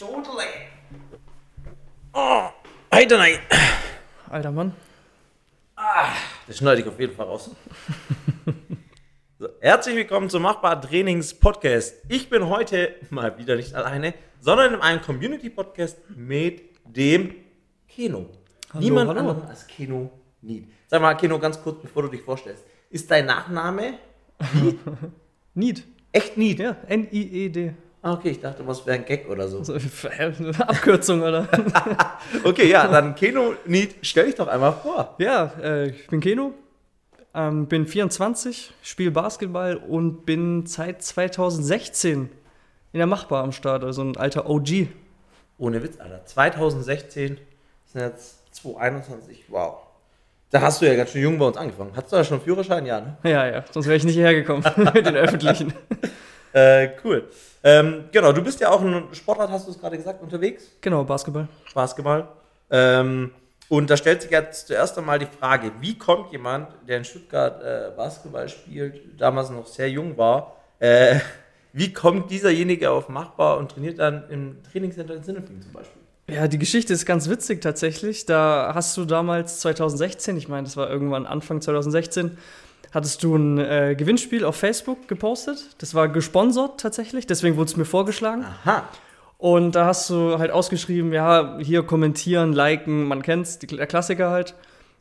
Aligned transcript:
Totally. 0.00 0.46
Oh, 2.14 2.48
Alter, 2.88 3.18
nein. 3.18 3.38
Alter 4.30 4.50
Mann. 4.50 4.72
Das 6.46 6.56
schneide 6.56 6.80
ich 6.80 6.88
auf 6.88 6.98
jeden 6.98 7.14
Fall 7.14 7.26
raus. 7.26 7.50
so, 9.38 9.48
herzlich 9.60 9.96
willkommen 9.96 10.30
zum 10.30 10.40
Machbar 10.40 10.80
Trainings 10.80 11.34
Podcast. 11.34 11.96
Ich 12.08 12.30
bin 12.30 12.48
heute 12.48 12.94
mal 13.10 13.36
wieder 13.36 13.56
nicht 13.56 13.74
alleine, 13.74 14.14
sondern 14.40 14.72
in 14.72 14.80
einem 14.80 15.02
Community 15.02 15.50
Podcast 15.50 15.98
mit 16.08 16.62
dem 16.86 17.34
Keno. 17.86 18.30
Hallo, 18.72 18.82
Niemand 18.82 19.10
hallo. 19.10 19.20
anderem 19.20 19.48
als 19.50 19.66
Keno 19.66 20.10
Need. 20.40 20.66
Sag 20.86 21.02
mal, 21.02 21.12
Keno, 21.12 21.38
ganz 21.38 21.62
kurz, 21.62 21.82
bevor 21.82 22.04
du 22.04 22.08
dich 22.08 22.22
vorstellst. 22.22 22.64
Ist 22.88 23.10
dein 23.10 23.26
Nachname 23.26 23.98
Need. 25.52 25.84
echt 26.12 26.38
Need? 26.38 26.58
Ja, 26.60 26.76
N-I-E-D. 26.88 27.74
Ah, 28.02 28.14
okay, 28.14 28.30
ich 28.30 28.40
dachte, 28.40 28.66
was 28.66 28.86
wäre 28.86 28.96
ein 28.96 29.04
Gag 29.04 29.28
oder 29.28 29.46
so. 29.46 29.62
So, 29.62 29.74
eine 29.74 30.58
Abkürzung, 30.68 31.20
oder? 31.22 31.46
Okay, 32.44 32.68
ja, 32.68 32.88
dann 32.88 33.14
Keno 33.14 33.54
Need, 33.66 33.96
stell 34.02 34.26
dich 34.26 34.36
doch 34.36 34.48
einmal 34.48 34.72
vor. 34.72 35.16
ja, 35.18 35.52
äh, 35.62 35.90
ich 35.90 36.06
bin 36.06 36.20
Keno, 36.20 36.54
ähm, 37.34 37.66
bin 37.66 37.86
24, 37.86 38.72
spiele 38.82 39.10
Basketball 39.10 39.76
und 39.76 40.24
bin 40.24 40.64
seit 40.66 41.02
2016 41.02 42.30
in 42.92 42.98
der 42.98 43.06
Machbar 43.06 43.44
am 43.44 43.52
Start, 43.52 43.84
also 43.84 44.02
ein 44.02 44.16
alter 44.16 44.48
OG. 44.48 44.88
Ohne 45.58 45.82
Witz, 45.82 46.00
Alter. 46.00 46.24
2016 46.24 47.38
sind 47.84 48.00
jetzt 48.00 48.54
2021. 48.54 49.44
Wow. 49.48 49.74
Da 50.50 50.62
hast 50.62 50.80
du 50.80 50.86
ja 50.86 50.94
ganz 50.96 51.10
schön 51.10 51.22
jung 51.22 51.38
bei 51.38 51.44
uns 51.46 51.56
angefangen. 51.58 51.92
Hast 51.94 52.10
du 52.10 52.16
da 52.16 52.24
schon 52.24 52.38
einen 52.38 52.44
Führerschein? 52.44 52.86
Ja, 52.86 53.00
ne? 53.00 53.16
Ja, 53.22 53.46
ja, 53.46 53.64
sonst 53.70 53.86
wäre 53.86 53.96
ich 53.96 54.04
nicht 54.04 54.14
hierher 54.14 54.34
gekommen 54.34 54.64
mit 54.94 55.06
den 55.06 55.16
Öffentlichen. 55.16 55.72
Äh, 56.52 56.90
cool. 57.04 57.28
Ähm, 57.62 58.04
genau, 58.10 58.32
du 58.32 58.42
bist 58.42 58.60
ja 58.60 58.70
auch 58.70 58.80
ein 58.80 59.04
Sportler, 59.12 59.50
hast 59.50 59.66
du 59.66 59.70
es 59.70 59.78
gerade 59.78 59.96
gesagt, 59.96 60.22
unterwegs. 60.22 60.64
Genau, 60.80 61.04
Basketball. 61.04 61.48
Basketball. 61.74 62.28
Ähm, 62.70 63.32
und 63.68 63.88
da 63.88 63.96
stellt 63.96 64.22
sich 64.22 64.30
jetzt 64.30 64.66
zuerst 64.66 64.98
einmal 64.98 65.18
die 65.18 65.26
Frage, 65.26 65.70
wie 65.80 65.96
kommt 65.96 66.32
jemand, 66.32 66.68
der 66.88 66.98
in 66.98 67.04
Stuttgart 67.04 67.62
äh, 67.62 67.90
Basketball 67.96 68.48
spielt, 68.48 69.20
damals 69.20 69.50
noch 69.50 69.66
sehr 69.66 69.88
jung 69.88 70.16
war, 70.18 70.56
äh, 70.80 71.20
wie 71.72 71.92
kommt 71.92 72.30
dieserjenige 72.30 72.90
auf 72.90 73.08
Machbar 73.08 73.58
und 73.58 73.70
trainiert 73.70 73.98
dann 73.98 74.28
im 74.28 74.56
Trainingscenter 74.64 75.14
in 75.14 75.22
Sinnefing 75.22 75.62
zum 75.62 75.72
Beispiel? 75.72 76.00
Ja, 76.28 76.48
die 76.48 76.58
Geschichte 76.58 76.92
ist 76.92 77.06
ganz 77.06 77.28
witzig 77.28 77.60
tatsächlich. 77.60 78.24
Da 78.24 78.72
hast 78.74 78.96
du 78.96 79.04
damals 79.04 79.60
2016, 79.60 80.36
ich 80.36 80.48
meine, 80.48 80.64
das 80.64 80.76
war 80.76 80.88
irgendwann 80.88 81.26
Anfang 81.26 81.60
2016, 81.60 82.38
hattest 82.92 83.22
du 83.22 83.36
ein 83.36 83.58
äh, 83.58 83.94
Gewinnspiel 83.96 84.44
auf 84.44 84.56
Facebook 84.56 85.08
gepostet. 85.08 85.76
Das 85.78 85.94
war 85.94 86.08
gesponsert 86.08 86.80
tatsächlich, 86.80 87.26
deswegen 87.26 87.56
wurde 87.56 87.70
es 87.70 87.76
mir 87.76 87.84
vorgeschlagen. 87.84 88.44
Aha. 88.64 88.88
Und 89.38 89.74
da 89.74 89.86
hast 89.86 90.10
du 90.10 90.38
halt 90.38 90.50
ausgeschrieben, 90.50 91.12
ja, 91.12 91.58
hier 91.60 91.82
kommentieren, 91.82 92.52
liken, 92.52 93.08
man 93.08 93.22
kennt's, 93.22 93.58
die, 93.58 93.66
der 93.66 93.86
Klassiker 93.86 94.30
halt. 94.30 94.54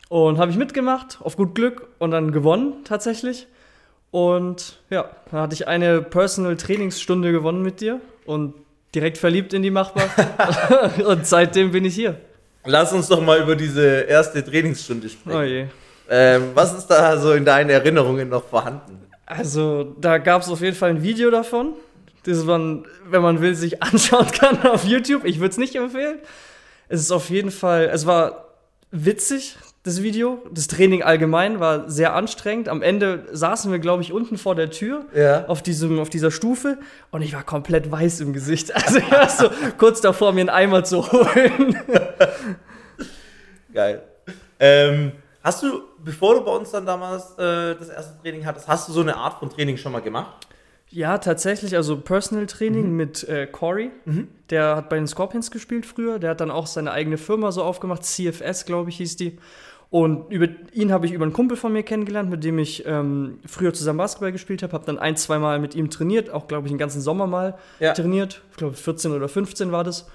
Und 0.08 0.38
habe 0.38 0.50
ich 0.50 0.58
mitgemacht, 0.58 1.20
auf 1.22 1.36
gut 1.36 1.56
Glück 1.56 1.88
und 2.00 2.12
dann 2.12 2.32
gewonnen 2.32 2.84
tatsächlich. 2.86 3.48
Und 4.12 4.80
ja, 4.90 5.10
da 5.30 5.42
hatte 5.42 5.54
ich 5.54 5.68
eine 5.68 6.02
Personal 6.02 6.56
Trainingsstunde 6.56 7.32
gewonnen 7.32 7.62
mit 7.62 7.82
dir 7.82 8.00
und 8.26 8.56
direkt 8.96 9.18
verliebt 9.18 9.54
in 9.54 9.62
die 9.62 9.72
Machbar. 9.72 10.06
und 11.06 11.28
seitdem 11.28 11.72
bin 11.72 11.86
ich 11.86 11.96
hier. 11.96 12.20
Lass 12.66 12.94
uns 12.94 13.08
doch 13.08 13.22
mal 13.22 13.42
über 13.42 13.56
diese 13.56 14.02
erste 14.02 14.44
Trainingsstunde 14.44 15.10
sprechen. 15.10 15.38
Oh 15.38 15.44
je. 15.44 15.66
Ähm, 16.10 16.52
was 16.56 16.74
ist 16.74 16.88
da 16.88 17.18
so 17.18 17.34
in 17.34 17.46
deinen 17.46 17.70
Erinnerungen 17.70 18.30
noch 18.30 18.44
vorhanden? 18.44 19.00
Also, 19.26 19.96
da 20.00 20.18
gab 20.18 20.42
es 20.42 20.50
auf 20.50 20.62
jeden 20.62 20.76
Fall 20.76 20.90
ein 20.90 21.04
Video 21.04 21.30
davon, 21.30 21.74
das 22.24 22.44
man, 22.46 22.86
wenn 23.10 23.22
man 23.22 23.42
will, 23.42 23.54
sich 23.56 23.82
anschauen 23.84 24.28
kann 24.32 24.66
auf 24.66 24.86
YouTube. 24.86 25.24
Ich 25.26 25.40
würde 25.40 25.52
es 25.52 25.58
nicht 25.58 25.76
empfehlen. 25.76 26.18
Es 26.88 27.02
ist 27.02 27.12
auf 27.12 27.30
jeden 27.30 27.52
Fall, 27.52 27.90
es 27.94 28.06
war 28.08 28.46
witzig, 28.92 29.58
das 29.84 30.02
Video. 30.04 30.42
Das 30.52 30.68
Training 30.68 31.04
allgemein 31.04 31.60
war 31.60 31.90
sehr 31.90 32.14
anstrengend. 32.16 32.68
Am 32.70 32.82
Ende 32.82 33.26
saßen 33.32 33.72
wir, 33.72 33.78
glaube 33.80 34.02
ich, 34.02 34.12
unten 34.12 34.38
vor 34.38 34.56
der 34.56 34.72
Tür 34.72 35.06
Ja. 35.16 35.46
auf, 35.46 35.62
diesem, 35.62 36.00
auf 36.00 36.10
dieser 36.10 36.32
Stufe 36.32 36.80
und 37.12 37.22
ich 37.22 37.34
war 37.34 37.44
komplett 37.44 37.90
weiß 37.92 38.20
im 38.22 38.34
Gesicht. 38.34 38.74
Also, 38.76 38.98
ich 38.98 39.12
war 39.12 39.30
so 39.30 39.50
kurz 39.78 40.02
davor, 40.02 40.32
mir 40.34 40.42
einen 40.42 40.50
Eimer 40.50 40.84
zu 40.84 41.10
holen. 41.12 41.78
Geil. 43.74 44.02
Ähm, 44.60 45.12
hast 45.44 45.64
du, 45.64 45.84
bevor 46.04 46.36
du 46.36 46.42
bei 46.46 46.52
uns 46.56 46.72
dann 46.72 46.86
damals 46.86 47.32
äh, 47.38 47.76
das 47.76 47.90
erste 47.90 48.22
Training 48.22 48.46
hattest, 48.46 48.68
hast 48.68 48.88
du 48.90 48.94
so 48.94 49.02
eine 49.02 49.16
Art 49.18 49.40
von 49.40 49.50
Training 49.50 49.78
schon 49.78 49.92
mal 49.92 50.02
gemacht? 50.02 50.48
Ja, 50.92 51.20
tatsächlich, 51.20 51.76
also 51.76 51.98
Personal 52.00 52.48
Training 52.48 52.92
mit 52.96 53.24
äh, 53.30 53.46
Corey. 53.46 53.92
Der 54.50 54.76
hat 54.78 54.90
bei 54.90 54.96
den 54.96 55.06
Scorpions 55.08 55.52
gespielt 55.52 55.86
früher. 55.86 56.18
Der 56.18 56.32
hat 56.32 56.42
dann 56.42 56.50
auch 56.50 56.66
seine 56.66 56.92
eigene 56.92 57.18
Firma 57.18 57.52
so 57.52 57.64
aufgemacht. 57.64 58.04
CFS, 58.04 58.66
glaube 58.66 58.90
ich, 58.90 58.98
hieß 58.98 59.16
die. 59.18 59.38
Und 59.92 60.32
über 60.32 60.48
ihn 60.72 60.92
habe 60.92 61.06
ich 61.06 61.12
über 61.14 61.26
einen 61.26 61.34
Kumpel 61.34 61.58
von 61.58 61.74
mir 61.74 61.84
kennengelernt, 61.84 62.30
mit 62.32 62.44
dem 62.44 62.58
ich 62.58 62.86
ähm, 62.88 63.40
früher 63.46 63.72
zusammen 63.74 63.98
Basketball 63.98 64.32
gespielt 64.32 64.64
habe. 64.64 64.74
Habe 64.74 64.86
dann 64.86 64.98
ein, 64.98 65.16
zwei 65.16 65.38
Mal 65.38 65.60
mit 65.60 65.76
ihm 65.76 65.92
trainiert, 65.92 66.32
auch, 66.32 66.48
glaube 66.48 66.66
ich, 66.68 66.72
den 66.72 66.80
ganzen 66.80 67.02
Sommer 67.02 67.28
mal 67.28 67.56
Ja. 67.80 67.94
trainiert. 67.94 68.42
Ich 68.52 68.58
glaube, 68.58 68.74
14 68.76 69.12
oder 69.12 69.28
15 69.30 69.72
war 69.72 69.84
das. 69.84 70.08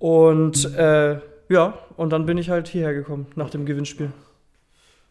Und 0.00 0.74
äh, 0.74 1.20
ja, 1.48 1.74
und 1.96 2.10
dann 2.10 2.26
bin 2.26 2.38
ich 2.38 2.50
halt 2.50 2.66
hierher 2.68 2.94
gekommen 2.94 3.26
nach 3.36 3.50
dem 3.50 3.66
Gewinnspiel. 3.66 4.10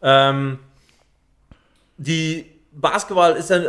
Ähm, 0.02 0.58
die 1.96 2.46
Basketball 2.72 3.32
ist 3.36 3.50
ja, 3.50 3.60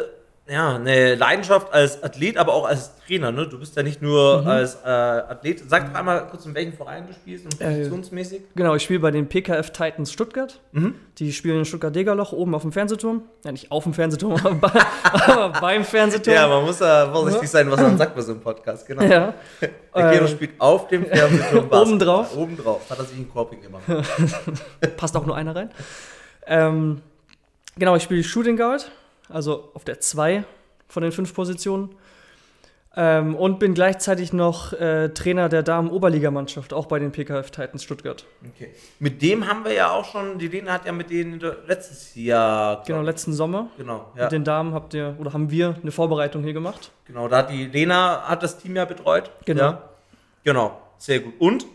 ja 0.48 0.76
eine 0.76 1.16
Leidenschaft 1.16 1.72
als 1.74 2.02
Athlet, 2.04 2.38
aber 2.38 2.54
auch 2.54 2.66
als 2.66 2.92
Trainer. 3.06 3.32
Ne? 3.34 3.48
Du 3.48 3.60
bist 3.60 3.76
ja 3.76 3.84
nicht 3.84 4.02
nur 4.02 4.48
als 4.48 4.76
äh, 4.84 4.88
Athlet. 4.88 5.70
Sag 5.70 5.90
doch 5.92 6.00
einmal 6.00 6.26
kurz, 6.28 6.46
in 6.46 6.56
welchem 6.56 6.74
Verein 6.74 7.06
du 7.06 7.14
spielst 7.14 7.46
und 7.46 7.60
Äh, 7.62 7.78
positionsmäßig. 7.80 8.42
Genau, 8.56 8.74
ich 8.76 8.84
spiele 8.84 9.00
bei 9.02 9.12
den 9.12 9.28
PKF 9.28 9.72
Titans 9.72 10.12
Stuttgart. 10.12 10.60
Die 11.20 11.32
spielen 11.34 11.60
in 11.60 11.66
Stuttgart-Degerloch 11.66 12.32
oben 12.32 12.56
auf 12.56 12.62
dem 12.64 12.72
Fernsehturm. 12.72 13.24
Ja, 13.46 13.52
nicht 13.52 13.72
auf 13.72 13.84
dem 13.84 13.94
Fernsehturm, 13.94 14.34
aber, 14.44 14.56
bei, 14.56 14.72
aber 15.12 15.50
beim 15.60 15.84
Fernsehturm. 15.84 16.34
Ja, 16.36 16.48
man 16.48 16.64
muss 16.64 16.80
ja 16.80 17.12
vorsichtig 17.12 17.50
sein, 17.50 17.70
was 17.70 17.80
man 17.82 17.98
sagt 17.98 18.16
bei 18.16 18.22
so 18.22 18.32
einem 18.32 18.42
Podcast. 18.42 18.88
Genau. 18.88 19.04
Ja. 19.04 19.34
Der 19.62 20.12
Keno 20.12 20.26
Äh, 20.26 20.28
spielt 20.30 20.52
auf 20.60 20.88
dem 20.88 21.06
Fernsehturm 21.06 21.52
Basketball. 21.70 21.82
Obendrauf. 21.88 22.38
Obendrauf. 22.38 22.90
Hat 22.90 22.98
er 23.00 23.06
sich 23.06 23.18
ein 23.20 23.30
Korping 23.30 23.62
gemacht. 23.62 23.84
passt 24.98 25.16
auch 25.16 25.26
nur 25.26 25.36
einer 25.36 25.56
rein. 25.56 25.70
Ähm, 26.48 27.02
genau, 27.78 27.96
ich 27.96 28.04
spiele 28.04 28.24
Shooting 28.24 28.58
Guard, 28.58 28.92
also 29.30 29.72
auf 29.74 29.84
der 29.84 30.00
2 30.00 30.44
von 30.88 31.04
den 31.04 31.12
fünf 31.12 31.34
Positionen. 31.34 31.96
Ähm, 32.96 33.36
und 33.36 33.58
bin 33.58 33.74
gleichzeitig 33.74 34.34
noch 34.34 34.72
äh, 34.74 35.10
Trainer 35.10 35.50
der 35.50 35.64
Damen-Oberligamannschaft, 35.64 36.74
auch 36.74 36.86
bei 36.86 37.00
den 37.00 37.12
PKF 37.12 37.50
Titans 37.50 37.84
Stuttgart. 37.84 38.24
Okay. 38.54 38.70
Mit 39.00 39.24
dem 39.24 39.48
haben 39.48 39.66
wir 39.66 39.74
ja 39.74 39.90
auch 39.90 40.06
schon, 40.06 40.38
die 40.38 40.48
Lena 40.48 40.74
hat 40.74 40.86
ja 40.86 40.92
mit 40.92 41.10
denen 41.10 41.42
letztes 41.66 42.14
Jahr. 42.14 42.84
Genau, 42.86 43.02
letzten 43.02 43.34
Sommer. 43.34 43.70
Genau, 43.78 44.12
ja. 44.16 44.24
Mit 44.24 44.32
den 44.32 44.44
Damen 44.44 44.76
habt 44.76 44.94
ihr, 44.94 45.16
oder 45.18 45.34
haben 45.34 45.50
wir 45.50 45.76
eine 45.82 45.92
Vorbereitung 45.92 46.44
hier 46.44 46.54
gemacht. 46.54 46.92
Genau, 47.06 47.28
da 47.28 47.38
hat 47.38 47.50
die 47.50 47.66
Lena 47.66 48.28
hat 48.28 48.44
das 48.44 48.60
Team 48.60 48.76
ja 48.76 48.86
betreut. 48.86 49.32
Genau. 49.46 49.64
Ja. 49.64 49.90
Genau, 50.44 50.80
sehr 51.00 51.22
gut. 51.22 51.34
Und 51.40 51.66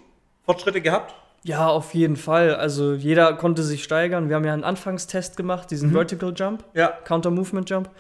Fortschritte 0.45 0.81
gehabt? 0.81 1.15
Ja, 1.45 1.69
auf 1.69 1.95
jeden 1.95 2.17
Fall. 2.17 2.55
Also 2.55 2.95
jeder 2.95 3.33
konnte 3.35 3.63
sich 3.63 3.85
steigern. 3.85 4.29
Wir 4.29 4.37
haben 4.37 4.45
ja 4.45 4.53
einen 4.53 4.65
Anfangstest 4.65 5.37
gemacht, 5.37 5.71
diesen 5.71 5.93
Vertical 5.93 6.33
Jump, 6.35 6.65
Ja. 6.75 6.89
Counter 7.05 7.31
Movement 7.31 7.71
Jump. 7.71 7.91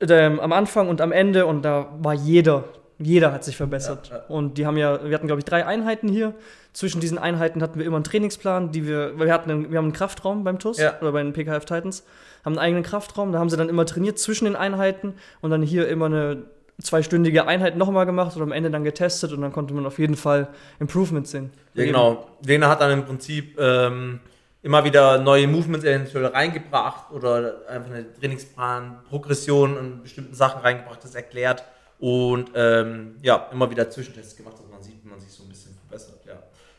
Ähm, 0.00 0.40
am 0.40 0.52
Anfang 0.52 0.88
und 0.88 1.00
am 1.00 1.12
Ende 1.12 1.46
und 1.46 1.62
da 1.62 1.88
war 2.00 2.14
jeder, 2.14 2.64
jeder 2.98 3.32
hat 3.32 3.44
sich 3.44 3.56
verbessert. 3.56 4.08
Ja, 4.08 4.16
ja. 4.16 4.22
Und 4.26 4.58
die 4.58 4.66
haben 4.66 4.76
ja, 4.76 5.04
wir 5.04 5.14
hatten 5.14 5.28
glaube 5.28 5.38
ich 5.40 5.44
drei 5.44 5.64
Einheiten 5.64 6.08
hier. 6.08 6.34
Zwischen 6.72 7.00
diesen 7.00 7.18
Einheiten 7.18 7.62
hatten 7.62 7.78
wir 7.78 7.86
immer 7.86 7.96
einen 7.96 8.04
Trainingsplan, 8.04 8.72
die 8.72 8.86
wir, 8.86 9.18
wir 9.20 9.32
hatten, 9.32 9.50
einen, 9.50 9.70
wir 9.70 9.78
haben 9.78 9.84
einen 9.86 9.92
Kraftraum 9.92 10.42
beim 10.42 10.58
TUS 10.58 10.78
oder 10.78 11.12
bei 11.12 11.22
den 11.22 11.34
PKF 11.34 11.66
Titans, 11.66 12.04
haben 12.44 12.54
einen 12.54 12.58
eigenen 12.64 12.82
Kraftraum. 12.82 13.30
Da 13.30 13.38
haben 13.38 13.50
sie 13.50 13.56
dann 13.58 13.68
immer 13.68 13.84
trainiert 13.86 14.18
zwischen 14.18 14.46
den 14.46 14.56
Einheiten 14.56 15.14
und 15.42 15.50
dann 15.50 15.62
hier 15.62 15.86
immer 15.86 16.06
eine 16.06 16.44
zweistündige 16.82 17.46
Einheit 17.46 17.76
nochmal 17.76 18.06
gemacht 18.06 18.36
und 18.36 18.42
am 18.42 18.52
Ende 18.52 18.70
dann 18.70 18.84
getestet 18.84 19.32
und 19.32 19.40
dann 19.40 19.52
konnte 19.52 19.74
man 19.74 19.86
auf 19.86 19.98
jeden 19.98 20.16
Fall 20.16 20.48
Improvement 20.80 21.26
sehen. 21.26 21.50
Ja, 21.74 21.84
genau. 21.84 22.28
Lena 22.44 22.68
hat 22.68 22.80
dann 22.80 22.92
im 22.92 23.04
Prinzip 23.04 23.58
ähm, 23.58 24.20
immer 24.62 24.84
wieder 24.84 25.18
neue 25.18 25.46
Movements 25.48 25.84
eventuell 25.84 26.26
reingebracht 26.26 27.10
oder 27.12 27.62
einfach 27.68 27.90
eine 27.90 28.12
Trainingsplan, 28.14 29.00
Progression 29.08 29.76
und 29.76 30.02
bestimmten 30.02 30.34
Sachen 30.34 30.60
reingebracht, 30.62 31.02
das 31.02 31.14
erklärt 31.14 31.64
und 31.98 32.50
ähm, 32.54 33.16
ja, 33.22 33.48
immer 33.52 33.70
wieder 33.70 33.88
Zwischentests 33.88 34.36
gemacht, 34.36 34.56
dass 34.58 34.68
man 34.68 34.82
sieht, 34.82 35.04
wie 35.04 35.08
man 35.08 35.20
sich 35.20 35.30
so 35.30 35.44
ein 35.44 35.48
bisschen 35.48 35.74
verbessert. 35.74 36.20
Ja. 36.26 36.34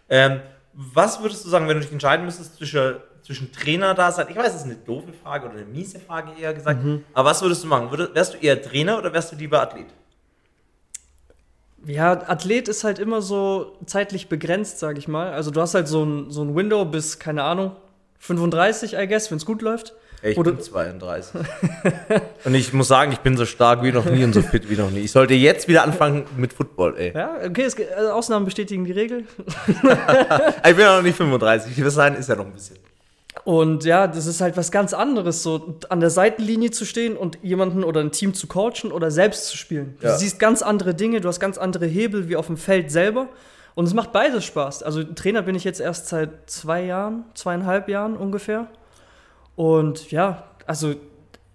Ähm, 0.09 0.41
was 0.73 1.21
würdest 1.21 1.45
du 1.45 1.49
sagen, 1.49 1.67
wenn 1.67 1.77
du 1.77 1.83
dich 1.83 1.91
entscheiden 1.91 2.25
müsstest 2.25 2.55
zwischen, 2.55 2.95
zwischen 3.21 3.51
Trainer 3.51 3.93
da 3.93 4.11
sein? 4.11 4.27
Ich 4.29 4.35
weiß, 4.35 4.47
das 4.47 4.61
ist 4.61 4.63
eine 4.63 4.75
doofe 4.75 5.13
Frage 5.13 5.45
oder 5.45 5.55
eine 5.55 5.65
miese 5.65 5.99
Frage 5.99 6.31
eher 6.39 6.53
gesagt, 6.53 6.79
aber 7.13 7.29
was 7.29 7.41
würdest 7.41 7.63
du 7.63 7.67
machen? 7.67 7.89
Würde, 7.91 8.09
wärst 8.13 8.33
du 8.33 8.37
eher 8.37 8.61
Trainer 8.61 8.97
oder 8.97 9.13
wärst 9.13 9.31
du 9.31 9.35
lieber 9.35 9.61
Athlet? 9.61 9.87
Ja, 11.85 12.11
Athlet 12.29 12.67
ist 12.67 12.83
halt 12.83 12.99
immer 12.99 13.21
so 13.21 13.77
zeitlich 13.85 14.29
begrenzt, 14.29 14.79
sag 14.79 14.97
ich 14.97 15.07
mal. 15.07 15.31
Also 15.31 15.51
du 15.51 15.59
hast 15.61 15.73
halt 15.73 15.87
so 15.87 16.03
ein, 16.03 16.31
so 16.31 16.41
ein 16.43 16.55
Window 16.55 16.85
bis, 16.85 17.19
keine 17.19 17.43
Ahnung, 17.43 17.71
35, 18.19 18.95
I 18.95 19.07
guess, 19.07 19.29
wenn 19.31 19.37
es 19.37 19.45
gut 19.45 19.61
läuft. 19.61 19.93
Ich 20.25 20.37
bin 20.37 20.57
32. 20.57 21.41
und 22.45 22.55
ich 22.55 22.71
muss 22.71 22.87
sagen, 22.87 23.11
ich 23.11 23.19
bin 23.19 23.35
so 23.35 23.45
stark 23.45 23.83
wie 23.83 23.91
noch 23.91 24.05
nie 24.05 24.23
und 24.23 24.31
so 24.31 24.41
fit 24.41 24.69
wie 24.69 24.77
noch 24.77 24.89
nie. 24.89 25.01
Ich 25.01 25.11
sollte 25.11 25.33
jetzt 25.33 25.67
wieder 25.67 25.83
anfangen 25.83 26.23
mit 26.37 26.53
Football, 26.53 26.95
ey. 26.97 27.11
Ja, 27.13 27.35
okay, 27.45 27.63
es, 27.63 27.75
also 27.75 28.11
Ausnahmen 28.11 28.45
bestätigen 28.45 28.85
die 28.85 28.93
Regel. 28.93 29.25
ich 29.67 29.81
bin 29.81 30.79
ja 30.79 30.95
noch 30.95 31.03
nicht 31.03 31.17
35. 31.17 31.73
Ich 31.73 31.83
will 31.83 31.91
sagen, 31.91 32.15
ist 32.15 32.29
ja 32.29 32.37
noch 32.37 32.45
ein 32.45 32.53
bisschen. 32.53 32.77
Und 33.45 33.83
ja, 33.83 34.07
das 34.07 34.25
ist 34.25 34.41
halt 34.41 34.55
was 34.57 34.71
ganz 34.71 34.93
anderes, 34.93 35.43
so 35.43 35.75
an 35.89 35.99
der 35.99 36.09
Seitenlinie 36.09 36.71
zu 36.71 36.85
stehen 36.85 37.17
und 37.17 37.39
jemanden 37.41 37.83
oder 37.83 37.99
ein 37.99 38.11
Team 38.11 38.33
zu 38.33 38.47
coachen 38.47 38.91
oder 38.91 39.11
selbst 39.11 39.47
zu 39.47 39.57
spielen. 39.57 39.97
Du 39.99 40.07
Ja. 40.07 40.17
siehst 40.17 40.39
ganz 40.39 40.61
andere 40.61 40.93
Dinge, 40.95 41.19
du 41.19 41.27
hast 41.27 41.39
ganz 41.39 41.57
andere 41.57 41.85
Hebel 41.85 42.29
wie 42.29 42.35
auf 42.35 42.47
dem 42.47 42.57
Feld 42.57 42.91
selber. 42.91 43.27
Und 43.75 43.85
es 43.85 43.93
macht 43.93 44.11
beides 44.11 44.45
Spaß. 44.45 44.83
Also 44.83 45.03
Trainer 45.03 45.41
bin 45.41 45.55
ich 45.55 45.63
jetzt 45.63 45.81
erst 45.81 46.07
seit 46.07 46.49
zwei 46.49 46.83
Jahren, 46.85 47.25
zweieinhalb 47.33 47.89
Jahren 47.89 48.15
ungefähr. 48.15 48.67
Und 49.55 50.11
ja, 50.11 50.43
also 50.67 50.93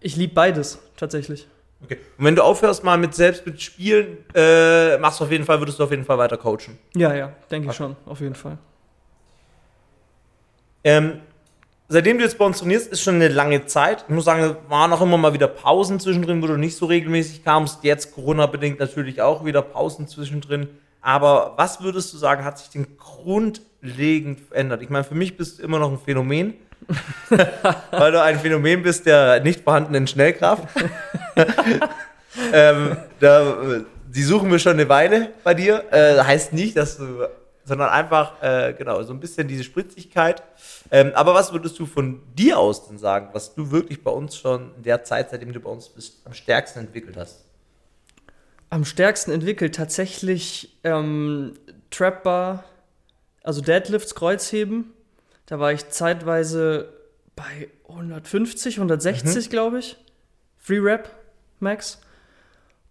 ich 0.00 0.16
liebe 0.16 0.34
beides 0.34 0.78
tatsächlich. 0.96 1.46
Okay. 1.82 1.98
Und 2.18 2.24
wenn 2.24 2.34
du 2.34 2.42
aufhörst 2.42 2.82
mal 2.82 2.98
mit 2.98 3.14
selbst 3.14 3.46
mit 3.46 3.62
Spielen, 3.62 4.18
äh, 4.34 4.98
machst 4.98 5.20
du 5.20 5.24
auf 5.24 5.30
jeden 5.30 5.44
Fall, 5.44 5.60
würdest 5.60 5.78
du 5.78 5.84
auf 5.84 5.90
jeden 5.92 6.04
Fall 6.04 6.18
weiter 6.18 6.36
coachen. 6.36 6.76
Ja, 6.96 7.14
ja, 7.14 7.32
denke 7.52 7.70
ich 7.70 7.76
schon, 7.76 7.94
auf 8.04 8.20
jeden 8.20 8.34
Fall. 8.34 8.58
Ähm, 10.84 11.20
seitdem 11.88 12.18
du 12.18 12.24
jetzt 12.24 12.38
bei 12.38 12.44
uns 12.44 12.58
trainierst, 12.58 12.92
ist 12.92 13.02
schon 13.02 13.16
eine 13.16 13.28
lange 13.28 13.66
Zeit. 13.66 14.04
Ich 14.08 14.14
muss 14.14 14.24
sagen, 14.24 14.42
es 14.42 14.70
waren 14.70 14.92
auch 14.92 15.00
immer 15.00 15.16
mal 15.16 15.32
wieder 15.32 15.48
Pausen 15.48 15.98
zwischendrin, 16.00 16.42
wo 16.42 16.46
du 16.46 16.56
nicht 16.56 16.76
so 16.76 16.86
regelmäßig 16.86 17.44
kamst. 17.44 17.82
Jetzt 17.82 18.14
Corona-bedingt 18.14 18.78
natürlich 18.78 19.22
auch 19.22 19.44
wieder 19.44 19.62
Pausen 19.62 20.06
zwischendrin. 20.06 20.68
Aber 21.00 21.54
was 21.56 21.80
würdest 21.80 22.12
du 22.12 22.18
sagen, 22.18 22.44
hat 22.44 22.58
sich 22.58 22.70
denn 22.70 22.86
grundlegend 22.98 24.40
verändert? 24.40 24.82
Ich 24.82 24.90
meine, 24.90 25.04
für 25.04 25.14
mich 25.14 25.36
bist 25.36 25.58
du 25.58 25.62
immer 25.62 25.78
noch 25.78 25.90
ein 25.90 25.98
Phänomen. 25.98 26.54
weil 27.90 28.12
du 28.12 28.22
ein 28.22 28.38
Phänomen 28.38 28.82
bist 28.82 29.04
der 29.04 29.40
nicht 29.40 29.64
vorhandenen 29.64 30.06
Schnellkraft. 30.06 30.64
ähm, 32.52 32.96
da, 33.20 33.56
die 34.06 34.22
suchen 34.22 34.50
wir 34.50 34.58
schon 34.58 34.74
eine 34.74 34.88
Weile 34.88 35.30
bei 35.44 35.54
dir. 35.54 35.84
Äh, 35.90 36.22
heißt 36.22 36.52
nicht, 36.52 36.76
dass 36.76 36.98
du, 36.98 37.28
sondern 37.64 37.90
einfach, 37.90 38.42
äh, 38.42 38.74
genau, 38.74 39.02
so 39.02 39.12
ein 39.12 39.20
bisschen 39.20 39.48
diese 39.48 39.64
Spritzigkeit. 39.64 40.42
Ähm, 40.90 41.12
aber 41.14 41.34
was 41.34 41.52
würdest 41.52 41.78
du 41.78 41.86
von 41.86 42.22
dir 42.34 42.58
aus 42.58 42.88
denn 42.88 42.98
sagen, 42.98 43.28
was 43.32 43.54
du 43.54 43.70
wirklich 43.70 44.02
bei 44.02 44.10
uns 44.10 44.36
schon 44.36 44.74
in 44.76 44.82
der 44.84 45.04
Zeit, 45.04 45.30
seitdem 45.30 45.52
du 45.52 45.60
bei 45.60 45.70
uns 45.70 45.88
bist, 45.88 46.22
am 46.24 46.32
stärksten 46.34 46.80
entwickelt 46.80 47.16
hast? 47.16 47.44
Am 48.70 48.84
stärksten 48.84 49.30
entwickelt 49.32 49.74
tatsächlich 49.74 50.78
ähm, 50.84 51.54
Trap 51.90 52.22
Bar, 52.22 52.64
also 53.42 53.60
Deadlifts, 53.60 54.14
Kreuzheben. 54.14 54.92
Da 55.46 55.58
war 55.58 55.72
ich 55.72 55.88
zeitweise 55.88 56.92
bei 57.34 57.68
150, 57.88 58.76
160, 58.76 59.48
glaube 59.50 59.78
ich. 59.78 59.96
Free 60.58 60.78
Rap 60.80 61.10
Max. 61.60 61.98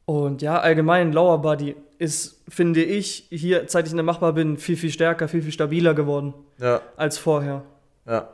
Und 0.06 0.42
ja, 0.42 0.60
allgemein 0.60 1.12
Lower 1.14 1.42
Body 1.42 1.76
ist, 2.00 2.42
finde 2.48 2.82
ich, 2.84 3.28
hier, 3.30 3.66
seit 3.68 3.86
ich 3.86 3.92
in 3.92 3.98
der 3.98 4.04
Machbar 4.06 4.34
bin, 4.34 4.58
viel, 4.58 4.78
viel 4.78 4.92
stärker, 4.92 5.28
viel, 5.28 5.42
viel 5.42 5.52
stabiler 5.52 5.94
geworden 5.94 6.34
Ja. 6.60 6.82
als 6.96 7.18
vorher. 7.18 7.64
Ja. 8.08 8.30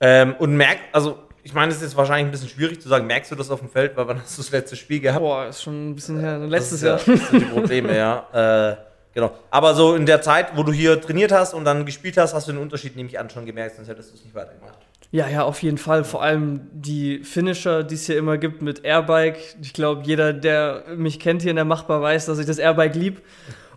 Ähm, 0.00 0.34
und 0.38 0.56
merkt, 0.56 0.80
also 0.92 1.18
ich 1.44 1.52
meine, 1.52 1.70
es 1.70 1.82
ist 1.82 1.96
wahrscheinlich 1.96 2.26
ein 2.26 2.30
bisschen 2.30 2.48
schwierig 2.48 2.80
zu 2.80 2.88
sagen, 2.88 3.06
merkst 3.06 3.30
du 3.30 3.36
das 3.36 3.50
auf 3.50 3.60
dem 3.60 3.68
Feld, 3.68 3.96
weil 3.96 4.08
wann 4.08 4.20
hast 4.20 4.38
du 4.38 4.42
das 4.42 4.50
letzte 4.50 4.76
Spiel 4.76 5.00
gehabt? 5.00 5.20
Boah, 5.20 5.46
ist 5.46 5.62
schon 5.62 5.90
ein 5.90 5.94
bisschen 5.94 6.18
her. 6.18 6.38
Letztes 6.38 6.72
ist 6.74 6.82
ja, 6.82 6.96
Jahr. 6.96 7.00
Das 7.06 7.28
sind 7.28 7.40
die 7.40 7.46
Probleme, 7.46 7.96
ja. 7.96 8.26
Äh, 8.72 8.76
genau. 9.12 9.32
Aber 9.50 9.74
so 9.74 9.94
in 9.94 10.06
der 10.06 10.22
Zeit, 10.22 10.56
wo 10.56 10.62
du 10.62 10.72
hier 10.72 11.00
trainiert 11.00 11.32
hast 11.32 11.52
und 11.52 11.64
dann 11.64 11.84
gespielt 11.84 12.16
hast, 12.16 12.32
hast 12.32 12.48
du 12.48 12.52
den 12.52 12.62
Unterschied 12.62 12.96
nämlich 12.96 13.18
an 13.18 13.28
schon 13.28 13.44
gemerkt, 13.44 13.76
sonst 13.76 13.88
hättest 13.88 14.10
du 14.10 14.14
es 14.16 14.24
nicht 14.24 14.34
weitergemacht. 14.34 14.78
Ja, 15.10 15.28
ja, 15.28 15.44
auf 15.44 15.62
jeden 15.62 15.78
Fall. 15.78 16.02
Vor 16.02 16.22
allem 16.22 16.62
die 16.72 17.22
Finisher, 17.22 17.84
die 17.84 17.94
es 17.94 18.06
hier 18.06 18.18
immer 18.18 18.36
gibt 18.38 18.62
mit 18.62 18.84
Airbike. 18.84 19.38
Ich 19.62 19.72
glaube, 19.72 20.02
jeder, 20.04 20.32
der 20.32 20.84
mich 20.96 21.20
kennt 21.20 21.42
hier 21.42 21.50
in 21.50 21.56
der 21.56 21.64
Machbar, 21.64 22.02
weiß, 22.02 22.26
dass 22.26 22.38
ich 22.38 22.46
das 22.46 22.58
Airbike 22.58 22.96
lieb. 22.96 23.22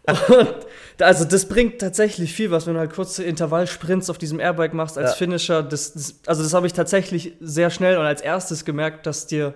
Und 0.08 0.56
also 1.04 1.26
das 1.26 1.48
bringt 1.48 1.80
tatsächlich 1.80 2.34
viel, 2.34 2.50
was 2.52 2.66
wenn 2.66 2.74
du 2.76 2.80
halt 2.80 2.94
kurze 2.94 3.24
Intervallsprints 3.24 4.10
auf 4.10 4.18
diesem 4.18 4.40
Airbike 4.40 4.74
machst 4.74 4.98
als 4.98 5.12
Ja. 5.12 5.16
Finisher. 5.18 5.64
Das, 5.64 5.94
das, 5.94 6.16
also 6.26 6.44
das 6.44 6.54
habe 6.54 6.66
ich 6.68 6.74
tatsächlich 6.74 7.34
sehr 7.40 7.70
schnell 7.70 7.98
und 7.98 8.06
als 8.06 8.22
erstes 8.22 8.66
gemerkt, 8.66 9.06
dass 9.06 9.28
dir 9.28 9.54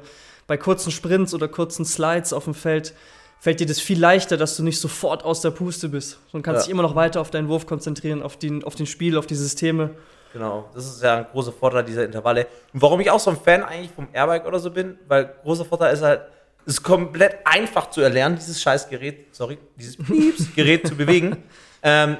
bei 0.47 0.57
kurzen 0.57 0.91
Sprints 0.91 1.33
oder 1.33 1.47
kurzen 1.47 1.85
Slides 1.85 2.33
auf 2.33 2.43
dem 2.43 2.53
Feld 2.53 2.93
fällt 3.39 3.59
dir 3.59 3.65
das 3.65 3.79
viel 3.79 3.99
leichter, 3.99 4.37
dass 4.37 4.55
du 4.55 4.61
nicht 4.63 4.79
sofort 4.79 5.23
aus 5.23 5.41
der 5.41 5.49
Puste 5.51 5.89
bist. 5.89 6.19
Und 6.31 6.43
kannst 6.43 6.59
Ja. 6.59 6.63
dich 6.65 6.71
immer 6.71 6.83
noch 6.83 6.95
weiter 6.95 7.21
auf 7.21 7.31
deinen 7.31 7.47
Wurf 7.47 7.65
konzentrieren, 7.65 8.21
auf, 8.21 8.37
den, 8.37 8.63
auf 8.63 8.75
den 8.75 8.85
Spiel, 8.85 9.17
auf 9.17 9.25
die 9.25 9.35
Systeme. 9.35 9.91
Genau, 10.33 10.69
das 10.75 10.85
ist 10.85 11.01
ja 11.01 11.17
ein 11.17 11.25
großer 11.31 11.51
Vorteil 11.51 11.83
dieser 11.83 12.05
Intervalle. 12.05 12.45
Und 12.73 12.81
warum 12.81 12.99
ich 12.99 13.09
auch 13.09 13.19
so 13.19 13.31
ein 13.31 13.37
Fan 13.37 13.63
eigentlich 13.63 13.91
vom 13.91 14.07
Airbike 14.13 14.45
oder 14.45 14.59
so 14.59 14.69
bin, 14.69 14.97
weil 15.07 15.33
großer 15.43 15.65
Vorteil 15.65 15.93
ist 15.93 16.03
halt, 16.03 16.21
es 16.65 16.73
ist 16.75 16.83
komplett 16.83 17.37
einfach 17.45 17.89
zu 17.89 18.01
erlernen, 18.01 18.35
dieses 18.35 18.61
scheiß 18.61 18.89
Gerät, 18.89 19.33
sorry, 19.35 19.57
dieses 19.75 19.97
Pieps-Gerät 19.97 20.87
zu 20.87 20.95
bewegen. 20.95 21.37
Ähm, 21.83 22.17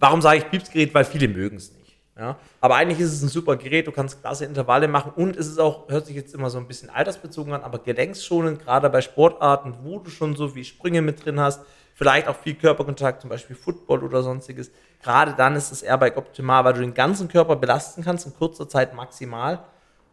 warum 0.00 0.20
sage 0.20 0.38
ich 0.38 0.50
Pieps-Gerät? 0.50 0.92
Weil 0.92 1.04
viele 1.04 1.28
mögen 1.28 1.58
es 1.58 1.70
nicht. 1.70 1.96
Ja? 2.18 2.36
Aber 2.60 2.74
eigentlich 2.74 2.98
ist 2.98 3.12
es 3.12 3.22
ein 3.22 3.28
super 3.28 3.56
Gerät, 3.56 3.86
du 3.86 3.92
kannst 3.92 4.20
klasse 4.20 4.44
Intervalle 4.44 4.88
machen 4.88 5.12
und 5.14 5.36
es 5.36 5.46
ist 5.46 5.60
auch, 5.60 5.88
hört 5.88 6.06
sich 6.06 6.16
jetzt 6.16 6.34
immer 6.34 6.50
so 6.50 6.58
ein 6.58 6.66
bisschen 6.66 6.90
altersbezogen 6.90 7.52
an, 7.52 7.62
aber 7.62 7.78
gelenksschonend, 7.78 8.64
gerade 8.64 8.90
bei 8.90 9.00
Sportarten, 9.00 9.74
wo 9.84 10.00
du 10.00 10.10
schon 10.10 10.34
so 10.34 10.56
wie 10.56 10.64
Sprünge 10.64 11.00
mit 11.00 11.24
drin 11.24 11.38
hast, 11.38 11.62
vielleicht 11.94 12.26
auch 12.26 12.36
viel 12.36 12.54
Körperkontakt, 12.54 13.20
zum 13.20 13.30
Beispiel 13.30 13.54
Football 13.54 14.02
oder 14.02 14.22
sonstiges. 14.22 14.70
Gerade 15.02 15.34
dann 15.36 15.54
ist 15.54 15.70
das 15.70 15.82
Airbike 15.82 16.16
optimal, 16.16 16.64
weil 16.64 16.72
du 16.72 16.80
den 16.80 16.94
ganzen 16.94 17.28
Körper 17.28 17.56
belasten 17.56 18.02
kannst, 18.02 18.26
in 18.26 18.34
kurzer 18.34 18.68
Zeit 18.68 18.94
maximal 18.94 19.64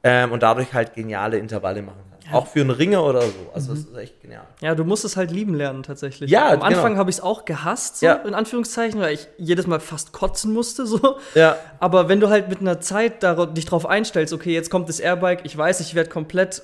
ähm, 0.03 0.31
und 0.31 0.43
dadurch 0.43 0.73
halt 0.73 0.93
geniale 0.93 1.37
Intervalle 1.37 1.81
machen 1.81 1.97
kannst. 1.97 2.11
Auch 2.33 2.47
für 2.47 2.61
einen 2.61 2.69
Ringer 2.69 3.03
oder 3.03 3.21
so. 3.23 3.33
Also, 3.53 3.71
das 3.73 3.79
ist 3.81 3.97
echt 3.97 4.21
genial. 4.21 4.43
Ja, 4.61 4.73
du 4.73 4.85
musst 4.85 5.03
es 5.03 5.17
halt 5.17 5.31
lieben 5.31 5.53
lernen 5.53 5.83
tatsächlich. 5.83 6.31
Ja, 6.31 6.49
Am 6.53 6.61
Anfang 6.61 6.91
genau. 6.91 6.99
habe 6.99 7.09
ich 7.09 7.17
es 7.17 7.21
auch 7.21 7.43
gehasst, 7.43 7.97
so, 7.99 8.05
Ja. 8.05 8.13
in 8.13 8.33
Anführungszeichen, 8.33 9.01
weil 9.01 9.13
ich 9.15 9.27
jedes 9.37 9.67
Mal 9.67 9.81
fast 9.81 10.13
kotzen 10.13 10.53
musste. 10.53 10.85
So. 10.85 11.17
Ja. 11.35 11.57
Aber 11.79 12.07
wenn 12.07 12.21
du 12.21 12.29
halt 12.29 12.47
mit 12.47 12.61
einer 12.61 12.79
Zeit 12.79 13.21
dich 13.57 13.65
drauf 13.65 13.85
einstellst, 13.85 14.31
okay, 14.33 14.53
jetzt 14.53 14.69
kommt 14.69 14.87
das 14.87 14.99
Airbike, 15.01 15.41
ich 15.43 15.57
weiß, 15.57 15.81
ich 15.81 15.93
werde 15.93 16.09
komplett 16.09 16.61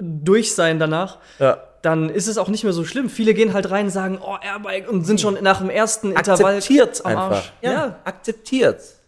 durch 0.00 0.54
sein 0.56 0.80
danach, 0.80 1.18
Ja. 1.38 1.58
dann 1.82 2.08
ist 2.10 2.26
es 2.26 2.36
auch 2.36 2.48
nicht 2.48 2.64
mehr 2.64 2.72
so 2.72 2.84
schlimm. 2.84 3.08
Viele 3.08 3.34
gehen 3.34 3.52
halt 3.54 3.70
rein 3.70 3.84
und 3.86 3.90
sagen, 3.92 4.18
oh, 4.20 4.34
Airbike 4.42 4.88
und 4.90 5.04
sind 5.04 5.20
schon 5.20 5.38
nach 5.42 5.58
dem 5.60 5.70
ersten 5.70 6.10
Intervall 6.10 6.56
Akzeptiert's 6.56 7.02
am 7.02 7.12
einfach. 7.12 7.30
Arsch. 7.36 7.52
Ja, 7.62 7.72
Ja, 7.72 7.96
akzeptiert's. 8.02 9.00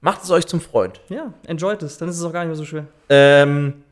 Macht 0.00 0.22
es 0.24 0.30
euch 0.30 0.46
zum 0.46 0.60
Freund. 0.60 1.00
ja, 1.08 1.32
enjoyt 1.46 1.82
es, 1.82 1.98
dann 1.98 2.08
ist 2.08 2.18
es 2.18 2.24
auch 2.24 2.32
gar 2.32 2.40
nicht 2.40 2.48
mehr 2.48 2.56
so 2.56 2.64
schwer. 2.64 2.84
Ähm, 3.08 3.82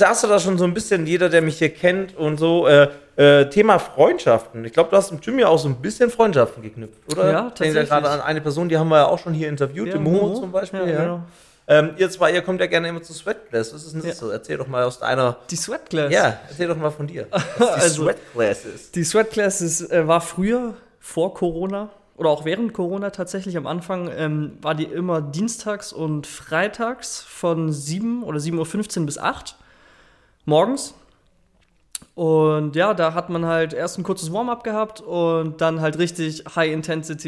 hast 0.00 0.22
du 0.22 0.28
da 0.28 0.38
schon 0.38 0.56
so 0.58 0.64
ein 0.64 0.72
bisschen, 0.74 1.06
jeder, 1.06 1.28
der 1.28 1.42
mich 1.42 1.58
hier 1.58 1.70
kennt 1.70 2.16
und 2.16 2.38
so, 2.38 2.66
äh, 2.68 2.88
äh, 3.16 3.48
Thema 3.50 3.78
Freundschaften. 3.80 4.64
Ich 4.64 4.72
glaube, 4.72 4.90
du 4.90 4.96
hast 4.96 5.10
im 5.10 5.20
Gym 5.20 5.38
ja 5.40 5.48
auch 5.48 5.58
so 5.58 5.68
ein 5.68 5.76
bisschen 5.82 6.10
Freundschaften 6.10 6.62
geknüpft, 6.62 6.98
oder? 7.12 7.32
Ja, 7.32 7.46
Ich 7.48 7.54
tatsächlich. 7.54 7.88
gerade 7.88 8.08
an 8.08 8.20
eine 8.20 8.40
Person, 8.40 8.68
die 8.68 8.76
haben 8.78 8.88
wir 8.88 8.98
ja 8.98 9.06
auch 9.06 9.18
schon 9.18 9.34
hier 9.34 9.48
interviewt, 9.48 9.92
den 9.92 10.02
Momo, 10.04 10.34
zum 10.34 10.52
Beispiel. 10.52 10.88
Ja, 10.88 11.02
genau. 11.02 11.22
Ähm, 11.70 11.90
ihr 11.98 12.08
zwei, 12.08 12.32
ihr 12.32 12.40
kommt 12.42 12.60
ja 12.60 12.66
gerne 12.66 12.88
immer 12.88 13.02
zu 13.02 13.12
Sweatclass. 13.12 13.74
Was 13.74 13.82
ist 13.84 13.92
denn 13.92 14.00
das 14.00 14.08
Ja. 14.10 14.14
so? 14.14 14.30
Erzähl 14.30 14.56
doch 14.56 14.68
mal 14.68 14.84
aus 14.84 15.00
deiner. 15.00 15.36
Die 15.50 15.56
Sweat 15.56 15.90
Class. 15.90 16.10
Ja, 16.12 16.38
erzähl 16.48 16.66
doch 16.68 16.76
mal 16.78 16.90
von 16.90 17.06
dir. 17.06 17.26
Was 17.30 17.42
die 17.58 17.64
Also- 17.64 18.02
Sweatclass 18.04 18.64
ist. 18.64 18.94
Die 18.94 19.04
Sweat 19.04 19.30
Class 19.30 19.60
ist, 19.60 19.90
äh, 19.90 20.06
war 20.08 20.20
früher, 20.22 20.74
vor 21.00 21.34
Corona, 21.34 21.90
oder 22.18 22.28
auch 22.30 22.44
während 22.44 22.74
Corona 22.74 23.10
tatsächlich 23.10 23.56
am 23.56 23.66
Anfang, 23.66 24.10
ähm, 24.14 24.58
war 24.60 24.74
die 24.74 24.84
immer 24.84 25.22
dienstags 25.22 25.92
und 25.92 26.26
freitags 26.26 27.20
von 27.22 27.72
7 27.72 28.22
oder 28.22 28.38
7.15 28.38 29.00
Uhr 29.00 29.06
bis 29.06 29.16
8 29.18 29.56
morgens. 30.44 30.94
Und 32.14 32.74
ja, 32.76 32.94
da 32.94 33.14
hat 33.14 33.30
man 33.30 33.46
halt 33.46 33.72
erst 33.72 33.98
ein 33.98 34.02
kurzes 34.02 34.32
Warm-up 34.32 34.64
gehabt 34.64 35.00
und 35.00 35.60
dann 35.60 35.80
halt 35.80 35.98
richtig 35.98 36.44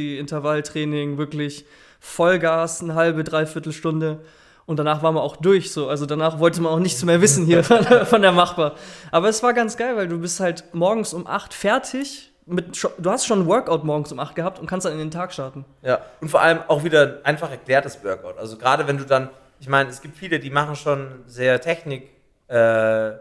High-Intensity-Intervalltraining, 0.01 1.19
wirklich 1.19 1.65
Vollgas, 2.01 2.83
eine 2.83 2.95
halbe, 2.95 3.25
dreiviertel 3.25 3.73
Stunde. 3.73 4.21
Und 4.67 4.79
danach 4.79 5.03
war 5.03 5.13
man 5.13 5.23
auch 5.23 5.37
durch 5.37 5.73
so. 5.73 5.89
Also 5.89 6.07
danach 6.07 6.39
wollte 6.39 6.61
man 6.61 6.73
auch 6.73 6.79
nichts 6.79 7.05
mehr 7.05 7.21
wissen 7.21 7.45
hier 7.47 7.63
von, 7.65 7.85
der- 7.85 8.07
von 8.07 8.23
der 8.23 8.33
Machbar. 8.33 8.75
Aber 9.11 9.29
es 9.29 9.43
war 9.43 9.53
ganz 9.53 9.77
geil, 9.77 9.97
weil 9.97 10.09
du 10.09 10.19
bist 10.19 10.41
halt 10.41 10.65
morgens 10.73 11.13
um 11.15 11.27
8 11.27 11.53
fertig. 11.55 12.30
Mit, 12.51 12.89
du 12.99 13.11
hast 13.11 13.27
schon 13.27 13.41
ein 13.43 13.47
Workout 13.47 13.85
morgens 13.85 14.11
um 14.13 14.19
8 14.19 14.35
gehabt 14.35 14.59
und 14.59 14.67
kannst 14.67 14.85
dann 14.85 14.93
in 14.93 14.99
den 14.99 15.11
Tag 15.11 15.33
starten. 15.33 15.65
Ja, 15.83 16.01
und 16.21 16.29
vor 16.29 16.41
allem 16.43 16.59
auch 16.69 16.85
wieder 16.85 17.03
ein 17.03 17.25
einfach 17.25 17.51
erklärtes 17.51 18.03
Workout. 18.05 18.39
Also 18.39 18.57
gerade 18.57 18.87
wenn 18.87 18.99
du 18.99 19.05
dann, 19.05 19.31
ich 19.61 19.69
meine, 19.69 19.89
es 19.89 20.03
gibt 20.03 20.17
viele, 20.17 20.41
die 20.41 20.51
machen 20.51 20.75
schon 20.77 21.23
sehr 21.27 21.61
Technik, 21.61 22.11
äh, 22.49 23.13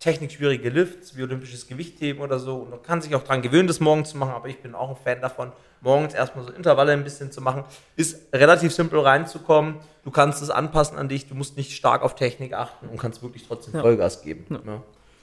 technikschwierige 0.00 0.68
Lifts, 0.68 1.16
wie 1.16 1.22
olympisches 1.22 1.68
Gewichtheben 1.68 2.20
oder 2.22 2.40
so. 2.40 2.56
Und 2.56 2.70
man 2.70 2.82
kann 2.82 3.00
sich 3.00 3.14
auch 3.14 3.22
dran 3.22 3.40
gewöhnen, 3.40 3.68
das 3.68 3.78
morgens 3.78 4.10
zu 4.10 4.18
machen, 4.18 4.32
aber 4.34 4.48
ich 4.48 4.60
bin 4.60 4.74
auch 4.74 4.90
ein 4.90 4.96
Fan 4.96 5.20
davon, 5.20 5.52
morgens 5.80 6.12
erstmal 6.12 6.44
so 6.44 6.52
Intervalle 6.52 6.90
ein 6.92 7.04
bisschen 7.04 7.30
zu 7.30 7.40
machen. 7.40 7.64
Ist 7.94 8.34
relativ 8.34 8.74
simpel 8.74 8.98
reinzukommen. 8.98 9.76
Du 10.04 10.10
kannst 10.10 10.42
es 10.42 10.50
anpassen 10.50 10.98
an 10.98 11.08
dich, 11.08 11.28
du 11.28 11.36
musst 11.36 11.56
nicht 11.56 11.72
stark 11.72 12.02
auf 12.02 12.16
Technik 12.16 12.52
achten 12.52 12.88
und 12.88 12.98
kannst 12.98 13.22
wirklich 13.22 13.46
trotzdem 13.46 13.74
Ja. 13.74 13.80
Vollgas 13.80 14.22
geben. 14.22 14.44
Ja. 14.66 14.82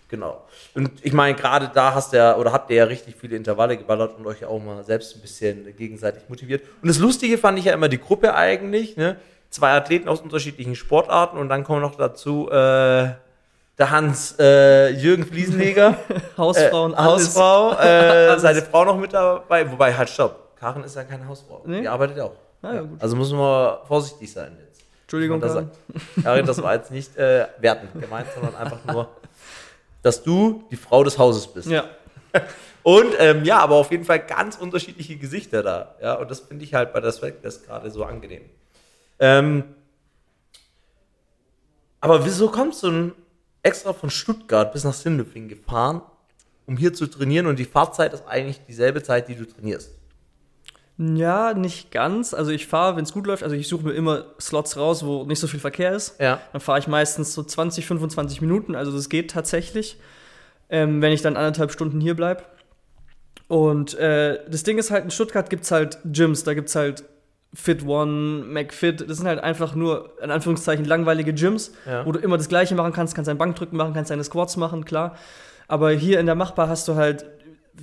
Genau. 0.09 0.43
Und 0.73 0.91
ich 1.03 1.13
meine, 1.13 1.35
gerade 1.35 1.69
da 1.73 1.93
hast 1.93 2.13
ja, 2.13 2.35
oder 2.35 2.51
habt 2.51 2.69
ihr 2.71 2.77
ja 2.77 2.83
richtig 2.85 3.15
viele 3.15 3.35
Intervalle 3.35 3.77
geballert 3.77 4.17
und 4.17 4.25
euch 4.25 4.43
auch 4.43 4.59
mal 4.59 4.83
selbst 4.83 5.15
ein 5.15 5.21
bisschen 5.21 5.75
gegenseitig 5.77 6.23
motiviert. 6.27 6.63
Und 6.81 6.87
das 6.87 6.97
Lustige 6.97 7.37
fand 7.37 7.59
ich 7.59 7.65
ja 7.65 7.73
immer 7.73 7.89
die 7.89 7.99
Gruppe 7.99 8.33
eigentlich, 8.33 8.97
ne? 8.97 9.17
zwei 9.49 9.71
Athleten 9.71 10.07
aus 10.09 10.21
unterschiedlichen 10.21 10.75
Sportarten 10.75 11.37
und 11.37 11.49
dann 11.49 11.63
kommen 11.63 11.81
noch 11.81 11.95
dazu 11.95 12.49
äh, 12.49 12.53
der 13.79 13.91
Hans 13.91 14.35
äh, 14.39 14.89
Jürgen 14.89 15.25
Fliesenleger, 15.25 15.95
Hausfrau 16.37 16.85
und 16.85 16.93
äh. 16.93 16.97
Hausfrau, 16.97 17.73
äh, 17.73 18.39
seine 18.39 18.61
Frau 18.61 18.85
noch 18.85 18.97
mit 18.97 19.13
dabei, 19.13 19.71
wobei 19.71 19.93
halt 19.93 20.09
stopp, 20.09 20.55
Karin 20.59 20.83
ist 20.83 20.95
ja 20.95 21.03
keine 21.03 21.27
Hausfrau, 21.27 21.63
Nee? 21.65 21.81
die 21.81 21.87
arbeitet 21.87 22.17
ja 22.17 22.25
auch. 22.25 22.35
Ah, 22.61 22.73
ja, 22.73 22.81
gut. 22.81 23.01
Also 23.01 23.15
müssen 23.15 23.37
wir 23.37 23.81
vorsichtig 23.87 24.31
sein 24.31 24.57
jetzt. 24.65 24.83
Entschuldigung, 25.03 25.39
Das, 25.39 25.57
Karin. 26.21 26.45
Das 26.45 26.61
war 26.61 26.75
jetzt 26.75 26.91
nicht 26.91 27.17
äh, 27.17 27.47
wertend 27.59 27.99
gemeint, 27.99 28.27
sondern 28.35 28.55
einfach 28.55 28.85
nur, 28.85 29.07
dass 30.01 30.23
du 30.23 30.63
die 30.71 30.75
Frau 30.75 31.03
des 31.03 31.17
Hauses 31.17 31.47
bist. 31.47 31.67
Ja. 31.67 31.89
Und 32.83 33.13
ähm, 33.19 33.43
ja, 33.43 33.59
aber 33.59 33.75
auf 33.75 33.91
jeden 33.91 34.05
Fall 34.05 34.19
ganz 34.19 34.55
unterschiedliche 34.55 35.17
Gesichter 35.17 35.61
da. 35.61 35.95
Ja, 36.01 36.13
und 36.13 36.31
das 36.31 36.39
finde 36.39 36.63
ich 36.63 36.73
halt 36.73 36.93
bei 36.93 37.01
der 37.01 37.11
Swagfest 37.11 37.65
gerade 37.65 37.91
so 37.91 38.05
angenehm. 38.05 38.43
Ähm, 39.19 39.63
aber 41.99 42.25
wieso 42.25 42.49
kommst 42.49 42.81
du 42.83 42.89
denn 42.89 43.11
extra 43.63 43.91
von 43.91 44.09
Stuttgart 44.09 44.71
bis 44.71 44.85
nach 44.85 44.93
Sindelfingen 44.93 45.49
gefahren, 45.49 46.01
um 46.65 46.77
hier 46.77 46.93
zu 46.93 47.07
trainieren 47.07 47.47
und 47.47 47.59
die 47.59 47.65
Fahrzeit 47.65 48.13
ist 48.13 48.25
eigentlich 48.25 48.61
dieselbe 48.65 49.03
Zeit, 49.03 49.27
die 49.27 49.35
du 49.35 49.45
trainierst? 49.45 49.98
Ja, 51.01 51.53
nicht 51.53 51.91
ganz. 51.91 52.33
Also 52.33 52.51
ich 52.51 52.67
fahre, 52.67 52.97
wenn 52.97 53.05
es 53.05 53.13
gut 53.13 53.25
läuft, 53.25 53.41
also 53.43 53.55
ich 53.55 53.69
suche 53.69 53.85
mir 53.85 53.93
immer 53.93 54.25
Slots 54.39 54.75
raus, 54.75 55.05
wo 55.05 55.23
nicht 55.23 55.39
so 55.39 55.47
viel 55.47 55.61
Verkehr 55.61 55.93
ist. 55.93 56.19
Ja. 56.19 56.41
Dann 56.51 56.59
fahre 56.59 56.79
ich 56.79 56.87
meistens 56.87 57.33
so 57.33 57.41
20, 57.41 57.85
25 57.85 58.41
Minuten, 58.41 58.75
also 58.75 58.91
das 58.91 59.07
geht 59.07 59.31
tatsächlich, 59.31 59.97
ähm, 60.69 61.01
wenn 61.01 61.13
ich 61.13 61.21
dann 61.21 61.37
anderthalb 61.37 61.71
Stunden 61.71 62.01
hier 62.01 62.15
bleibe. 62.15 62.43
Und 63.47 63.93
äh, 63.97 64.39
das 64.49 64.63
Ding 64.63 64.77
ist 64.77 64.91
halt, 64.91 65.05
in 65.05 65.11
Stuttgart 65.11 65.49
gibt 65.49 65.63
es 65.63 65.71
halt 65.71 65.99
Gyms, 66.03 66.43
da 66.43 66.53
gibt 66.53 66.67
es 66.67 66.75
halt 66.75 67.05
Fit 67.53 67.83
One, 67.87 68.43
McFit, 68.45 69.09
das 69.09 69.17
sind 69.17 69.27
halt 69.27 69.39
einfach 69.39 69.73
nur, 69.75 70.11
in 70.21 70.29
Anführungszeichen, 70.31 70.83
langweilige 70.85 71.33
Gyms, 71.33 71.71
Ja. 71.87 72.05
wo 72.05 72.11
du 72.11 72.19
immer 72.19 72.37
das 72.37 72.49
Gleiche 72.49 72.75
machen 72.75 72.91
kannst, 72.93 73.15
kannst 73.15 73.29
dein 73.29 73.37
Bankdrücken 73.39 73.77
machen, 73.77 73.93
kannst 73.93 74.11
deine 74.11 74.23
Squats 74.25 74.57
machen, 74.57 74.83
klar. 74.85 75.15
Aber 75.69 75.91
hier 75.91 76.19
in 76.19 76.25
der 76.25 76.35
Machbar 76.35 76.67
hast 76.67 76.87
du 76.89 76.95
halt 76.95 77.25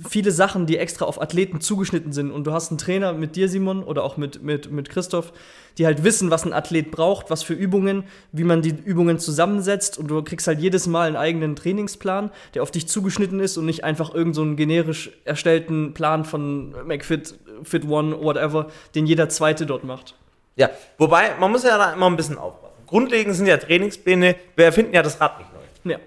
viele 0.09 0.31
Sachen, 0.31 0.65
die 0.65 0.77
extra 0.77 1.05
auf 1.05 1.21
Athleten 1.21 1.61
zugeschnitten 1.61 2.11
sind. 2.13 2.31
Und 2.31 2.45
du 2.45 2.53
hast 2.53 2.69
einen 2.71 2.77
Trainer 2.77 3.13
mit 3.13 3.35
dir, 3.35 3.49
Simon, 3.49 3.83
oder 3.83 4.03
auch 4.03 4.17
mit, 4.17 4.43
mit, 4.43 4.71
mit 4.71 4.89
Christoph, 4.89 5.33
die 5.77 5.85
halt 5.85 6.03
wissen, 6.03 6.31
was 6.31 6.45
ein 6.45 6.53
Athlet 6.53 6.91
braucht, 6.91 7.29
was 7.29 7.43
für 7.43 7.53
Übungen, 7.53 8.03
wie 8.31 8.43
man 8.43 8.61
die 8.61 8.69
Übungen 8.69 9.19
zusammensetzt. 9.19 9.97
Und 9.97 10.07
du 10.07 10.21
kriegst 10.23 10.47
halt 10.47 10.59
jedes 10.59 10.87
Mal 10.87 11.07
einen 11.07 11.15
eigenen 11.15 11.55
Trainingsplan, 11.55 12.31
der 12.53 12.63
auf 12.63 12.71
dich 12.71 12.87
zugeschnitten 12.87 13.39
ist 13.39 13.57
und 13.57 13.65
nicht 13.65 13.83
einfach 13.83 14.09
irgendeinen 14.09 14.33
so 14.33 14.41
einen 14.41 14.55
generisch 14.55 15.11
erstellten 15.25 15.93
Plan 15.93 16.25
von 16.25 16.75
McFit, 16.85 17.35
Fit 17.63 17.87
One, 17.87 18.19
whatever, 18.21 18.67
den 18.95 19.05
jeder 19.05 19.29
Zweite 19.29 19.65
dort 19.65 19.83
macht. 19.83 20.15
Ja, 20.55 20.69
wobei, 20.97 21.35
man 21.39 21.51
muss 21.51 21.63
ja 21.63 21.77
da 21.77 21.93
immer 21.93 22.07
ein 22.07 22.17
bisschen 22.17 22.37
aufpassen. 22.37 22.67
Grundlegend 22.87 23.35
sind 23.35 23.47
ja 23.47 23.57
Trainingspläne, 23.57 24.35
wir 24.55 24.65
erfinden 24.65 24.93
ja 24.93 25.03
das 25.03 25.19
Rad 25.21 25.37
nicht 25.39 25.51
neu. 25.53 25.91
Ja. 25.91 25.99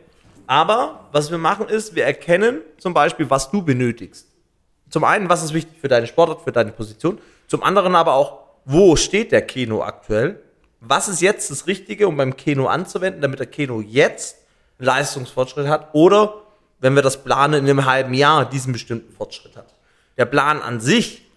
Aber 0.50 1.08
was 1.12 1.30
wir 1.30 1.38
machen 1.38 1.68
ist, 1.68 1.94
wir 1.94 2.04
erkennen 2.04 2.62
zum 2.76 2.92
Beispiel, 2.92 3.30
was 3.30 3.52
du 3.52 3.62
benötigst. 3.62 4.26
Zum 4.88 5.04
einen, 5.04 5.28
was 5.28 5.44
ist 5.44 5.54
wichtig 5.54 5.78
für 5.80 5.86
deine 5.86 6.08
Sportart, 6.08 6.40
für 6.40 6.50
deine 6.50 6.72
Position. 6.72 7.20
Zum 7.46 7.62
anderen 7.62 7.94
aber 7.94 8.14
auch, 8.14 8.40
wo 8.64 8.96
steht 8.96 9.30
der 9.30 9.42
Keno 9.42 9.84
aktuell? 9.84 10.42
Was 10.80 11.06
ist 11.06 11.20
jetzt 11.20 11.52
das 11.52 11.68
Richtige, 11.68 12.08
um 12.08 12.16
beim 12.16 12.36
Keno 12.36 12.66
anzuwenden, 12.66 13.22
damit 13.22 13.38
der 13.38 13.46
Keno 13.46 13.80
jetzt 13.80 14.38
einen 14.80 14.86
Leistungsfortschritt 14.86 15.68
hat? 15.68 15.90
Oder, 15.92 16.42
wenn 16.80 16.96
wir 16.96 17.02
das 17.02 17.22
planen, 17.22 17.64
in 17.64 17.70
einem 17.70 17.84
halben 17.84 18.12
Jahr 18.12 18.44
diesen 18.44 18.72
bestimmten 18.72 19.14
Fortschritt 19.14 19.56
hat. 19.56 19.72
Der 20.18 20.24
Plan 20.24 20.60
an 20.60 20.80
sich, 20.80 21.29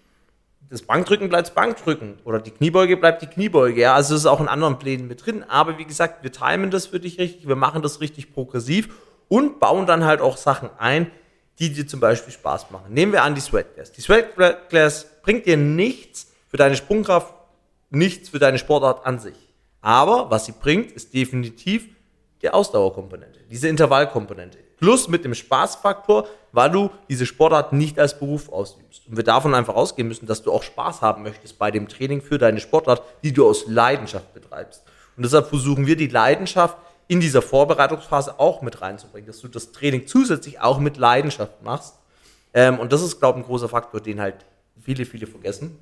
das 0.70 0.82
Bankdrücken 0.82 1.28
bleibt 1.28 1.48
das 1.48 1.54
Bankdrücken 1.54 2.18
oder 2.24 2.40
die 2.40 2.50
Kniebeuge 2.50 2.96
bleibt 2.96 3.22
die 3.22 3.26
Kniebeuge. 3.26 3.80
Ja, 3.80 3.94
also 3.94 4.14
es 4.14 4.22
ist 4.22 4.26
auch 4.26 4.40
in 4.40 4.48
anderen 4.48 4.78
Plänen 4.78 5.06
mit 5.06 5.24
drin. 5.24 5.44
Aber 5.44 5.78
wie 5.78 5.84
gesagt, 5.84 6.22
wir 6.22 6.32
timen 6.32 6.70
das 6.70 6.86
für 6.86 7.00
dich 7.00 7.18
richtig, 7.18 7.46
wir 7.46 7.56
machen 7.56 7.82
das 7.82 8.00
richtig 8.00 8.32
progressiv 8.32 8.88
und 9.28 9.60
bauen 9.60 9.86
dann 9.86 10.04
halt 10.04 10.20
auch 10.20 10.36
Sachen 10.36 10.70
ein, 10.78 11.10
die 11.58 11.72
dir 11.72 11.86
zum 11.86 12.00
Beispiel 12.00 12.32
Spaß 12.32 12.70
machen. 12.70 12.92
Nehmen 12.92 13.12
wir 13.12 13.22
an 13.22 13.34
die 13.34 13.40
Sweat 13.40 13.74
Class. 13.74 13.92
Die 13.92 14.00
Sweat 14.00 14.36
Class 14.68 15.06
bringt 15.22 15.46
dir 15.46 15.56
nichts 15.56 16.32
für 16.48 16.56
deine 16.56 16.76
Sprungkraft, 16.76 17.32
nichts 17.90 18.30
für 18.30 18.38
deine 18.38 18.58
Sportart 18.58 19.06
an 19.06 19.18
sich. 19.18 19.36
Aber 19.80 20.30
was 20.30 20.46
sie 20.46 20.52
bringt, 20.52 20.92
ist 20.92 21.14
definitiv 21.14 21.88
die 22.42 22.50
Ausdauerkomponente, 22.50 23.40
diese 23.50 23.68
Intervallkomponente. 23.68 24.58
Plus 24.78 25.08
mit 25.08 25.24
dem 25.24 25.34
Spaßfaktor, 25.34 26.26
weil 26.52 26.70
du 26.70 26.90
diese 27.08 27.26
Sportart 27.26 27.72
nicht 27.72 27.98
als 27.98 28.18
Beruf 28.18 28.48
ausübst. 28.48 29.06
Und 29.08 29.16
wir 29.16 29.24
davon 29.24 29.54
einfach 29.54 29.74
ausgehen 29.74 30.08
müssen, 30.08 30.26
dass 30.26 30.42
du 30.42 30.52
auch 30.52 30.62
Spaß 30.62 31.02
haben 31.02 31.22
möchtest 31.22 31.58
bei 31.58 31.70
dem 31.70 31.88
Training 31.88 32.22
für 32.22 32.38
deine 32.38 32.60
Sportart, 32.60 33.02
die 33.22 33.32
du 33.32 33.48
aus 33.48 33.66
Leidenschaft 33.66 34.32
betreibst. 34.34 34.82
Und 35.16 35.24
deshalb 35.24 35.48
versuchen 35.48 35.86
wir 35.86 35.96
die 35.96 36.08
Leidenschaft 36.08 36.76
in 37.06 37.20
dieser 37.20 37.42
Vorbereitungsphase 37.42 38.38
auch 38.38 38.62
mit 38.62 38.80
reinzubringen, 38.80 39.26
dass 39.26 39.40
du 39.40 39.48
das 39.48 39.72
Training 39.72 40.06
zusätzlich 40.06 40.60
auch 40.60 40.78
mit 40.78 40.96
Leidenschaft 40.96 41.62
machst. 41.62 41.96
Ähm, 42.52 42.78
und 42.78 42.92
das 42.92 43.02
ist, 43.02 43.18
glaube 43.18 43.38
ich, 43.38 43.44
ein 43.44 43.48
großer 43.48 43.68
Faktor, 43.68 44.00
den 44.00 44.20
halt 44.20 44.44
viele, 44.82 45.04
viele 45.04 45.26
vergessen. 45.26 45.78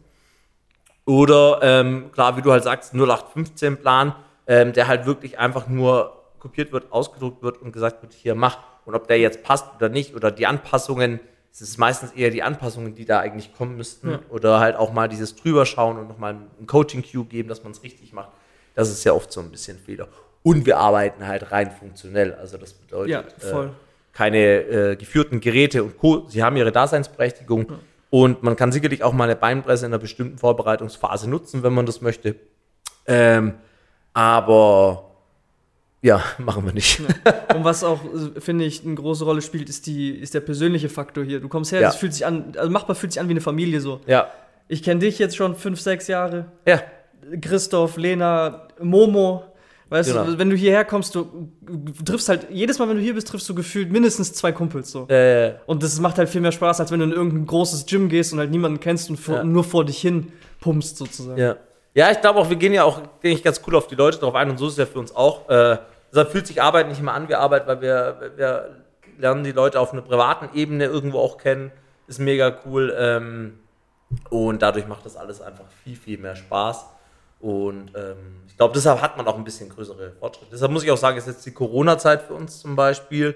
Oder 1.04 1.58
ähm, 1.62 2.10
klar, 2.12 2.36
wie 2.36 2.42
du 2.42 2.52
halt 2.52 2.64
sagst, 2.64 2.94
0815-Plan, 2.94 4.14
ähm, 4.46 4.72
der 4.72 4.86
halt 4.88 5.06
wirklich 5.06 5.38
einfach 5.38 5.66
nur 5.66 6.22
kopiert 6.38 6.72
wird, 6.72 6.92
ausgedruckt 6.92 7.42
wird 7.42 7.60
und 7.62 7.72
gesagt 7.72 8.02
wird, 8.02 8.12
hier 8.12 8.34
mach. 8.34 8.58
Und 8.84 8.94
ob 8.94 9.06
der 9.08 9.18
jetzt 9.18 9.42
passt 9.42 9.66
oder 9.76 9.88
nicht, 9.88 10.14
oder 10.14 10.30
die 10.30 10.46
Anpassungen, 10.46 11.20
es 11.52 11.60
ist 11.60 11.78
meistens 11.78 12.12
eher 12.12 12.30
die 12.30 12.42
Anpassungen, 12.42 12.94
die 12.94 13.04
da 13.04 13.20
eigentlich 13.20 13.54
kommen 13.54 13.76
müssten. 13.76 14.10
Ja. 14.10 14.20
Oder 14.30 14.60
halt 14.60 14.76
auch 14.76 14.92
mal 14.92 15.08
dieses 15.08 15.36
drüberschauen 15.36 15.98
und 15.98 16.08
nochmal 16.08 16.36
ein 16.58 16.66
Coaching-Cue 16.66 17.26
geben, 17.26 17.48
dass 17.48 17.62
man 17.62 17.72
es 17.72 17.82
richtig 17.82 18.12
macht. 18.12 18.30
Das 18.74 18.90
ist 18.90 19.04
ja 19.04 19.12
oft 19.12 19.30
so 19.30 19.40
ein 19.40 19.50
bisschen 19.50 19.78
Fehler. 19.78 20.08
Und 20.42 20.66
wir 20.66 20.78
arbeiten 20.78 21.26
halt 21.26 21.52
rein 21.52 21.70
funktionell. 21.70 22.34
Also 22.34 22.56
das 22.56 22.72
bedeutet 22.72 23.34
Ja. 23.42 23.64
Äh, 23.64 23.68
keine 24.12 24.38
äh, 24.38 24.96
geführten 24.96 25.40
Geräte 25.40 25.84
und 25.84 25.98
Co. 25.98 26.26
Sie 26.28 26.42
haben 26.42 26.56
ihre 26.56 26.72
Daseinsberechtigung. 26.72 27.66
Und 28.10 28.42
man 28.42 28.56
kann 28.56 28.72
sicherlich 28.72 29.02
auch 29.02 29.12
mal 29.12 29.24
eine 29.24 29.36
Beinpresse 29.36 29.86
in 29.86 29.92
einer 29.92 29.98
bestimmten 29.98 30.38
Vorbereitungsphase 30.38 31.30
nutzen, 31.30 31.62
wenn 31.62 31.72
man 31.72 31.86
das 31.86 32.02
möchte. 32.02 32.36
Ähm, 33.06 33.54
aber 34.12 35.11
ja, 36.02 36.22
machen 36.38 36.66
wir 36.66 36.72
nicht. 36.72 37.00
Und 37.54 37.64
was 37.64 37.82
auch, 37.84 38.00
äh, 38.04 38.40
finde 38.40 38.64
ich, 38.64 38.84
eine 38.84 38.94
große 38.96 39.24
Rolle 39.24 39.40
spielt, 39.42 39.68
ist, 39.68 39.86
die, 39.86 40.10
ist 40.10 40.34
der 40.34 40.40
persönliche 40.40 40.88
Faktor 40.88 41.24
hier. 41.24 41.40
Du 41.40 41.48
kommst 41.48 41.72
her, 41.72 41.80
Ja. 41.80 41.88
das 41.88 41.96
fühlt 41.96 42.12
sich 42.12 42.26
an, 42.26 42.52
also 42.56 42.70
machbar 42.70 42.94
fühlt 42.96 43.12
sich 43.12 43.20
an 43.20 43.28
wie 43.28 43.32
eine 43.32 43.40
Familie 43.40 43.80
so. 43.80 44.00
Ja, 44.06 44.28
Ich 44.68 44.82
kenne 44.82 45.00
dich 45.00 45.18
jetzt 45.18 45.36
schon 45.36 45.54
fünf, 45.56 45.80
sechs 45.80 46.08
Jahre. 46.08 46.46
ja, 46.66 46.82
Christoph, 47.40 47.96
Lena, 47.96 48.68
Momo. 48.80 49.44
Weißt 49.90 50.10
Genau. 50.10 50.24
du, 50.24 50.38
wenn 50.38 50.48
du 50.48 50.56
hierher 50.56 50.84
kommst, 50.86 51.14
du, 51.14 51.50
du 51.60 52.02
triffst 52.02 52.28
halt, 52.30 52.46
jedes 52.50 52.78
Mal, 52.78 52.88
wenn 52.88 52.96
du 52.96 53.02
hier 53.02 53.12
bist, 53.14 53.28
triffst 53.28 53.46
du 53.48 53.54
gefühlt 53.54 53.92
mindestens 53.92 54.32
zwei 54.32 54.50
Kumpels 54.50 54.90
so. 54.90 55.06
äh, 55.08 55.54
Und 55.66 55.82
das 55.82 56.00
macht 56.00 56.16
halt 56.16 56.30
viel 56.30 56.40
mehr 56.40 56.50
Spaß, 56.52 56.80
als 56.80 56.90
wenn 56.90 57.00
du 57.00 57.04
in 57.04 57.12
irgendein 57.12 57.44
großes 57.46 57.84
Gym 57.86 58.08
gehst 58.08 58.32
und 58.32 58.38
halt 58.38 58.50
niemanden 58.50 58.80
kennst 58.80 59.10
und 59.10 59.18
vor, 59.18 59.36
Ja. 59.36 59.44
nur 59.44 59.64
vor 59.64 59.84
dich 59.84 59.98
hin 60.00 60.32
pumpst 60.60 60.96
sozusagen. 60.96 61.38
ja. 61.38 61.56
Ja, 61.94 62.10
ich 62.10 62.22
glaube 62.22 62.38
auch, 62.38 62.48
wir 62.48 62.56
gehen 62.56 62.72
ja 62.72 62.84
auch, 62.84 63.00
denke 63.22 63.36
ich, 63.36 63.42
ganz 63.42 63.60
cool 63.66 63.76
auf 63.76 63.86
die 63.86 63.94
Leute 63.96 64.16
drauf 64.18 64.34
ein 64.34 64.48
und 64.48 64.56
so 64.58 64.64
ist 64.66 64.72
es 64.72 64.78
ja 64.78 64.86
für 64.86 64.98
uns 64.98 65.14
auch. 65.14 65.46
Äh, 65.50 65.76
deshalb 66.12 66.30
fühlt 66.30 66.46
sich 66.46 66.62
Arbeit 66.62 66.88
nicht 66.88 67.00
immer 67.00 67.14
an 67.14 67.28
wie 67.28 67.34
Arbeit, 67.34 67.66
weil 67.66 67.80
wir, 67.80 68.32
wir 68.36 68.76
lernen 69.18 69.44
die 69.44 69.52
Leute 69.52 69.80
auf 69.80 69.92
einer 69.92 70.02
privaten 70.02 70.56
Ebene 70.56 70.84
irgendwo 70.84 71.18
auch 71.18 71.38
kennen. 71.38 71.72
Ist 72.06 72.18
mega 72.18 72.56
cool. 72.64 72.94
Ähm, 72.96 73.58
und 74.30 74.62
dadurch 74.62 74.86
macht 74.86 75.06
das 75.06 75.16
alles 75.16 75.40
einfach 75.40 75.64
viel, 75.82 75.96
viel 75.96 76.18
mehr 76.18 76.36
Spaß. 76.36 76.86
Und 77.40 77.92
ähm, 77.96 78.42
ich 78.46 78.56
glaube, 78.56 78.74
deshalb 78.74 79.00
hat 79.00 79.16
man 79.16 79.26
auch 79.26 79.36
ein 79.36 79.44
bisschen 79.44 79.68
größere 79.68 80.12
Fortschritte. 80.12 80.52
Deshalb 80.52 80.70
muss 80.70 80.84
ich 80.84 80.90
auch 80.90 80.96
sagen, 80.96 81.16
ist 81.16 81.26
jetzt 81.26 81.44
die 81.44 81.52
Corona-Zeit 81.52 82.22
für 82.22 82.34
uns 82.34 82.60
zum 82.60 82.76
Beispiel. 82.76 83.34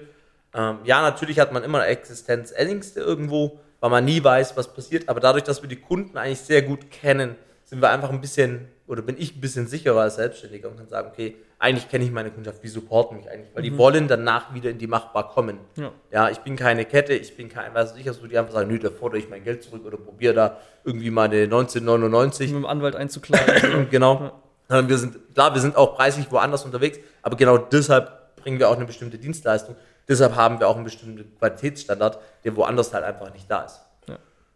Ähm, 0.53 0.79
ja, 0.85 1.01
natürlich 1.01 1.39
hat 1.39 1.51
man 1.51 1.63
immer 1.63 1.85
Existenzängste 1.85 3.01
irgendwo, 3.01 3.59
weil 3.79 3.89
man 3.89 4.05
nie 4.05 4.23
weiß, 4.23 4.55
was 4.55 4.73
passiert. 4.73 5.09
Aber 5.09 5.19
dadurch, 5.19 5.43
dass 5.43 5.61
wir 5.61 5.69
die 5.69 5.81
Kunden 5.81 6.17
eigentlich 6.17 6.39
sehr 6.39 6.61
gut 6.61 6.89
kennen, 6.89 7.35
sind 7.65 7.81
wir 7.81 7.89
einfach 7.89 8.09
ein 8.09 8.21
bisschen, 8.21 8.69
oder 8.87 9.01
bin 9.01 9.15
ich 9.19 9.35
ein 9.35 9.41
bisschen 9.41 9.67
sicherer 9.67 10.01
als 10.01 10.15
Selbstständiger 10.15 10.69
und 10.69 10.77
kann 10.77 10.87
sagen, 10.87 11.09
okay, 11.11 11.35
eigentlich 11.59 11.89
kenne 11.89 12.05
ich 12.05 12.11
meine 12.11 12.31
Kundschaft, 12.31 12.63
die 12.63 12.69
supporten 12.69 13.17
mich 13.17 13.29
eigentlich, 13.29 13.49
weil 13.53 13.63
die 13.63 13.77
wollen 13.77 14.07
danach 14.07 14.53
wieder 14.53 14.69
in 14.69 14.77
die 14.77 14.87
Machbar 14.87 15.29
kommen. 15.29 15.59
Ja. 15.75 15.91
Ja, 16.11 16.29
ich 16.29 16.39
bin 16.39 16.55
keine 16.55 16.85
Kette, 16.85 17.13
ich 17.13 17.35
bin 17.35 17.49
kein, 17.49 17.73
weiß 17.73 17.95
ich, 17.97 18.07
wo 18.21 18.27
die 18.27 18.37
einfach 18.37 18.53
sagen, 18.53 18.69
nö, 18.69 18.79
da 18.79 18.89
fordere 18.89 19.19
ich 19.19 19.29
mein 19.29 19.43
Geld 19.43 19.63
zurück 19.63 19.85
oder 19.85 19.97
probiere 19.97 20.33
da 20.33 20.57
irgendwie 20.85 21.11
meine 21.11 21.43
1999 21.43 22.51
Mit 22.51 22.63
dem 22.63 22.65
Anwalt 22.65 22.95
einzuklagen. 22.95 23.87
genau. 23.91 24.31
Sondern 24.69 24.89
Wir 24.89 24.97
sind, 24.97 25.33
klar, 25.33 25.53
wir 25.53 25.61
sind 25.61 25.75
auch 25.75 25.95
preislich 25.95 26.31
woanders 26.31 26.63
unterwegs, 26.63 26.99
aber 27.21 27.35
genau 27.35 27.57
deshalb 27.57 28.35
bringen 28.37 28.59
wir 28.59 28.69
auch 28.69 28.75
eine 28.75 28.85
bestimmte 28.85 29.17
Dienstleistung. 29.17 29.75
Deshalb 30.07 30.35
haben 30.35 30.59
wir 30.59 30.69
auch 30.69 30.75
einen 30.75 30.85
bestimmten 30.85 31.37
Qualitätsstandard, 31.37 32.19
der 32.45 32.55
woanders 32.55 32.93
halt 32.93 33.03
einfach 33.03 33.33
nicht 33.33 33.49
da 33.51 33.63
ist. 33.63 33.81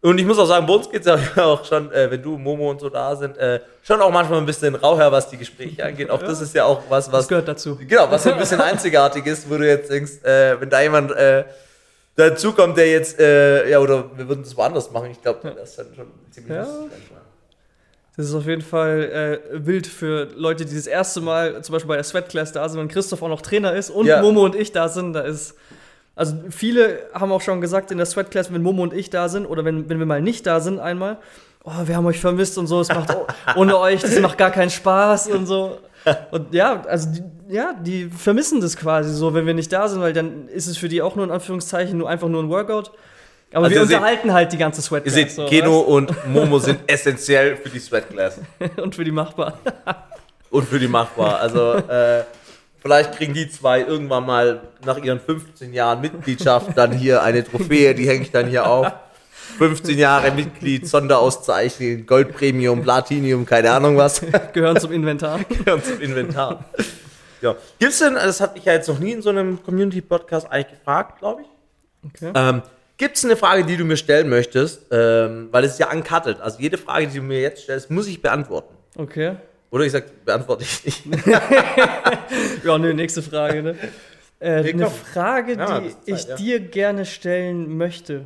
Ja. 0.03 0.09
Und 0.09 0.17
ich 0.17 0.25
muss 0.25 0.39
auch 0.39 0.45
sagen, 0.45 0.65
bei 0.65 0.73
uns 0.73 0.89
geht 0.89 1.05
es 1.05 1.07
ja 1.35 1.43
auch 1.45 1.63
schon, 1.65 1.91
äh, 1.91 2.09
wenn 2.09 2.21
du, 2.21 2.37
Momo 2.37 2.69
und 2.71 2.79
so 2.79 2.89
da 2.89 3.15
sind, 3.15 3.37
äh, 3.37 3.59
schon 3.83 4.01
auch 4.01 4.11
manchmal 4.11 4.39
ein 4.39 4.45
bisschen 4.45 4.73
rau 4.75 4.97
her, 4.97 5.11
was 5.11 5.29
die 5.29 5.37
Gespräche 5.37 5.85
angeht. 5.85 6.09
Auch 6.09 6.21
das 6.21 6.41
ist 6.41 6.55
ja 6.55 6.65
auch 6.65 6.81
was, 6.89 7.05
Das 7.05 7.13
was 7.13 7.27
gehört 7.27 7.47
dazu. 7.47 7.77
Genau, 7.87 8.09
was 8.09 8.23
so 8.23 8.31
ein 8.31 8.37
bisschen 8.39 8.61
einzigartig 8.61 9.25
ist, 9.27 9.49
wo 9.49 9.57
du 9.57 9.67
jetzt 9.67 9.91
denkst, 9.91 10.23
äh, 10.23 10.59
wenn 10.59 10.69
da 10.69 10.81
jemand 10.81 11.11
äh, 11.11 11.43
dazukommt, 12.15 12.77
der 12.77 12.89
jetzt, 12.89 13.19
äh, 13.19 13.69
ja, 13.69 13.79
oder 13.79 14.05
wir 14.15 14.27
würden 14.27 14.43
das 14.43 14.55
woanders 14.57 14.91
machen, 14.91 15.11
ich 15.11 15.21
glaube, 15.21 15.53
das 15.55 15.69
ist 15.71 15.79
dann 15.79 15.87
schon 15.95 16.07
ziemlich 16.31 16.53
Ja. 16.55 16.63
lustig 16.63 16.89
manchmal. 16.91 17.21
Das 18.17 18.25
ist 18.25 18.35
auf 18.35 18.45
jeden 18.45 18.61
Fall 18.61 19.39
äh, 19.53 19.65
wild 19.65 19.87
für 19.87 20.27
Leute, 20.35 20.65
die 20.65 20.75
das 20.75 20.85
erste 20.85 21.21
Mal 21.21 21.63
zum 21.63 21.73
Beispiel 21.73 21.87
bei 21.87 21.95
der 21.95 22.03
Sweat 22.03 22.27
Class 22.27 22.51
da 22.51 22.67
sind, 22.67 22.79
wenn 22.79 22.89
Christoph 22.89 23.21
auch 23.23 23.29
noch 23.29 23.41
Trainer 23.41 23.73
ist 23.73 23.89
und 23.89 24.05
Ja. 24.05 24.21
Momo 24.21 24.43
und 24.43 24.53
ich 24.55 24.71
da 24.73 24.89
sind. 24.89 25.13
Da 25.13 25.21
ist. 25.21 25.55
Also 26.21 26.35
viele 26.51 26.99
haben 27.15 27.31
auch 27.31 27.41
schon 27.41 27.61
gesagt 27.61 27.89
in 27.89 27.97
der 27.97 28.05
Sweat 28.05 28.29
Class, 28.29 28.53
wenn 28.53 28.61
Momo 28.61 28.83
und 28.83 28.93
ich 28.93 29.09
da 29.09 29.27
sind 29.27 29.47
oder 29.47 29.65
wenn, 29.65 29.89
wenn 29.89 29.97
wir 29.97 30.05
mal 30.05 30.21
nicht 30.21 30.45
da 30.45 30.59
sind 30.59 30.79
einmal, 30.79 31.17
oh, 31.63 31.71
wir 31.85 31.95
haben 31.95 32.05
euch 32.05 32.19
vermisst 32.19 32.59
und 32.59 32.67
so, 32.67 32.79
es 32.79 32.89
macht 32.89 33.09
oh, 33.15 33.25
ohne 33.55 33.75
euch, 33.79 34.01
das 34.01 34.19
macht 34.19 34.37
gar 34.37 34.51
keinen 34.51 34.69
Spaß 34.69 35.29
und 35.29 35.47
so. 35.47 35.79
Und 36.29 36.53
ja, 36.53 36.83
also 36.87 37.09
die, 37.09 37.23
ja, 37.55 37.73
die 37.81 38.05
vermissen 38.05 38.61
das 38.61 38.77
quasi 38.77 39.11
so, 39.11 39.33
wenn 39.33 39.47
wir 39.47 39.55
nicht 39.55 39.73
da 39.73 39.87
sind, 39.87 39.99
weil 39.99 40.13
dann 40.13 40.47
ist 40.49 40.67
es 40.67 40.77
für 40.77 40.89
die 40.89 41.01
auch 41.01 41.15
nur 41.15 41.25
in 41.25 41.31
Anführungszeichen 41.31 41.97
nur 41.97 42.07
einfach 42.07 42.27
nur 42.27 42.43
ein 42.43 42.49
Workout. 42.49 42.91
Aber 43.53 43.65
Also 43.65 43.75
wir 43.75 43.81
ihr 43.81 43.87
seht- 43.87 43.95
unterhalten 43.97 44.31
halt 44.31 44.53
die 44.53 44.57
ganze 44.59 44.83
Sweat 44.83 45.03
Ihr 45.05 45.11
seht, 45.11 45.31
so, 45.31 45.47
Keno 45.47 45.79
und 45.79 46.13
Momo 46.27 46.59
sind 46.59 46.81
essentiell 46.87 47.55
für 47.57 47.69
die 47.69 47.79
Sweat 47.79 48.09
Class. 48.11 48.37
weißt? 48.59 48.77
und 48.79 48.93
für 48.93 49.03
die 49.03 49.11
machbar. 49.11 49.57
und 50.51 50.67
für 50.67 50.77
die 50.77 50.87
machbar. 50.87 51.39
Also 51.39 51.73
äh, 51.73 52.23
vielleicht 52.81 53.13
kriegen 53.13 53.33
die 53.33 53.49
zwei 53.49 53.81
irgendwann 53.81 54.25
mal 54.25 54.61
nach 54.85 54.97
ihren 54.97 55.19
15 55.19 55.73
Jahren 55.73 56.01
Mitgliedschaft 56.01 56.77
dann 56.77 56.91
hier 56.91 57.23
eine 57.23 57.43
Trophäe, 57.43 57.95
die 57.95 58.07
hänge 58.07 58.23
ich 58.23 58.31
dann 58.31 58.47
hier 58.47 58.67
auf. 58.67 58.91
15 59.57 59.97
Jahre 59.97 60.31
Mitglied, 60.31 60.87
Sonderauszeichnung, 60.87 62.05
Gold 62.05 62.33
Premium, 62.33 62.81
Platinium, 62.81 63.45
keine 63.45 63.71
Ahnung 63.71 63.97
was. 63.97 64.21
Gehören 64.53 64.79
zum 64.79 64.91
Inventar. 64.91 65.39
Gehören 65.43 65.83
zum 65.83 66.01
Inventar. 66.01 66.65
Ja. 67.41 67.55
Gibt's 67.79 67.99
denn, 67.99 68.15
das 68.15 68.39
hatte 68.39 68.57
ich 68.57 68.65
ja 68.65 68.73
jetzt 68.73 68.87
noch 68.87 68.99
nie 68.99 69.11
in 69.11 69.21
so 69.21 69.29
einem 69.29 69.61
Community-Podcast 69.63 70.49
eigentlich 70.49 70.79
gefragt, 70.79 71.19
glaube 71.19 71.41
ich. 71.41 71.47
Okay. 72.13 72.31
Ähm, 72.33 72.61
Gibt 72.97 73.17
es 73.17 73.25
eine 73.25 73.35
Frage, 73.35 73.65
die 73.65 73.77
du 73.77 73.83
mir 73.83 73.97
stellen 73.97 74.29
möchtest? 74.29 74.85
Ähm, 74.91 75.49
weil 75.51 75.63
es 75.63 75.73
ist 75.73 75.79
ja 75.79 75.91
uncutted. 75.91 76.39
Also 76.39 76.59
jede 76.59 76.77
Frage, 76.77 77.07
die 77.07 77.17
du 77.17 77.23
mir 77.23 77.41
jetzt 77.41 77.63
stellst, 77.63 77.89
muss 77.89 78.07
ich 78.07 78.21
beantworten. 78.21 78.75
Okay. 78.95 79.37
Oder 79.71 79.85
ich 79.85 79.91
sag, 79.93 80.25
beantworte 80.25 80.63
ich 80.63 81.05
nicht. 81.05 81.25
Ja, 82.63 82.77
nö, 82.77 82.93
nächste 82.93 83.21
Frage, 83.21 83.63
ne? 83.63 83.75
Äh, 84.39 84.61
Nee, 84.63 84.73
eine. 84.73 84.89
Frage, 84.89 85.53
Ja, 85.55 85.79
die 85.79 85.89
Zeit, 85.89 85.97
ich 86.05 86.23
ja. 86.25 86.35
dir 86.35 86.59
gerne 86.59 87.05
stellen 87.05 87.77
möchte. 87.77 88.25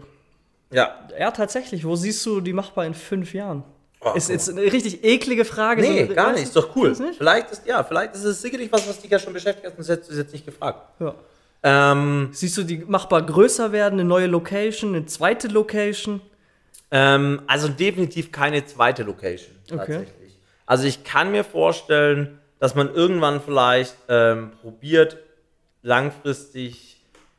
Ja. 0.72 1.08
Ja, 1.20 1.32
tatsächlich. 1.32 1.86
Wo 1.86 1.96
siehst 1.96 2.26
du 2.26 2.42
die 2.42 2.54
machbar 2.54 2.86
in 2.86 2.94
fünf 2.94 3.34
Jahren? 3.34 3.64
Oh, 4.02 4.12
ist 4.16 4.30
jetzt 4.30 4.50
eine 4.50 4.62
richtig 4.62 5.04
eklige 5.04 5.46
Frage. 5.46 5.82
Nee, 5.82 6.06
so, 6.08 6.14
gar 6.14 6.34
nicht. 6.34 6.44
Ist 6.44 6.56
doch 6.56 6.76
cool. 6.76 6.94
Vielleicht 7.18 7.52
ist, 7.52 7.66
ja, 7.66 7.84
vielleicht 7.84 8.14
ist 8.16 8.24
es 8.24 8.42
sicherlich 8.42 8.72
was, 8.72 8.88
was 8.88 9.00
dich 9.02 9.10
ja 9.10 9.18
schon 9.20 9.34
beschäftigt 9.34 9.66
hat 9.68 9.78
und 9.78 9.88
hättest 9.88 10.12
du 10.12 10.16
jetzt 10.16 10.32
nicht 10.34 10.46
gefragt. 10.46 10.80
Ja. 11.00 11.16
Ähm, 11.64 12.30
Siehst 12.32 12.58
du 12.58 12.64
die 12.64 12.78
machbar 12.80 13.26
größer 13.26 13.72
werden, 13.72 13.94
eine 14.00 14.08
neue 14.08 14.28
Location, 14.28 14.96
eine 14.96 15.06
zweite 15.08 15.48
Location? 15.48 16.22
ähm, 16.92 17.42
also 17.48 17.68
definitiv 17.68 18.32
keine 18.32 18.64
zweite 18.66 19.02
Location. 19.04 19.56
Okay. 19.72 19.78
Tatsächlich. 19.78 20.25
Also 20.66 20.86
ich 20.86 21.04
kann 21.04 21.32
mir 21.32 21.44
vorstellen, 21.44 22.40
dass 22.60 22.76
man 22.76 22.94
irgendwann 22.94 23.42
vielleicht 23.42 23.96
ähm, 24.10 24.52
probiert, 24.62 25.18
langfristig 25.82 26.96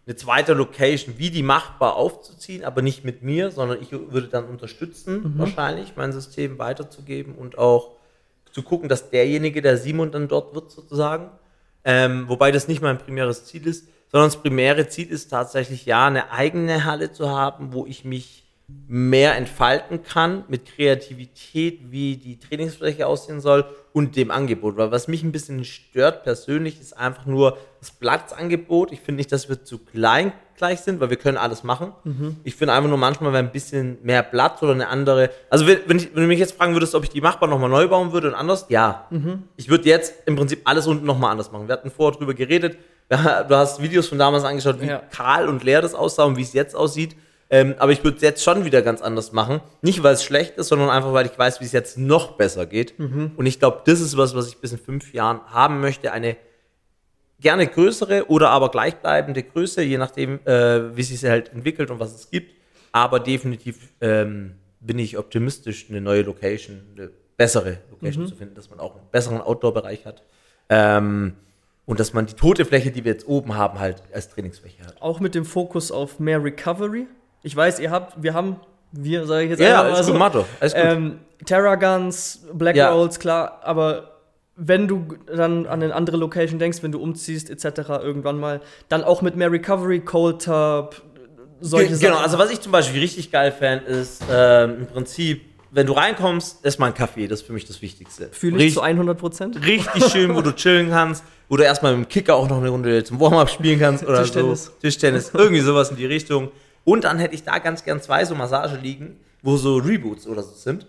eine 0.07 0.15
zweite 0.15 0.53
Location 0.53 1.19
wie 1.19 1.31
die 1.31 1.43
machbar 1.43 1.97
aufzuziehen, 1.97 2.65
aber 2.65 2.81
nicht 2.81 3.05
mit 3.05 3.23
mir, 3.23 3.51
sondern 3.51 3.83
ich 3.83 3.91
würde 3.91 4.29
dann 4.29 4.45
unterstützen, 4.45 5.35
wahrscheinlich 5.37 5.95
mein 5.97 6.13
System 6.13 6.59
weiterzugeben 6.59 7.35
und 7.35 7.59
auch 7.59 7.97
zu 8.53 8.63
gucken, 8.63 8.89
dass 8.89 9.11
derjenige, 9.11 9.63
der 9.63 9.77
Simon 9.77 10.13
dann 10.13 10.29
dort 10.29 10.55
wird, 10.55 10.71
sozusagen, 10.71 11.31
ähm, 11.85 12.29
wobei 12.29 12.53
das 12.53 12.69
nicht 12.69 12.83
mein 12.83 12.99
primäres 12.99 13.47
Ziel 13.47 13.67
ist, 13.67 13.89
sondern 14.13 14.29
das 14.31 14.41
primäre 14.41 14.89
Ziel 14.89 15.11
ist 15.11 15.29
tatsächlich 15.29 15.87
ja 15.87 16.07
eine 16.07 16.31
eigene 16.31 16.85
Halle 16.85 17.11
zu 17.11 17.29
haben, 17.29 17.73
wo 17.73 17.85
ich 17.85 18.05
mich 18.05 18.46
mehr 18.89 19.37
entfalten 19.37 20.03
kann 20.03 20.45
mit 20.49 20.67
Kreativität, 20.67 21.93
wie 21.93 22.17
die 22.17 22.39
Trainingsfläche 22.39 23.07
aussehen 23.07 23.41
soll 23.41 23.65
und 23.93 24.17
dem 24.17 24.31
Angebot. 24.33 24.77
Weil 24.77 24.91
was 24.91 25.07
mich 25.07 25.23
ein 25.23 25.31
bisschen 25.31 25.65
stört 25.65 26.25
persönlich, 26.25 26.81
ist 26.81 26.97
einfach 26.97 27.27
nur 27.27 27.59
das 27.79 27.93
Platzangebot. 27.93 28.91
Ich 28.93 29.01
finde 29.01 29.19
nicht, 29.19 29.31
dass 29.31 29.49
wir 29.49 29.63
zu 29.63 29.79
klein 29.79 30.33
gleich 30.57 30.81
sind, 30.81 30.99
weil 31.01 31.11
wir 31.11 31.17
können 31.17 31.37
alles 31.37 31.63
machen. 31.65 31.93
Ich 32.43 32.57
finde 32.57 32.73
einfach 32.75 32.89
nur 32.89 32.99
manchmal 32.99 33.33
wäre 33.33 33.45
ein 33.45 33.53
bisschen 33.53 33.99
mehr 34.03 34.23
Platz 34.23 34.63
oder 34.63 34.73
eine 34.73 34.89
andere. 34.89 35.31
Also 35.51 35.67
wenn, 35.67 35.79
wenn, 35.87 35.99
ich, 35.99 36.15
wenn 36.15 36.23
du 36.23 36.29
mich 36.29 36.39
jetzt 36.41 36.57
fragen 36.57 36.73
würdest, 36.73 36.95
ob 36.97 37.05
ich 37.05 37.11
die 37.11 37.21
machbar 37.21 37.49
nochmal 37.49 37.71
neu 37.71 37.87
bauen 37.87 38.13
würde 38.13 38.29
und 38.29 38.35
anders, 38.35 38.67
ja. 38.69 39.07
Ich 39.57 39.69
würde 39.69 39.89
jetzt 39.89 40.15
im 40.27 40.35
Prinzip 40.35 40.63
alles 40.65 40.87
unten 40.89 41.05
nochmal 41.07 41.31
anders 41.31 41.53
machen. 41.53 41.69
Wir 41.69 41.75
hatten 41.75 41.91
vorher 41.91 42.19
drüber 42.19 42.35
geredet. 42.35 42.77
Du 43.09 43.55
hast 43.55 43.81
Videos 43.81 44.09
von 44.09 44.19
damals 44.19 44.43
angeschaut, 44.43 44.81
wie 44.81 44.87
Ja. 44.87 44.99
kahl 44.99 45.49
und 45.49 45.63
leer 45.63 45.81
das 45.81 45.95
aussah 45.95 46.25
und 46.25 46.37
wie 46.37 46.43
es 46.43 46.53
jetzt 46.55 46.75
aussieht. 46.75 47.15
Ähm, 47.49 47.75
aber 47.79 47.93
ich 47.93 48.03
würde 48.03 48.17
es 48.17 48.23
jetzt 48.23 48.43
schon 48.43 48.65
wieder 48.65 48.83
ganz 48.83 49.03
anders 49.03 49.33
machen. 49.33 49.61
Nicht, 49.83 50.03
weil 50.03 50.15
es 50.15 50.25
schlecht 50.25 50.57
ist, 50.57 50.69
sondern 50.69 50.91
einfach, 50.91 51.13
weil 51.13 51.27
ich 51.27 51.39
weiß, 51.39 51.61
wie 51.61 51.65
es 51.65 51.73
jetzt 51.73 51.97
noch 51.97 52.33
besser 52.33 52.67
geht. 52.67 52.99
Und 53.37 53.47
ich 53.47 53.59
glaube, 53.59 53.83
das 53.85 54.01
ist 54.01 54.17
was, 54.17 54.35
was 54.35 54.49
ich 54.49 54.59
bis 54.59 54.73
in 54.73 54.79
fünf 54.79 55.13
Jahren 55.15 55.41
haben 55.47 55.81
möchte. 55.81 56.13
Eine 56.13 56.37
gerne 57.41 57.67
größere 57.67 58.29
oder 58.29 58.51
aber 58.51 58.71
gleichbleibende 58.71 59.43
Größe, 59.43 59.83
je 59.83 59.99
nachdem, 59.99 60.41
äh, 60.45 60.97
wie 60.97 61.03
sich 61.03 61.23
halt 61.29 61.53
entwickelt 61.53 61.91
und 61.91 62.01
was 62.01 62.15
es 62.15 62.31
gibt. 62.31 62.55
Aber 62.93 63.21
definitiv 63.21 63.77
ähm, 64.01 64.57
bin 64.81 64.99
ich 64.99 65.19
optimistisch, 65.19 65.87
eine 65.89 66.01
neue 66.01 66.23
Location, 66.23 66.81
eine 66.97 67.11
bessere 67.37 67.79
Location 67.91 68.27
zu 68.27 68.35
finden, 68.35 68.55
dass 68.55 68.71
man 68.71 68.81
auch 68.81 68.97
einen 68.97 69.11
besseren 69.11 69.41
Outdoor-Bereich 69.41 70.07
hat. 70.07 70.23
Ähm, 70.69 71.35
und 71.85 72.01
dass 72.01 72.13
man 72.13 72.27
die 72.27 72.35
tote 72.35 72.65
Fläche, 72.65 72.91
die 72.91 73.05
wir 73.05 73.13
jetzt 73.13 73.29
oben 73.29 73.55
haben, 73.55 73.79
halt 73.79 74.03
als 74.13 74.29
Trainingsfläche 74.31 74.85
hat. 74.85 75.01
Auch 75.01 75.21
mit 75.21 75.35
dem 75.35 75.45
Fokus 75.45 75.93
auf 75.93 76.19
mehr 76.19 76.43
Recovery. 76.43 77.07
Ich 77.47 77.55
weiß, 77.55 77.79
ihr 77.79 77.91
habt, 77.93 78.21
wir 78.21 78.35
haben, 78.35 78.57
wir 78.91 79.25
sage 79.25 79.45
ich 79.45 79.51
jetzt 79.51 79.61
Ja, 79.61 79.83
einfach 79.83 79.85
alles 79.85 79.99
mal 79.99 80.03
so, 80.05 80.13
gut, 80.13 80.19
Mathe. 80.19 80.45
Alles 80.59 80.75
gut. 80.75 80.83
Ähm, 80.85 81.19
Terra 81.45 81.75
Guns, 81.77 82.41
Black 82.53 82.75
Ja. 82.75 82.91
Rolls, 82.93 83.21
klar, 83.21 83.61
aber 83.63 84.11
wenn 84.57 84.89
du 84.89 85.07
dann 85.33 85.67
an 85.67 85.81
eine 85.83 85.95
andere 85.95 86.17
Location 86.17 86.59
denkst, 86.59 86.79
wenn 86.83 86.91
du 86.91 86.99
umziehst, 87.01 87.49
etc., 87.51 87.89
irgendwann 88.03 88.41
mal, 88.41 88.61
dann 88.89 89.05
auch 89.05 89.23
mit 89.23 89.37
mehr 89.37 89.53
Recovery, 89.53 90.01
Cold 90.01 90.43
Tub, 90.45 91.01
solche 91.61 91.89
Ge- 91.89 91.97
Sachen. 91.97 92.09
Genau, 92.09 92.21
also 92.23 92.37
was 92.39 92.51
ich 92.51 92.61
zum 92.61 92.73
Beispiel 92.73 93.01
richtig 93.01 93.31
geil 93.31 93.53
fand, 93.53 93.83
ist 93.87 94.23
ähm, 94.29 94.79
im 94.81 94.87
Prinzip, 94.87 95.43
wenn 95.71 95.87
du 95.87 95.93
reinkommst, 95.93 96.65
erstmal 96.65 96.89
ein 96.91 96.95
Kaffee, 96.95 97.29
das 97.29 97.41
ist 97.43 97.47
für 97.47 97.53
mich 97.53 97.67
das 97.67 97.81
Wichtigste. 97.81 98.29
Fühle 98.33 98.65
ich 98.65 98.75
zu 98.75 98.81
100 98.81 99.17
Prozent. 99.17 99.65
richtig 99.65 100.05
schön, 100.11 100.35
wo 100.35 100.41
du 100.41 100.51
chillen 100.57 100.91
kannst, 100.91 101.23
wo 101.49 101.57
du 101.57 101.63
erstmal 101.63 101.95
mit 101.97 102.07
dem 102.07 102.09
Kicker 102.09 102.35
auch 102.35 102.49
noch 102.49 102.57
eine 102.59 102.71
Runde 102.71 103.05
zum 103.05 103.21
Warm-up 103.21 103.51
spielen 103.51 103.79
kannst 103.79 104.05
oder 104.09 104.23
Tischtennis. 104.23 104.65
so. 104.65 104.73
Tischtennis, 104.81 105.31
irgendwie 105.33 105.61
sowas 105.61 105.91
in 105.91 105.97
die 105.97 106.07
Richtung. 106.07 106.49
Und 106.87 107.03
dann 107.05 107.19
hätte 107.19 107.35
ich 107.35 107.43
da 107.43 107.59
ganz 107.59 107.83
gern 107.85 108.01
zwei 108.01 108.25
so 108.25 108.37
Massage 108.37 108.77
liegen, 108.77 109.19
wo 109.43 109.57
so 109.57 109.77
Reboots 109.77 110.27
oder 110.27 110.43
so 110.43 110.55
sind. 110.55 110.87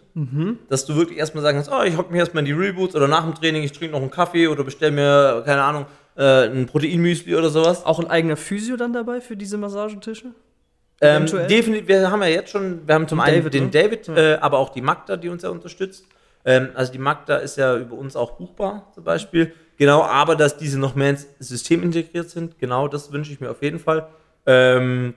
Dass 0.69 0.85
du 0.85 0.95
wirklich 0.95 1.17
erstmal 1.17 1.43
sagen 1.43 1.57
kannst, 1.57 1.71
oh, 1.71 1.81
ich 1.83 1.97
hocke 1.97 2.11
mir 2.13 2.19
erstmal 2.19 2.41
in 2.41 2.45
die 2.45 2.51
Reboots 2.53 2.95
oder 2.95 3.07
nach 3.07 3.23
dem 3.23 3.33
Training, 3.33 3.63
ich 3.63 3.71
trinke 3.71 3.93
noch 3.93 4.01
einen 4.01 4.11
Kaffee 4.11 4.47
oder 4.47 4.63
bestell 4.63 4.91
mir, 4.91 5.41
keine 5.43 5.63
Ahnung, 5.63 5.87
äh, 6.15 6.47
ein 6.47 6.67
Proteinmüsli 6.67 7.35
oder 7.35 7.49
sowas. 7.49 7.83
Auch 7.83 7.99
ein 7.99 8.07
eigener 8.07 8.37
Physio 8.37 8.77
dann 8.77 8.93
dabei 8.93 9.21
für 9.21 9.35
diese 9.35 9.57
Massagetische? 9.57 10.27
Ähm, 11.01 11.25
definitiv, 11.25 11.87
wir 11.87 12.09
haben 12.11 12.21
ja 12.21 12.27
jetzt 12.27 12.51
schon, 12.51 12.87
wir 12.87 12.95
haben 12.95 13.07
zum 13.07 13.19
einen 13.19 13.37
David, 13.37 13.53
den 13.55 13.65
ne? 13.65 13.69
David, 13.71 14.07
Ja. 14.07 14.15
äh, 14.15 14.35
aber 14.35 14.59
auch 14.59 14.69
die 14.69 14.81
Magda, 14.81 15.17
die 15.17 15.29
uns 15.29 15.41
ja 15.43 15.49
unterstützt. 15.49 16.05
Ähm, 16.45 16.69
also 16.75 16.91
die 16.91 16.99
Magda 16.99 17.37
ist 17.37 17.57
ja 17.57 17.75
über 17.75 17.95
uns 17.95 18.15
auch 18.15 18.37
buchbar 18.37 18.91
zum 18.93 19.03
Beispiel. 19.03 19.51
Genau, 19.77 20.03
aber 20.03 20.35
dass 20.35 20.57
diese 20.57 20.79
noch 20.79 20.95
mehr 20.95 21.11
ins 21.11 21.27
System 21.39 21.83
integriert 21.83 22.29
sind, 22.29 22.59
genau 22.59 22.87
das 22.87 23.11
wünsche 23.11 23.31
ich 23.31 23.39
mir 23.39 23.51
auf 23.51 23.61
jeden 23.61 23.79
Fall. 23.79 24.07
Ähm, 24.47 25.13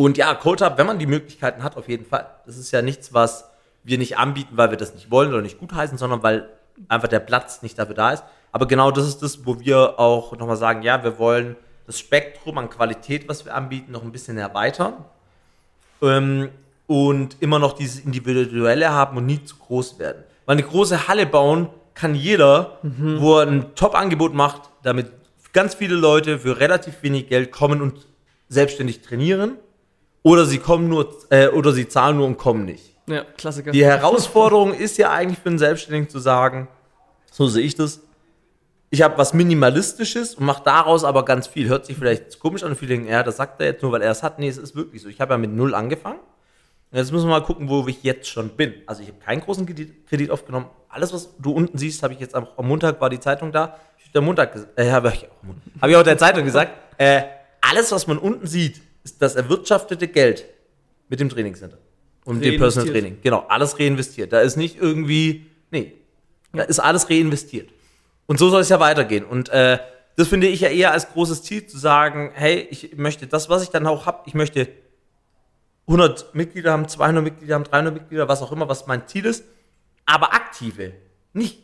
und 0.00 0.16
ja, 0.16 0.34
Cold 0.34 0.62
Hub, 0.62 0.78
wenn 0.78 0.86
man 0.86 0.98
die 0.98 1.04
Möglichkeiten 1.04 1.62
hat, 1.62 1.76
auf 1.76 1.86
jeden 1.86 2.06
Fall. 2.06 2.26
Das 2.46 2.56
ist 2.56 2.70
ja 2.70 2.80
nichts, 2.80 3.12
was 3.12 3.50
wir 3.84 3.98
nicht 3.98 4.16
anbieten, 4.16 4.56
weil 4.56 4.70
wir 4.70 4.78
das 4.78 4.94
nicht 4.94 5.10
wollen 5.10 5.28
oder 5.28 5.42
nicht 5.42 5.58
gutheißen, 5.58 5.98
sondern 5.98 6.22
weil 6.22 6.48
einfach 6.88 7.08
der 7.08 7.20
Platz 7.20 7.60
nicht 7.60 7.78
dafür 7.78 7.94
da 7.94 8.12
ist. 8.12 8.24
Aber 8.50 8.66
genau 8.66 8.90
das 8.90 9.06
ist 9.06 9.22
das, 9.22 9.44
wo 9.44 9.60
wir 9.60 10.00
auch 10.00 10.34
nochmal 10.38 10.56
sagen, 10.56 10.80
ja, 10.80 11.04
wir 11.04 11.18
wollen 11.18 11.54
das 11.86 11.98
Spektrum 11.98 12.56
an 12.56 12.70
Qualität, 12.70 13.28
was 13.28 13.44
wir 13.44 13.54
anbieten, 13.54 13.92
noch 13.92 14.02
ein 14.02 14.10
bisschen 14.10 14.38
erweitern. 14.38 14.94
Ähm, 16.00 16.48
und 16.86 17.36
immer 17.40 17.58
noch 17.58 17.74
dieses 17.74 18.00
Individuelle 18.00 18.92
haben 18.92 19.18
und 19.18 19.26
nie 19.26 19.44
zu 19.44 19.56
groß 19.56 19.98
werden. 19.98 20.24
Weil 20.46 20.54
eine 20.54 20.66
große 20.66 21.08
Halle 21.08 21.26
bauen 21.26 21.68
kann 21.92 22.14
jeder, 22.14 22.78
wo 23.20 23.38
er 23.38 23.46
ein 23.46 23.74
Top-Angebot 23.74 24.32
macht, 24.32 24.62
damit 24.82 25.12
ganz 25.52 25.74
viele 25.74 25.94
Leute 25.94 26.38
für 26.38 26.58
relativ 26.58 27.02
wenig 27.02 27.28
Geld 27.28 27.52
kommen 27.52 27.82
und 27.82 28.06
selbstständig 28.48 29.02
trainieren. 29.02 29.58
Oder 30.22 30.44
sie 30.44 30.58
kommen 30.58 30.88
nur, 30.88 31.08
äh, 31.30 31.48
oder 31.48 31.72
sie 31.72 31.88
zahlen 31.88 32.18
nur 32.18 32.26
und 32.26 32.36
kommen 32.36 32.64
nicht. 32.64 32.94
Ja, 33.06 33.24
Klassiker. 33.36 33.72
Die 33.72 33.84
Herausforderung 33.84 34.74
ist 34.74 34.98
ja 34.98 35.10
eigentlich 35.10 35.38
für 35.38 35.48
einen 35.48 35.58
Selbstständigen 35.58 36.08
zu 36.08 36.18
sagen, 36.18 36.68
so 37.30 37.48
sehe 37.48 37.64
ich 37.64 37.74
das, 37.74 38.00
ich 38.90 39.02
habe 39.02 39.16
was 39.18 39.34
Minimalistisches 39.34 40.34
und 40.34 40.44
mache 40.44 40.62
daraus 40.64 41.04
aber 41.04 41.24
ganz 41.24 41.46
viel. 41.46 41.68
Hört 41.68 41.86
sich 41.86 41.96
vielleicht 41.96 42.40
komisch 42.40 42.64
an, 42.64 42.74
viele 42.74 42.94
denken, 42.94 43.08
ja, 43.08 43.22
das 43.22 43.36
sagt 43.36 43.60
er 43.60 43.68
jetzt 43.68 43.82
nur, 43.82 43.92
weil 43.92 44.02
er 44.02 44.10
es 44.10 44.22
hat. 44.22 44.38
Nee, 44.38 44.48
es 44.48 44.58
ist 44.58 44.74
wirklich 44.74 45.00
so. 45.00 45.08
Ich 45.08 45.20
habe 45.20 45.34
ja 45.34 45.38
mit 45.38 45.52
null 45.52 45.74
angefangen. 45.74 46.18
Jetzt 46.92 47.12
müssen 47.12 47.28
wir 47.28 47.38
mal 47.38 47.44
gucken, 47.44 47.68
wo 47.68 47.86
ich 47.86 48.02
jetzt 48.02 48.28
schon 48.28 48.48
bin. 48.50 48.74
Also 48.86 49.02
ich 49.02 49.08
habe 49.08 49.18
keinen 49.20 49.40
großen 49.42 49.64
Kredit, 49.64 50.08
Kredit 50.08 50.30
aufgenommen. 50.32 50.66
Alles, 50.88 51.12
was 51.12 51.36
du 51.38 51.52
unten 51.52 51.78
siehst, 51.78 52.02
habe 52.02 52.14
ich 52.14 52.20
jetzt 52.20 52.34
am, 52.34 52.48
am 52.56 52.66
Montag, 52.66 53.00
war 53.00 53.10
die 53.10 53.20
Zeitung 53.20 53.52
da. 53.52 53.76
Ich 53.98 54.08
habe 54.08 54.22
Montag, 54.22 54.56
äh, 54.74 54.90
habe 54.90 55.12
ich, 55.14 55.24
auch, 55.24 55.82
hab 55.82 55.88
ich 55.88 55.94
auch 55.94 56.02
der 56.02 56.18
Zeitung 56.18 56.44
gesagt, 56.44 56.72
äh, 56.98 57.22
alles, 57.60 57.92
was 57.92 58.08
man 58.08 58.18
unten 58.18 58.48
sieht, 58.48 58.80
ist 59.04 59.20
das 59.20 59.36
erwirtschaftete 59.36 60.08
Geld 60.08 60.44
mit 61.08 61.20
dem 61.20 61.28
Trainingscenter. 61.28 61.78
Und 62.24 62.44
dem 62.44 62.58
Personal. 62.58 62.90
Training. 62.90 63.18
Genau, 63.22 63.46
alles 63.48 63.78
reinvestiert. 63.78 64.32
Da 64.32 64.40
ist 64.40 64.56
nicht 64.56 64.78
irgendwie 64.80 65.50
Nee. 65.70 65.94
Da 66.52 66.62
ist 66.64 66.80
alles 66.80 67.08
reinvestiert. 67.08 67.70
Und 68.26 68.38
so 68.38 68.50
soll 68.50 68.62
es 68.62 68.68
ja 68.68 68.80
weitergehen. 68.80 69.24
Und 69.24 69.48
äh, 69.50 69.78
das 70.16 70.28
finde 70.28 70.48
ich 70.48 70.60
ja 70.60 70.68
eher 70.68 70.92
als 70.92 71.12
großes 71.12 71.42
Ziel, 71.42 71.66
zu 71.66 71.78
sagen, 71.78 72.32
hey, 72.34 72.66
ich 72.70 72.96
möchte 72.96 73.26
das, 73.26 73.48
was 73.48 73.62
ich 73.62 73.70
dann 73.70 73.86
auch 73.86 74.06
habe, 74.06 74.22
ich 74.26 74.34
möchte 74.34 74.68
100 75.86 76.34
Mitglieder 76.34 76.72
haben, 76.72 76.88
200 76.88 77.22
Mitglieder 77.22 77.54
haben, 77.54 77.64
300 77.64 77.94
Mitglieder, 77.94 78.28
was 78.28 78.42
auch 78.42 78.52
immer, 78.52 78.68
was 78.68 78.86
mein 78.86 79.06
Ziel 79.06 79.24
ist, 79.24 79.44
aber 80.06 80.34
aktive, 80.34 80.92
nicht 81.32 81.60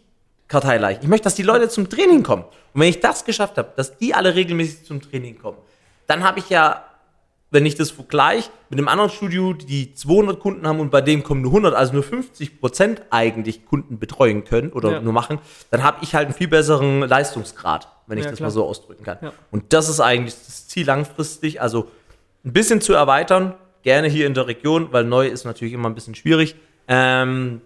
Karteileichen. 0.48 1.02
Ich 1.02 1.08
möchte, 1.08 1.24
dass 1.24 1.34
die 1.34 1.42
Leute 1.42 1.68
zum 1.68 1.88
Training 1.88 2.22
kommen. 2.22 2.44
Und 2.44 2.80
wenn 2.80 2.88
ich 2.88 3.00
das 3.00 3.24
geschafft 3.24 3.58
habe, 3.58 3.72
dass 3.76 3.98
die 3.98 4.14
alle 4.14 4.34
regelmäßig 4.34 4.84
zum 4.84 5.00
Training 5.00 5.38
kommen, 5.38 5.58
dann 6.06 6.22
habe 6.22 6.38
ich 6.38 6.48
ja, 6.48 6.84
wenn 7.50 7.64
ich 7.64 7.76
das 7.76 7.90
vergleiche 7.90 8.50
mit 8.70 8.78
einem 8.78 8.88
anderen 8.88 9.10
Studio, 9.10 9.52
die 9.52 9.94
200 9.94 10.40
Kunden 10.40 10.66
haben 10.66 10.80
und 10.80 10.90
bei 10.90 11.00
dem 11.00 11.22
kommen 11.22 11.42
nur 11.42 11.52
100, 11.52 11.74
also 11.74 11.92
nur 11.92 12.02
50 12.02 12.60
Prozent 12.60 13.02
eigentlich 13.10 13.64
Kunden 13.66 13.98
betreuen 13.98 14.44
können 14.44 14.72
oder 14.72 14.92
Ja. 14.92 15.00
nur 15.00 15.12
machen, 15.12 15.38
dann 15.70 15.82
habe 15.84 15.98
ich 16.02 16.14
halt 16.14 16.26
einen 16.26 16.34
viel 16.34 16.48
besseren 16.48 17.00
Leistungsgrad, 17.00 17.88
wenn 18.08 18.18
ich 18.18 18.24
Ja, 18.24 18.30
das 18.30 18.38
klar. 18.38 18.48
mal 18.48 18.52
so 18.52 18.64
ausdrücken 18.66 19.04
kann. 19.04 19.18
Ja. 19.22 19.32
Und 19.50 19.72
das 19.72 19.88
ist 19.88 20.00
eigentlich 20.00 20.34
das 20.34 20.66
Ziel 20.66 20.86
langfristig, 20.86 21.60
also 21.62 21.88
ein 22.44 22.52
bisschen 22.52 22.80
zu 22.80 22.94
erweitern, 22.94 23.54
gerne 23.82 24.08
hier 24.08 24.26
in 24.26 24.34
der 24.34 24.48
Region, 24.48 24.88
weil 24.92 25.04
neu 25.04 25.28
ist 25.28 25.44
natürlich 25.44 25.72
immer 25.74 25.88
ein 25.88 25.94
bisschen 25.94 26.14
schwierig. 26.16 26.56
Ähm, 26.88 27.60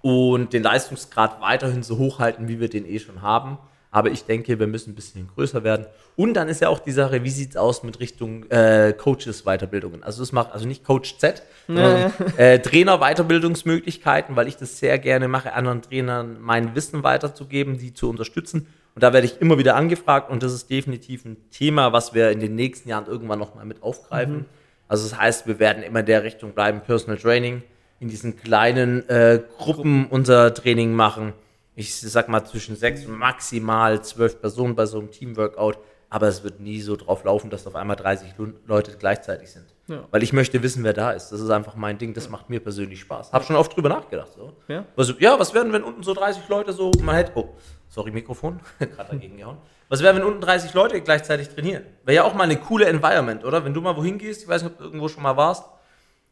und 0.00 0.52
den 0.52 0.62
Leistungsgrad 0.62 1.40
weiterhin 1.40 1.82
so 1.82 1.96
hoch 1.98 2.18
halten, 2.18 2.48
wie 2.48 2.58
wir 2.60 2.68
den 2.68 2.84
eh 2.86 2.98
schon 2.98 3.22
haben. 3.22 3.58
Aber 3.94 4.10
ich 4.10 4.24
denke, 4.24 4.58
wir 4.58 4.66
müssen 4.66 4.92
ein 4.92 4.94
bisschen 4.94 5.28
größer 5.28 5.64
werden. 5.64 5.86
Und 6.16 6.32
dann 6.34 6.48
ist 6.48 6.62
ja 6.62 6.70
auch 6.70 6.78
die 6.78 6.92
Sache, 6.92 7.24
wie 7.24 7.30
sieht 7.30 7.50
es 7.50 7.56
aus 7.56 7.82
mit 7.82 8.00
Richtung 8.00 8.50
äh, 8.50 8.94
Coaches-Weiterbildungen? 8.96 10.02
Also 10.02 10.22
das 10.22 10.32
macht 10.32 10.50
also 10.52 10.66
nicht 10.66 10.82
Coach 10.82 11.18
Z, 11.18 11.42
sondern 11.66 12.10
äh, 12.38 12.58
Trainer-Weiterbildungsmöglichkeiten, 12.58 14.34
weil 14.34 14.48
ich 14.48 14.56
das 14.56 14.78
sehr 14.78 14.98
gerne 14.98 15.28
mache, 15.28 15.52
anderen 15.52 15.82
Trainern 15.82 16.38
mein 16.40 16.74
Wissen 16.74 17.02
weiterzugeben, 17.02 17.76
die 17.76 17.92
zu 17.92 18.08
unterstützen. 18.08 18.66
Und 18.94 19.02
da 19.02 19.12
werde 19.12 19.26
ich 19.26 19.40
immer 19.42 19.58
wieder 19.58 19.76
angefragt 19.76 20.30
und 20.30 20.42
das 20.42 20.54
ist 20.54 20.70
definitiv 20.70 21.26
ein 21.26 21.36
Thema, 21.50 21.92
was 21.92 22.14
wir 22.14 22.30
in 22.30 22.40
den 22.40 22.54
nächsten 22.54 22.88
Jahren 22.88 23.06
irgendwann 23.06 23.38
nochmal 23.38 23.66
mit 23.66 23.82
aufgreifen. 23.82 24.46
Also 24.88 25.08
das 25.08 25.18
heißt, 25.18 25.46
wir 25.46 25.58
werden 25.58 25.82
immer 25.82 26.00
in 26.00 26.06
der 26.06 26.22
Richtung 26.22 26.52
bleiben, 26.52 26.80
Personal 26.80 27.18
Training, 27.18 27.62
in 28.00 28.08
diesen 28.08 28.36
kleinen 28.36 29.08
äh, 29.08 29.40
Gruppen 29.58 30.06
unser 30.06 30.52
Training 30.52 30.92
machen. 30.92 31.34
Ich 31.74 31.98
sag 32.00 32.28
mal 32.28 32.44
zwischen 32.44 32.76
sechs 32.76 33.06
und 33.06 33.18
maximal 33.18 34.02
zwölf 34.02 34.40
Personen 34.40 34.74
bei 34.74 34.86
so 34.86 34.98
einem 34.98 35.10
Teamworkout, 35.10 35.78
aber 36.10 36.28
es 36.28 36.44
wird 36.44 36.60
nie 36.60 36.80
so 36.82 36.96
drauf 36.96 37.24
laufen, 37.24 37.48
dass 37.48 37.66
auf 37.66 37.74
einmal 37.74 37.96
30 37.96 38.34
Lu- 38.36 38.52
Leute 38.66 38.94
gleichzeitig 38.98 39.50
sind. 39.50 39.64
Ja. 39.86 40.04
Weil 40.10 40.22
ich 40.22 40.34
möchte 40.34 40.62
wissen, 40.62 40.84
wer 40.84 40.92
da 40.92 41.12
ist. 41.12 41.30
Das 41.30 41.40
ist 41.40 41.48
einfach 41.48 41.74
mein 41.74 41.96
Ding, 41.96 42.12
das 42.12 42.28
macht 42.28 42.50
mir 42.50 42.60
persönlich 42.60 43.00
Spaß. 43.00 43.32
Hab 43.32 43.44
schon 43.44 43.56
oft 43.56 43.74
drüber 43.74 43.88
nachgedacht. 43.88 44.28
So. 44.36 44.52
Ja? 44.68 44.84
Also, 44.96 45.14
ja, 45.18 45.38
was 45.40 45.54
wären, 45.54 45.72
wenn 45.72 45.82
unten 45.82 46.02
so 46.02 46.12
30 46.12 46.46
Leute 46.48 46.72
so, 46.74 46.90
man 47.00 47.14
hätte, 47.16 47.32
oh, 47.36 47.48
sorry, 47.88 48.10
Mikrofon, 48.10 48.60
gerade 48.78 49.10
dagegen 49.12 49.38
gehauen. 49.38 49.56
Was 49.88 50.02
wäre, 50.02 50.14
wenn 50.14 50.22
unten 50.24 50.42
30 50.42 50.74
Leute 50.74 51.00
gleichzeitig 51.00 51.48
trainieren? 51.48 51.84
Wäre 52.04 52.16
ja 52.16 52.24
auch 52.24 52.34
mal 52.34 52.44
eine 52.44 52.56
coole 52.58 52.84
Environment, 52.86 53.44
oder? 53.44 53.64
Wenn 53.64 53.72
du 53.72 53.80
mal 53.80 53.96
wohin 53.96 54.18
gehst, 54.18 54.42
ich 54.42 54.48
weiß 54.48 54.62
nicht, 54.62 54.72
ob 54.72 54.78
du 54.78 54.84
irgendwo 54.84 55.08
schon 55.08 55.22
mal 55.22 55.36
warst, 55.38 55.64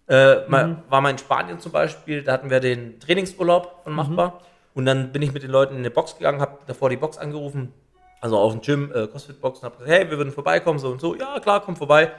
äh, 0.09 0.47
mal, 0.49 0.83
war 0.91 1.01
mal 1.01 1.11
in 1.11 1.19
Spanien 1.19 1.59
zum 1.59 1.73
Beispiel, 1.73 2.23
da 2.23 2.33
hatten 2.33 2.51
wir 2.51 2.61
den 2.61 3.01
Trainingsurlaub 3.01 3.81
von 3.85 3.93
Machbar 3.95 4.41
und 4.75 4.87
dann 4.87 5.13
bin 5.13 5.23
ich 5.23 5.33
mit 5.33 5.43
den 5.43 5.51
Leuten 5.51 5.75
in 5.75 5.81
eine 5.81 5.91
Box 5.91 6.17
gegangen, 6.17 6.41
habe 6.41 6.59
davor 6.67 6.91
die 6.91 6.97
Box 6.97 7.19
angerufen, 7.19 7.73
also 8.21 8.39
auf 8.39 8.53
dem 8.53 8.61
Gym, 8.61 8.93
äh, 8.95 9.07
Crossfit-Box 9.07 9.61
und 9.61 9.65
habe 9.65 9.77
gesagt, 9.79 9.91
hey, 9.91 10.11
wir 10.11 10.17
würden 10.19 10.33
vorbeikommen, 10.33 10.79
so 10.79 10.89
und 10.91 11.01
so, 11.01 11.15
ja, 11.17 11.39
klar, 11.41 11.61
komm 11.63 11.77
vorbei. 11.77 12.13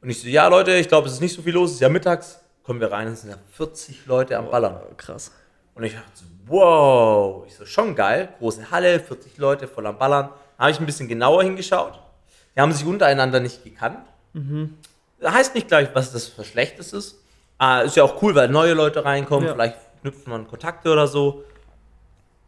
Und 0.00 0.10
ich 0.10 0.20
so, 0.20 0.28
ja, 0.28 0.46
Leute, 0.48 0.72
ich 0.74 0.88
glaube, 0.88 1.06
es 1.08 1.14
ist 1.14 1.20
nicht 1.20 1.34
so 1.34 1.42
viel 1.42 1.54
los, 1.54 1.70
es 1.70 1.74
ist 1.76 1.80
ja 1.80 1.88
mittags, 1.88 2.40
kommen 2.64 2.80
wir 2.80 2.90
rein, 2.92 3.08
es 3.08 3.22
sind 3.22 3.30
ja 3.30 3.36
40 3.52 4.06
Leute 4.06 4.36
am 4.36 4.50
Ballern. 4.50 4.80
Oh, 4.90 4.94
krass. 4.96 5.32
Und 5.74 5.84
ich 5.84 5.94
dachte 5.94 6.06
so, 6.14 6.24
wow, 6.46 7.44
ich 7.46 7.54
so, 7.54 7.64
schon 7.64 7.94
geil, 7.94 8.28
große 8.38 8.70
Halle, 8.70 9.00
40 9.00 9.38
Leute 9.38 9.66
voll 9.68 9.86
am 9.86 9.96
Ballern. 9.98 10.28
Da 10.58 10.64
habe 10.64 10.70
ich 10.70 10.78
ein 10.80 10.86
bisschen 10.86 11.08
genauer 11.08 11.42
hingeschaut. 11.42 11.98
Die 12.54 12.60
haben 12.60 12.72
sich 12.72 12.84
untereinander 12.86 13.40
nicht 13.40 13.64
gekannt. 13.64 13.98
Das 15.20 15.32
heißt 15.32 15.54
nicht 15.54 15.68
gleich, 15.68 15.88
was 15.94 16.12
das 16.12 16.26
für 16.28 16.44
Schlechtes 16.44 16.92
ist. 16.92 17.18
Ah, 17.58 17.80
ist 17.80 17.96
ja 17.96 18.02
auch 18.04 18.20
cool, 18.22 18.34
weil 18.34 18.48
neue 18.48 18.74
Leute 18.74 19.04
reinkommen, 19.04 19.46
Ja. 19.46 19.54
vielleicht 19.54 19.76
knüpft 20.02 20.26
man 20.26 20.46
Kontakte 20.48 20.90
oder 20.92 21.06
so. 21.06 21.44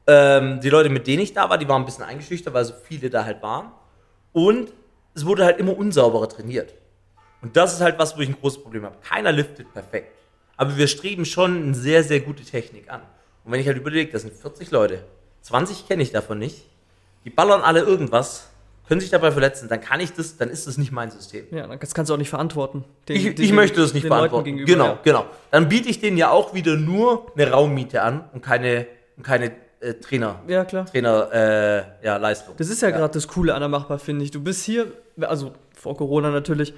Ähm, 0.06 0.60
die 0.60 0.68
Leute, 0.68 0.90
mit 0.90 1.06
denen 1.06 1.22
ich 1.22 1.32
da 1.32 1.48
war, 1.48 1.56
die 1.58 1.68
waren 1.68 1.82
ein 1.82 1.86
bisschen 1.86 2.04
eingeschüchtert, 2.04 2.52
weil 2.52 2.64
so 2.64 2.74
viele 2.82 3.08
da 3.10 3.24
halt 3.24 3.42
waren. 3.42 3.72
Und 4.32 4.72
es 5.14 5.24
wurde 5.24 5.44
halt 5.44 5.58
immer 5.58 5.76
unsauberer 5.76 6.28
trainiert. 6.28 6.74
Und 7.40 7.56
das 7.56 7.74
ist 7.74 7.80
halt 7.80 7.98
was, 7.98 8.16
wo 8.16 8.20
ich 8.20 8.28
ein 8.28 8.36
großes 8.40 8.62
Problem 8.62 8.84
habe. 8.84 8.96
Keiner 9.02 9.32
liftet 9.32 9.72
perfekt. 9.72 10.08
Aber 10.56 10.76
wir 10.76 10.86
streben 10.88 11.24
schon 11.24 11.62
eine 11.62 11.74
sehr, 11.74 12.02
sehr 12.04 12.20
gute 12.20 12.42
Technik 12.44 12.90
an. 12.90 13.00
Und 13.44 13.52
wenn 13.52 13.60
ich 13.60 13.66
halt 13.66 13.76
überlege, 13.76 14.10
das 14.12 14.22
sind 14.22 14.34
40 14.34 14.70
Leute, 14.70 15.04
20 15.42 15.86
kenne 15.88 16.02
ich 16.02 16.10
davon 16.12 16.38
nicht, 16.38 16.64
die 17.24 17.30
ballern 17.30 17.60
alle 17.62 17.80
irgendwas, 17.80 18.48
können 18.88 19.00
sich 19.00 19.10
dabei 19.10 19.30
verletzen, 19.32 19.68
dann 19.68 19.80
kann 19.80 20.00
ich 20.00 20.12
das, 20.12 20.36
dann 20.36 20.50
ist 20.50 20.66
das 20.66 20.76
nicht 20.78 20.92
mein 20.92 21.10
System. 21.10 21.46
Ja, 21.50 21.66
das 21.76 21.94
kannst 21.94 22.10
du 22.10 22.14
auch 22.14 22.18
nicht 22.18 22.28
verantworten. 22.30 22.84
Den- 23.08 23.16
Ich, 23.16 23.34
den- 23.34 23.44
ich 23.44 23.52
möchte 23.52 23.80
das 23.80 23.94
nicht 23.94 24.08
beantworten. 24.08 24.64
Genau, 24.66 24.84
ja. 24.86 24.98
genau. 25.02 25.26
Dann 25.50 25.68
biete 25.68 25.88
ich 25.88 26.00
denen 26.00 26.16
ja 26.18 26.30
auch 26.30 26.52
wieder 26.54 26.76
nur 26.76 27.26
eine 27.34 27.50
Raummiete 27.50 28.02
an 28.02 28.28
und 28.32 28.42
keine, 28.42 28.86
und 29.16 29.22
keine 29.22 29.52
äh, 29.84 29.94
Trainer, 29.94 30.40
Ja, 30.48 30.64
klar. 30.64 30.86
Trainer, 30.86 31.28
äh, 31.32 31.82
ja, 32.06 32.16
Leistung. 32.16 32.54
Das 32.56 32.68
ist 32.68 32.82
ja, 32.82 32.90
gerade 32.90 33.12
das 33.14 33.28
Coole 33.28 33.54
an 33.54 33.60
der 33.60 33.68
Machbar, 33.68 33.98
finde 33.98 34.24
ich. 34.24 34.30
Du 34.30 34.40
bist 34.42 34.64
hier, 34.64 34.86
also 35.20 35.52
vor 35.74 35.96
Corona 35.96 36.30
natürlich, 36.30 36.72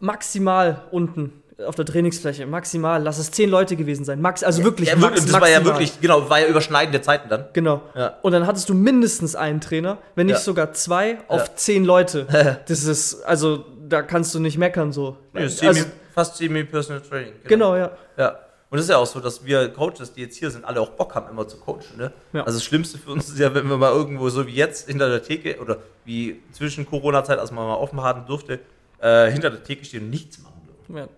maximal 0.00 0.82
unten 0.90 1.42
auf 1.66 1.74
der 1.74 1.84
Trainingsfläche, 1.84 2.46
maximal, 2.46 3.02
lass 3.02 3.18
es 3.18 3.32
zehn 3.32 3.50
Leute 3.50 3.74
gewesen 3.74 4.04
sein. 4.04 4.20
Max, 4.20 4.44
also 4.44 4.62
wirklich, 4.62 4.90
ja, 4.90 4.94
max, 4.94 5.16
wirklich, 5.16 5.32
das 5.32 5.40
war 5.40 5.48
ja 5.48 5.56
maximal. 5.58 5.74
wirklich, 5.80 6.00
genau, 6.00 6.30
war 6.30 6.38
ja 6.40 6.46
überschneidende 6.46 7.00
Zeiten 7.00 7.28
dann. 7.28 7.46
Genau. 7.52 7.82
Ja. 7.96 8.16
Und 8.22 8.30
dann 8.30 8.46
hattest 8.46 8.68
du 8.68 8.74
mindestens 8.74 9.34
einen 9.34 9.60
Trainer, 9.60 9.98
wenn 10.14 10.26
nicht 10.26 10.36
Ja. 10.36 10.40
sogar 10.40 10.72
zwei 10.72 11.18
auf 11.26 11.48
Ja. 11.48 11.54
zehn 11.56 11.84
Leute. 11.84 12.26
Das 12.68 12.84
ist, 12.84 13.22
also 13.24 13.64
da 13.88 14.02
kannst 14.02 14.34
du 14.36 14.38
nicht 14.40 14.56
meckern 14.56 14.92
so. 14.92 15.16
Ja, 15.34 15.48
semi, 15.48 15.68
also, 15.68 15.84
fast 16.14 16.36
semi-personal 16.36 17.00
Training. 17.02 17.32
genau, 17.44 17.74
ja. 17.74 17.90
Ja. 18.16 18.38
Und 18.70 18.78
es 18.78 18.84
ist 18.84 18.90
ja 18.90 18.98
auch 18.98 19.06
so, 19.06 19.20
dass 19.20 19.44
wir 19.46 19.68
Coaches, 19.70 20.12
die 20.12 20.20
jetzt 20.22 20.36
hier 20.36 20.50
sind, 20.50 20.64
alle 20.64 20.80
auch 20.80 20.90
Bock 20.90 21.14
haben, 21.14 21.28
immer 21.30 21.48
zu 21.48 21.56
coachen. 21.58 21.96
Ne? 21.96 22.12
Ja. 22.34 22.42
Also 22.44 22.58
das 22.58 22.64
Schlimmste 22.64 22.98
für 22.98 23.10
uns 23.12 23.28
ist 23.28 23.38
ja, 23.38 23.54
wenn 23.54 23.66
wir 23.68 23.78
mal 23.78 23.90
irgendwo 23.92 24.28
so 24.28 24.46
wie 24.46 24.54
jetzt 24.54 24.88
hinter 24.88 25.08
der 25.08 25.22
Theke 25.22 25.58
oder 25.60 25.78
wie 26.04 26.42
zwischen 26.52 26.84
Corona-Zeit, 26.84 27.38
als 27.38 27.50
man 27.50 27.66
mal 27.66 27.76
offen 27.76 28.00
haben 28.02 28.26
durfte, 28.26 28.60
äh, 29.00 29.30
hinter 29.30 29.48
der 29.50 29.64
Theke 29.64 29.84
stehen 29.86 30.04
und 30.04 30.10
nichts 30.10 30.38
machen 30.40 30.60
dürfen. 30.66 30.96
ja. 30.96 31.08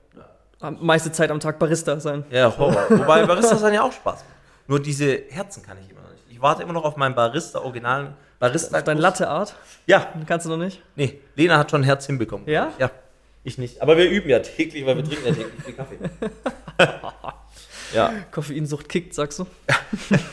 Am- 0.61 0.77
Meiste 0.85 1.11
Zeit 1.11 1.31
am 1.31 1.41
Tag 1.41 1.59
Barista 1.59 1.99
sein. 1.99 2.23
Ja, 2.31 2.57
Horror. 2.57 2.85
Wobei 2.91 3.25
Barista 3.27 3.57
dann 3.57 3.73
ja 3.75 3.83
auch 3.83 3.93
Spaß 3.93 4.17
macht. 4.21 4.25
Nur 4.69 4.79
diese 4.79 5.23
Herzen 5.31 5.63
kann 5.65 5.79
ich 5.83 5.91
immer 5.91 6.03
noch 6.03 6.11
nicht. 6.11 6.23
Ich 6.31 6.41
warte 6.43 6.63
immer 6.63 6.75
noch 6.75 6.85
auf 6.85 6.97
meinen 6.97 7.15
Barista, 7.15 7.59
originalen 7.61 8.13
Barista. 8.39 8.77
Auf 8.79 8.85
dein 8.85 8.99
Latte-Art, 8.99 9.57
Ja, 9.87 10.07
kannst 10.27 10.45
du 10.47 10.51
noch 10.51 10.59
nicht? 10.59 10.83
nee, 10.97 11.19
Lena 11.35 11.57
hat 11.59 11.71
schon 11.71 11.81
ein 11.81 11.85
Herz 11.85 12.07
hinbekommen. 12.07 12.47
Ja? 12.47 12.73
Ja, 12.79 12.91
ich 13.43 13.57
nicht. 13.59 13.81
Aber 13.83 13.97
wir 13.97 14.09
üben 14.09 14.29
ja 14.29 14.39
täglich, 14.41 14.85
weil 14.87 14.97
wir 14.97 15.05
trinken 15.05 15.27
ja 15.27 15.33
täglich 15.33 15.65
viel 15.65 15.75
Kaffee. 15.75 15.99
ja. 17.95 18.13
Koffeinsucht 18.31 18.89
kickt, 18.89 19.15
sagst 19.15 19.39
du? 19.41 19.47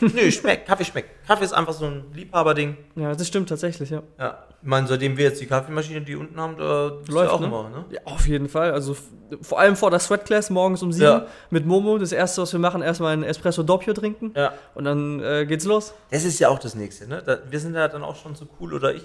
Nö, 0.00 0.30
schmeckt. 0.30 0.66
Kaffee 0.68 0.84
schmeckt. 0.84 1.26
Kaffee 1.26 1.44
ist 1.44 1.52
einfach 1.52 1.72
so 1.72 1.86
ein 1.86 2.04
Liebhaberding. 2.14 2.76
Ja, 2.96 3.14
das 3.14 3.26
stimmt 3.26 3.48
tatsächlich, 3.48 3.90
ja. 3.90 4.02
Ja. 4.18 4.44
Ich 4.60 4.66
meine, 4.68 4.88
seitdem 4.88 5.16
wir 5.16 5.24
jetzt 5.24 5.40
die 5.40 5.46
Kaffeemaschine, 5.46 6.00
die 6.00 6.16
unten 6.16 6.40
haben, 6.40 6.56
da 6.56 6.88
Läuft, 7.08 7.30
ja 7.30 7.30
auch 7.30 7.40
ne? 7.40 7.46
immer, 7.46 7.68
ne? 7.70 7.84
Ja, 7.90 8.00
auf 8.06 8.26
jeden 8.26 8.48
Fall. 8.48 8.72
Also 8.72 8.96
vor 9.40 9.60
allem 9.60 9.76
vor 9.76 9.90
der 9.90 10.00
Sweat 10.00 10.24
Class 10.24 10.50
morgens 10.50 10.82
um 10.82 10.90
sieben 10.92 11.04
Ja. 11.06 11.26
mit 11.50 11.64
Momo. 11.64 11.96
Das 11.98 12.10
erste, 12.10 12.42
was 12.42 12.52
wir 12.52 12.58
machen, 12.58 12.82
erstmal 12.82 13.12
ein 13.12 13.22
Espresso 13.22 13.62
Doppio 13.62 13.92
trinken 13.94 14.32
Ja. 14.34 14.52
und 14.74 14.84
dann 14.84 15.20
äh, 15.22 15.46
geht's 15.46 15.64
los. 15.64 15.94
Das 16.10 16.24
ist 16.24 16.40
ja 16.40 16.48
auch 16.48 16.58
das 16.58 16.74
Nächste, 16.74 17.06
ne? 17.06 17.22
Da, 17.24 17.38
wir 17.48 17.60
sind 17.60 17.74
ja 17.76 17.86
dann 17.86 18.02
auch 18.02 18.16
schon 18.16 18.34
so 18.34 18.48
cool, 18.60 18.74
oder 18.74 18.94
ich. 18.94 19.02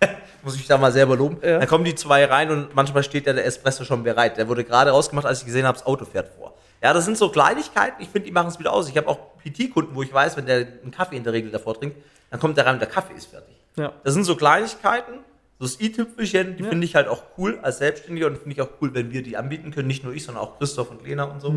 Muss 0.42 0.56
ich 0.56 0.66
da 0.66 0.76
mal 0.76 0.90
selber 0.92 1.16
loben. 1.16 1.38
Ja. 1.42 1.58
Dann 1.60 1.68
kommen 1.68 1.84
die 1.84 1.94
zwei 1.94 2.24
rein 2.24 2.50
und 2.50 2.74
manchmal 2.74 3.02
steht 3.04 3.26
ja 3.26 3.32
der 3.32 3.46
Espresso 3.46 3.84
schon 3.84 4.02
bereit. 4.02 4.36
Der 4.38 4.48
wurde 4.48 4.64
gerade 4.64 4.90
rausgemacht, 4.90 5.26
als 5.26 5.40
ich 5.40 5.46
gesehen 5.46 5.66
habe, 5.66 5.78
das 5.78 5.86
Auto 5.86 6.04
fährt 6.04 6.30
vor. 6.36 6.55
Ja, 6.82 6.92
das 6.92 7.04
sind 7.04 7.16
so 7.16 7.28
Kleinigkeiten, 7.30 8.02
ich 8.02 8.08
finde, 8.08 8.26
die 8.26 8.32
machen 8.32 8.48
es 8.48 8.58
wieder 8.58 8.72
aus. 8.72 8.88
Ich 8.88 8.96
habe 8.96 9.08
auch 9.08 9.18
PT-Kunden, 9.44 9.94
wo 9.94 10.02
ich 10.02 10.12
weiß, 10.12 10.36
wenn 10.36 10.46
der 10.46 10.58
einen 10.82 10.90
Kaffee 10.90 11.16
in 11.16 11.24
der 11.24 11.32
Regel 11.32 11.50
davor 11.50 11.74
trinkt, 11.78 11.96
dann 12.30 12.38
kommt 12.40 12.56
der 12.56 12.66
rein 12.66 12.74
und 12.74 12.80
der 12.80 12.88
Kaffee 12.88 13.14
ist 13.14 13.26
fertig. 13.26 13.54
Ja. 13.76 13.92
Das 14.04 14.14
sind 14.14 14.24
so 14.24 14.36
Kleinigkeiten, 14.36 15.20
so 15.58 15.64
das 15.66 15.80
i-Tüpfelchen, 15.80 16.56
die 16.56 16.62
Ja. 16.64 16.68
finde 16.68 16.84
ich 16.84 16.94
halt 16.94 17.08
auch 17.08 17.22
cool 17.38 17.58
als 17.62 17.78
Selbstständiger 17.78 18.26
und 18.26 18.36
finde 18.38 18.52
ich 18.52 18.60
auch 18.60 18.68
cool, 18.82 18.92
wenn 18.94 19.10
wir 19.10 19.22
die 19.22 19.36
anbieten 19.36 19.70
können. 19.70 19.86
Nicht 19.88 20.04
nur 20.04 20.12
ich, 20.12 20.24
sondern 20.24 20.44
auch 20.44 20.58
Christoph 20.58 20.90
und 20.90 21.02
Lena 21.06 21.24
und 21.24 21.40
so. 21.40 21.48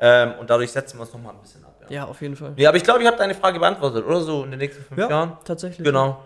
Ähm, 0.00 0.32
und 0.40 0.50
dadurch 0.50 0.70
setzen 0.72 0.98
wir 0.98 1.02
uns 1.02 1.12
nochmal 1.12 1.32
ein 1.34 1.40
bisschen 1.40 1.64
ab. 1.64 1.74
Ja, 1.88 1.94
Ja, 1.96 2.04
auf 2.04 2.20
jeden 2.20 2.36
Fall. 2.36 2.52
nee, 2.56 2.66
aber 2.66 2.76
ich 2.76 2.82
glaube, 2.84 3.00
ich 3.00 3.06
habe 3.06 3.16
deine 3.16 3.34
Frage 3.34 3.58
beantwortet, 3.58 4.04
oder 4.04 4.20
so 4.20 4.44
in 4.44 4.50
den 4.50 4.58
nächsten 4.58 4.84
fünf 4.84 5.00
Ja, 5.00 5.08
Jahren. 5.08 5.36
tatsächlich. 5.44 5.84
Genau. 5.86 6.22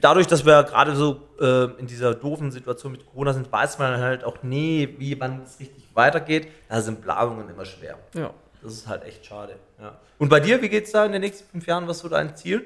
Dadurch, 0.00 0.26
dass 0.26 0.44
wir 0.44 0.64
gerade 0.64 0.96
so 0.96 1.28
äh, 1.40 1.64
in 1.78 1.86
dieser 1.86 2.14
doofen 2.14 2.50
Situation 2.50 2.90
mit 2.90 3.06
Corona 3.06 3.32
sind, 3.32 3.52
weiß 3.52 3.78
man 3.78 3.98
halt 4.00 4.24
auch 4.24 4.42
nie, 4.42 4.96
wie 4.98 5.18
wann 5.20 5.42
es 5.44 5.60
richtig 5.60 5.84
weitergeht. 5.94 6.48
Da 6.68 6.80
sind 6.80 7.02
Planungen 7.02 7.48
immer 7.48 7.64
schwer. 7.64 7.96
Ja. 8.14 8.30
Das 8.62 8.72
ist 8.72 8.88
halt 8.88 9.04
echt 9.04 9.24
schade. 9.24 9.54
Ja. 9.80 9.96
Und 10.18 10.28
bei 10.28 10.40
dir, 10.40 10.60
wie 10.60 10.68
geht's 10.68 10.90
da 10.90 11.06
in 11.06 11.12
den 11.12 11.20
nächsten 11.20 11.48
fünf 11.48 11.66
Jahren? 11.66 11.86
Was 11.86 11.98
ist 11.98 12.02
so 12.02 12.08
dein 12.08 12.36
Ziel? 12.36 12.64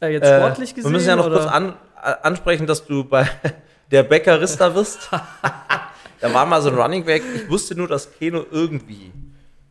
Äh, 0.00 0.08
jetzt 0.08 0.24
Äh, 0.26 0.38
sportlich 0.38 0.74
gesehen. 0.74 0.90
Wir 0.90 0.96
müssen 0.96 1.08
ja 1.08 1.16
noch 1.16 1.26
oder? 1.26 1.38
kurz 1.38 1.50
an, 1.50 1.74
äh, 2.02 2.14
ansprechen, 2.22 2.66
dass 2.66 2.84
du 2.84 3.04
bei 3.04 3.28
der 3.92 4.02
Bäckerista 4.02 4.74
wirst. 4.74 5.08
da 6.20 6.34
war 6.34 6.46
mal 6.46 6.60
so 6.60 6.70
ein 6.70 6.76
Running 6.76 7.04
Back. 7.04 7.22
Ich 7.34 7.48
wusste 7.48 7.76
nur, 7.76 7.86
dass 7.86 8.12
Keno 8.18 8.44
irgendwie 8.50 9.12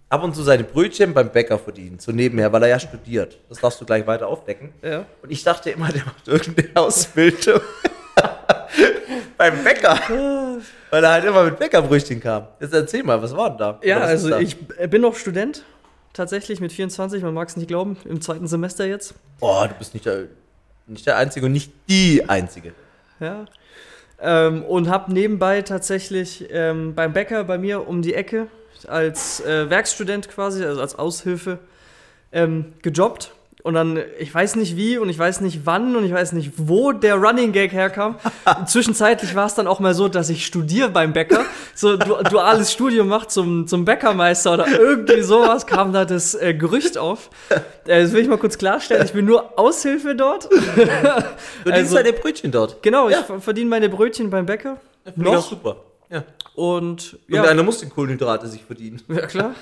ab 0.10 0.24
und 0.24 0.36
zu 0.36 0.44
seine 0.44 0.64
Brötchen 0.64 1.14
beim 1.14 1.30
Bäcker 1.32 1.60
verdient, 1.60 2.02
so 2.02 2.12
nebenher, 2.12 2.52
weil 2.52 2.64
er 2.64 2.70
ja 2.70 2.80
studiert. 2.80 3.40
Das 3.48 3.60
darfst 3.60 3.80
du 3.80 3.86
gleich 3.86 4.06
weiter 4.08 4.28
aufdecken. 4.28 4.74
Ja. 4.82 5.06
Und 5.22 5.32
ich 5.32 5.44
dachte 5.44 5.70
immer, 5.70 5.90
der 5.90 6.06
macht 6.06 6.28
irgendeine 6.28 6.70
Ausbildung 6.76 7.62
beim 9.38 9.64
Bäcker. 9.64 10.00
weil 10.90 11.04
er 11.04 11.12
halt 11.12 11.26
immer 11.26 11.44
mit 11.44 11.60
Bäckerbrötchen 11.60 12.20
kam. 12.20 12.48
Jetzt 12.60 12.74
erzähl 12.74 13.04
mal, 13.04 13.22
was 13.22 13.36
war 13.36 13.50
denn 13.50 13.60
da? 13.60 13.80
Ja, 13.84 14.00
also 14.00 14.30
da? 14.30 14.40
ich 14.40 14.58
äh, 14.78 14.88
bin 14.88 15.04
noch 15.04 15.16
Student, 15.16 15.64
tatsächlich 16.14 16.60
mit 16.60 16.74
24, 16.74 17.22
man 17.22 17.34
mag 17.34 17.48
es 17.48 17.56
nicht 17.56 17.68
glauben, 17.68 17.98
im 18.06 18.20
zweiten 18.20 18.48
Semester 18.48 18.86
jetzt. 18.86 19.14
Oh, 19.40 19.64
du 19.68 19.76
bist 19.76 19.94
nicht 19.94 20.06
der, 20.06 20.26
nicht 20.88 21.06
der 21.06 21.18
Einzige 21.18 21.46
und 21.46 21.52
nicht 21.52 21.72
die 21.88 22.28
Einzige. 22.28 22.74
Ja. 23.20 23.46
Ähm, 24.22 24.64
und 24.64 24.90
habe 24.90 25.14
nebenbei 25.14 25.62
tatsächlich 25.62 26.48
ähm, 26.50 26.96
beim 26.96 27.14
Bäcker 27.14 27.44
bei 27.44 27.58
mir 27.58 27.88
um 27.88 28.02
die 28.02 28.16
Ecke 28.16 28.48
als 28.88 29.42
äh, 29.46 29.70
Werkstudent 29.70 30.30
quasi, 30.30 30.64
also 30.64 30.80
als 30.82 30.98
Aushilfe, 30.98 31.60
ähm, 32.32 32.74
gejobbt. 32.82 33.32
Und 33.62 33.74
dann, 33.74 34.00
ich 34.18 34.34
weiß 34.34 34.56
nicht 34.56 34.78
wie 34.78 34.98
und 34.98 35.10
ich 35.10 35.20
weiß 35.20 35.42
nicht 35.42 35.66
wann 35.66 35.98
und 35.98 36.06
ich 36.06 36.14
weiß 36.14 36.32
nicht, 36.32 36.54
wo 36.56 36.94
der 36.94 37.16
Running 37.16 37.52
Gag 37.52 37.74
herkam. 37.74 38.16
Zwischenzeitlich 38.66 39.36
war 39.36 39.48
es 39.48 39.54
dann 39.54 39.68
auch 39.68 39.82
mal 39.82 39.94
so, 39.94 40.08
dass 40.08 40.30
ich 40.30 40.46
studiere 40.46 40.88
beim 40.90 41.12
Bäcker, 41.12 41.44
so 41.76 41.98
du, 41.98 42.16
duales 42.30 42.72
Studium 42.72 43.10
macht 43.10 43.32
zum, 43.32 43.68
zum 43.68 43.84
Bäckermeister 43.84 44.54
oder 44.54 44.66
irgendwie 44.66 45.22
sowas, 45.24 45.68
kam 45.68 45.92
da 45.92 46.06
das 46.06 46.36
äh, 46.36 46.54
Gerücht 46.54 46.98
auf. 46.98 47.30
Äh, 47.86 48.02
das 48.04 48.14
will 48.14 48.22
ich 48.22 48.30
mal 48.30 48.38
kurz 48.38 48.58
klarstellen, 48.58 49.06
ich 49.06 49.12
bin 49.12 49.26
nur 49.26 49.60
Aushilfe 49.60 50.16
dort. 50.16 50.48
Du 50.50 50.82
also, 50.82 51.26
Also- 51.66 51.96
deine 51.98 52.14
Brötchen 52.14 52.52
dort. 52.54 52.82
Genau, 52.82 53.10
Ja. 53.10 53.20
ich 53.20 53.26
ver- 53.26 53.42
verdiene 53.42 53.70
meine 53.70 53.90
Brötchen 53.90 54.30
beim 54.30 54.46
Bäcker. 54.46 54.78
Noch. 55.18 55.46
super. 55.50 55.76
Ja. 56.10 56.24
Und 56.60 57.14
Und 57.14 57.20
ja, 57.30 57.44
einer 57.44 57.64
muss 57.64 57.80
die 57.80 57.88
Kohlenhydrate 57.88 58.48
sich 58.50 58.66
verdienen. 58.66 59.02
ja 59.08 59.26
klar. 59.28 59.56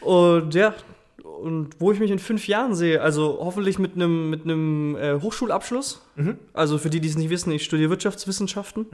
und 0.00 0.54
ja, 0.54 0.74
und 1.22 1.68
wo 1.78 1.92
ich 1.92 2.00
mich 2.00 2.10
in 2.10 2.18
fünf 2.18 2.48
Jahren 2.48 2.74
sehe, 2.74 3.02
also 3.02 3.38
hoffentlich 3.38 3.78
mit 3.78 3.94
einem 3.94 4.30
mit 4.30 4.44
einem 4.44 4.96
äh, 4.96 5.20
Hochschulabschluss. 5.20 6.00
Mhm. 6.16 6.38
Also 6.54 6.78
für 6.78 6.88
die, 6.88 7.00
die 7.00 7.08
es 7.08 7.18
nicht 7.18 7.28
wissen, 7.28 7.52
ich 7.52 7.62
studiere 7.62 7.90
Wirtschaftswissenschaften. 7.90 8.86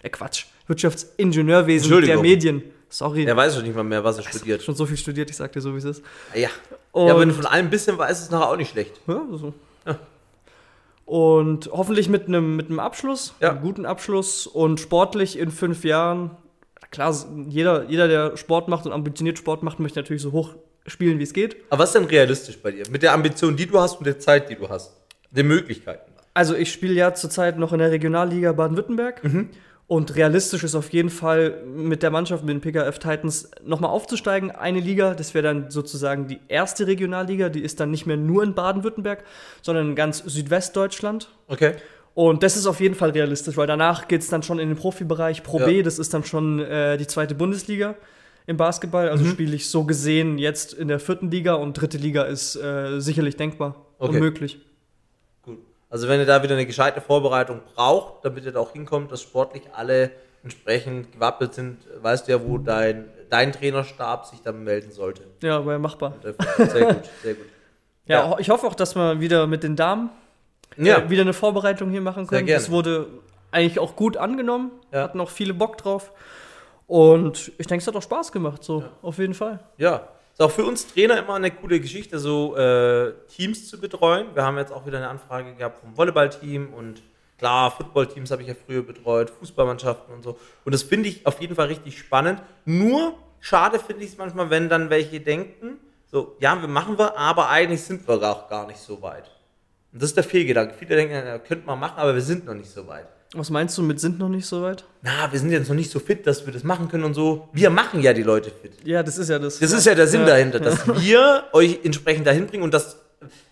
Äh, 0.00 0.10
Quatsch, 0.10 0.44
Wirtschaftsingenieurwesen 0.68 2.00
der 2.02 2.20
Medien. 2.20 2.62
Sorry. 2.88 3.24
Er 3.24 3.36
weiß 3.36 3.56
schon 3.56 3.64
nicht 3.64 3.74
mal 3.74 3.82
mehr, 3.82 4.04
was 4.04 4.18
er 4.18 4.22
Ich 4.24 4.28
studiert. 4.28 4.62
schon 4.62 4.76
so 4.76 4.86
viel 4.86 4.96
studiert, 4.96 5.28
ich 5.28 5.36
sag 5.36 5.52
dir 5.52 5.60
so, 5.60 5.74
wie 5.74 5.78
es 5.78 5.84
ist. 5.84 6.02
Ja. 6.34 6.48
Und, 6.92 7.06
ja, 7.06 7.12
aber 7.12 7.20
wenn 7.20 7.28
du 7.30 7.34
von 7.34 7.46
allem 7.46 7.66
ein 7.66 7.70
bisschen 7.70 7.98
weißt, 7.98 8.20
ist 8.20 8.26
es 8.26 8.30
nachher 8.30 8.48
auch 8.48 8.56
nicht 8.56 8.70
schlecht. 8.70 9.00
Ja, 9.08 9.22
so. 9.32 9.46
Ja. 9.46 9.52
Und 11.10 11.68
hoffentlich 11.72 12.08
mit 12.08 12.28
einem, 12.28 12.54
mit 12.54 12.66
einem 12.66 12.78
Abschluss, 12.78 13.34
Ja. 13.40 13.50
einem 13.50 13.62
guten 13.62 13.84
Abschluss 13.84 14.46
und 14.46 14.78
sportlich 14.78 15.36
in 15.36 15.50
fünf 15.50 15.82
Jahren. 15.82 16.30
Klar, 16.92 17.12
jeder, 17.48 17.84
jeder, 17.88 18.06
der 18.06 18.36
Sport 18.36 18.68
macht 18.68 18.86
und 18.86 18.92
ambitioniert 18.92 19.36
Sport 19.36 19.64
macht, 19.64 19.80
möchte 19.80 19.98
natürlich 19.98 20.22
so 20.22 20.30
hoch 20.30 20.54
spielen, 20.86 21.18
wie 21.18 21.24
es 21.24 21.32
geht. 21.32 21.56
Aber 21.68 21.82
was 21.82 21.88
ist 21.88 21.94
denn 21.96 22.04
realistisch 22.04 22.62
bei 22.62 22.70
dir? 22.70 22.84
Mit 22.92 23.02
der 23.02 23.12
Ambition, 23.12 23.56
die 23.56 23.66
du 23.66 23.80
hast 23.80 23.98
und 23.98 24.06
der 24.06 24.20
Zeit, 24.20 24.50
die 24.50 24.54
du 24.54 24.68
hast. 24.68 24.92
Den 25.32 25.48
Möglichkeiten. 25.48 26.12
Also 26.32 26.54
ich 26.54 26.70
spiele 26.70 26.94
ja 26.94 27.12
zurzeit 27.12 27.58
noch 27.58 27.72
in 27.72 27.80
der 27.80 27.90
Regionalliga 27.90 28.52
Baden-Württemberg. 28.52 29.20
Und 29.90 30.14
realistisch 30.14 30.62
ist 30.62 30.76
auf 30.76 30.90
jeden 30.92 31.10
Fall 31.10 31.64
mit 31.66 32.04
der 32.04 32.12
Mannschaft, 32.12 32.44
mit 32.44 32.54
den 32.54 32.60
PKF 32.60 33.00
Titans, 33.00 33.50
nochmal 33.66 33.90
aufzusteigen. 33.90 34.52
Eine 34.52 34.78
Liga, 34.78 35.14
das 35.14 35.34
wäre 35.34 35.42
dann 35.42 35.68
sozusagen 35.72 36.28
die 36.28 36.38
erste 36.46 36.86
Regionalliga, 36.86 37.48
die 37.48 37.58
ist 37.60 37.80
dann 37.80 37.90
nicht 37.90 38.06
mehr 38.06 38.16
nur 38.16 38.44
in 38.44 38.54
Baden-Württemberg, 38.54 39.24
sondern 39.62 39.88
in 39.88 39.94
ganz 39.96 40.18
Südwestdeutschland. 40.18 41.28
Okay. 41.48 41.72
Und 42.14 42.44
das 42.44 42.56
ist 42.56 42.66
auf 42.66 42.78
jeden 42.78 42.94
Fall 42.94 43.10
realistisch, 43.10 43.56
weil 43.56 43.66
danach 43.66 44.06
geht 44.06 44.20
es 44.20 44.28
dann 44.28 44.44
schon 44.44 44.60
in 44.60 44.68
den 44.68 44.76
Profibereich. 44.78 45.42
Pro 45.42 45.58
Ja. 45.58 45.66
B, 45.66 45.82
das 45.82 45.98
ist 45.98 46.14
dann 46.14 46.22
schon 46.22 46.60
äh, 46.60 46.96
die 46.96 47.08
zweite 47.08 47.34
Bundesliga 47.34 47.96
im 48.46 48.56
Basketball. 48.56 49.08
Also 49.08 49.24
Mhm. 49.24 49.30
spiele 49.30 49.56
ich 49.56 49.68
so 49.70 49.82
gesehen 49.82 50.38
jetzt 50.38 50.72
in 50.72 50.86
der 50.86 51.00
vierten 51.00 51.32
Liga 51.32 51.54
und 51.54 51.72
dritte 51.72 51.98
Liga 51.98 52.22
ist 52.22 52.54
äh, 52.54 53.00
sicherlich 53.00 53.34
denkbar 53.36 53.74
Okay. 53.98 54.12
und 54.14 54.20
möglich. 54.20 54.60
Also 55.90 56.08
wenn 56.08 56.20
ihr 56.20 56.26
da 56.26 56.42
wieder 56.42 56.54
eine 56.54 56.66
gescheite 56.66 57.00
Vorbereitung 57.00 57.60
braucht, 57.74 58.24
damit 58.24 58.44
ihr 58.44 58.52
da 58.52 58.60
auch 58.60 58.72
hinkommt, 58.72 59.10
dass 59.12 59.20
sportlich 59.22 59.64
alle 59.74 60.10
entsprechend 60.42 61.12
gewappnet 61.12 61.52
sind, 61.54 61.78
weißt 62.00 62.26
du 62.28 62.32
ja, 62.32 62.42
wo 62.42 62.56
dein, 62.58 63.06
dein 63.28 63.52
Trainerstab 63.52 64.24
sich 64.26 64.40
dann 64.40 64.64
melden 64.64 64.90
sollte. 64.92 65.22
Ja, 65.42 65.64
wäre 65.66 65.78
machbar. 65.78 66.14
Sehr 66.22 66.32
gut, 66.32 67.08
sehr 67.22 67.34
gut. 67.34 67.44
Ja, 68.06 68.30
Ja. 68.30 68.38
ich 68.38 68.48
hoffe 68.50 68.66
auch, 68.66 68.74
dass 68.74 68.96
wir 68.96 69.20
wieder 69.20 69.46
mit 69.46 69.62
den 69.62 69.76
Damen 69.76 70.10
Ja, 70.76 70.98
äh, 70.98 71.10
wieder 71.10 71.22
eine 71.22 71.32
Vorbereitung 71.34 71.90
hier 71.90 72.00
machen 72.00 72.26
können. 72.26 72.46
Das 72.46 72.70
wurde 72.70 73.06
eigentlich 73.52 73.78
auch 73.78 73.94
gut 73.94 74.16
angenommen, 74.16 74.70
Ja. 74.92 75.02
hatten 75.02 75.20
auch 75.20 75.30
viele 75.30 75.54
Bock 75.54 75.76
drauf. 75.76 76.10
Und 76.86 77.52
ich 77.58 77.66
denke, 77.68 77.82
es 77.82 77.86
hat 77.86 77.94
auch 77.94 78.02
Spaß 78.02 78.32
gemacht, 78.32 78.64
so 78.64 78.82
auf 79.02 79.18
jeden 79.18 79.34
Fall. 79.34 79.60
ja. 79.76 80.08
Ist 80.40 80.44
auch 80.46 80.50
für 80.52 80.64
uns 80.64 80.86
Trainer 80.86 81.18
immer 81.18 81.34
eine 81.34 81.50
coole 81.50 81.80
Geschichte, 81.80 82.18
so 82.18 82.56
äh, 82.56 83.12
Teams 83.28 83.68
zu 83.68 83.78
betreuen. 83.78 84.28
Wir 84.32 84.42
haben 84.42 84.56
jetzt 84.56 84.72
auch 84.72 84.86
wieder 84.86 84.96
eine 84.96 85.08
Anfrage 85.10 85.54
gehabt 85.54 85.80
vom 85.80 85.94
Volleyballteam 85.94 86.72
und 86.72 87.02
klar, 87.36 87.70
Footballteams 87.70 88.30
habe 88.30 88.40
ich 88.40 88.48
ja 88.48 88.54
früher 88.54 88.82
betreut, 88.82 89.28
Fußballmannschaften 89.28 90.14
und 90.14 90.22
so. 90.22 90.38
Und 90.64 90.72
das 90.72 90.82
finde 90.82 91.10
ich 91.10 91.26
auf 91.26 91.42
jeden 91.42 91.54
Fall 91.54 91.66
richtig 91.66 91.98
spannend. 91.98 92.40
Nur 92.64 93.18
schade 93.38 93.78
finde 93.78 94.02
ich 94.02 94.12
es 94.12 94.16
manchmal, 94.16 94.48
wenn 94.48 94.70
dann 94.70 94.88
welche 94.88 95.20
denken, 95.20 95.76
so, 96.06 96.34
ja, 96.40 96.58
wir 96.58 96.68
machen 96.68 96.98
wir, 96.98 97.18
aber 97.18 97.50
eigentlich 97.50 97.82
sind 97.82 98.08
wir 98.08 98.14
auch 98.22 98.48
gar 98.48 98.66
nicht 98.66 98.80
so 98.80 99.02
weit. 99.02 99.30
Und 99.92 100.00
das 100.00 100.08
ist 100.08 100.16
der 100.16 100.24
Fehlgedanke. 100.24 100.72
Viele 100.72 100.96
denken, 100.96 101.12
ja, 101.12 101.38
könnte 101.38 101.66
man 101.66 101.78
machen, 101.78 101.98
aber 101.98 102.14
wir 102.14 102.22
sind 102.22 102.46
noch 102.46 102.54
nicht 102.54 102.70
so 102.70 102.86
weit. 102.86 103.08
Was 103.34 103.48
meinst 103.48 103.78
du 103.78 103.82
mit 103.82 104.00
sind 104.00 104.18
noch 104.18 104.28
nicht 104.28 104.46
so 104.46 104.62
weit? 104.62 104.84
Na, 105.02 105.30
wir 105.30 105.38
sind 105.38 105.52
jetzt 105.52 105.68
noch 105.68 105.76
nicht 105.76 105.90
so 105.90 106.00
fit, 106.00 106.26
dass 106.26 106.46
wir 106.46 106.52
das 106.52 106.64
machen 106.64 106.88
können 106.88 107.04
und 107.04 107.14
so. 107.14 107.48
Wir 107.52 107.70
machen 107.70 108.00
ja 108.00 108.12
die 108.12 108.24
Leute 108.24 108.50
fit. 108.50 108.72
Ja, 108.84 109.04
das 109.04 109.18
ist 109.18 109.30
ja 109.30 109.38
das. 109.38 109.60
Das 109.60 109.70
ist 109.70 109.86
ja 109.86 109.94
der 109.94 110.08
Sinn 110.08 110.26
dahinter, 110.26 110.58
dass 110.58 110.86
wir 111.00 111.44
euch 111.52 111.78
entsprechend 111.84 112.26
dahin 112.26 112.48
bringen 112.48 112.64
und 112.64 112.74
das, 112.74 112.96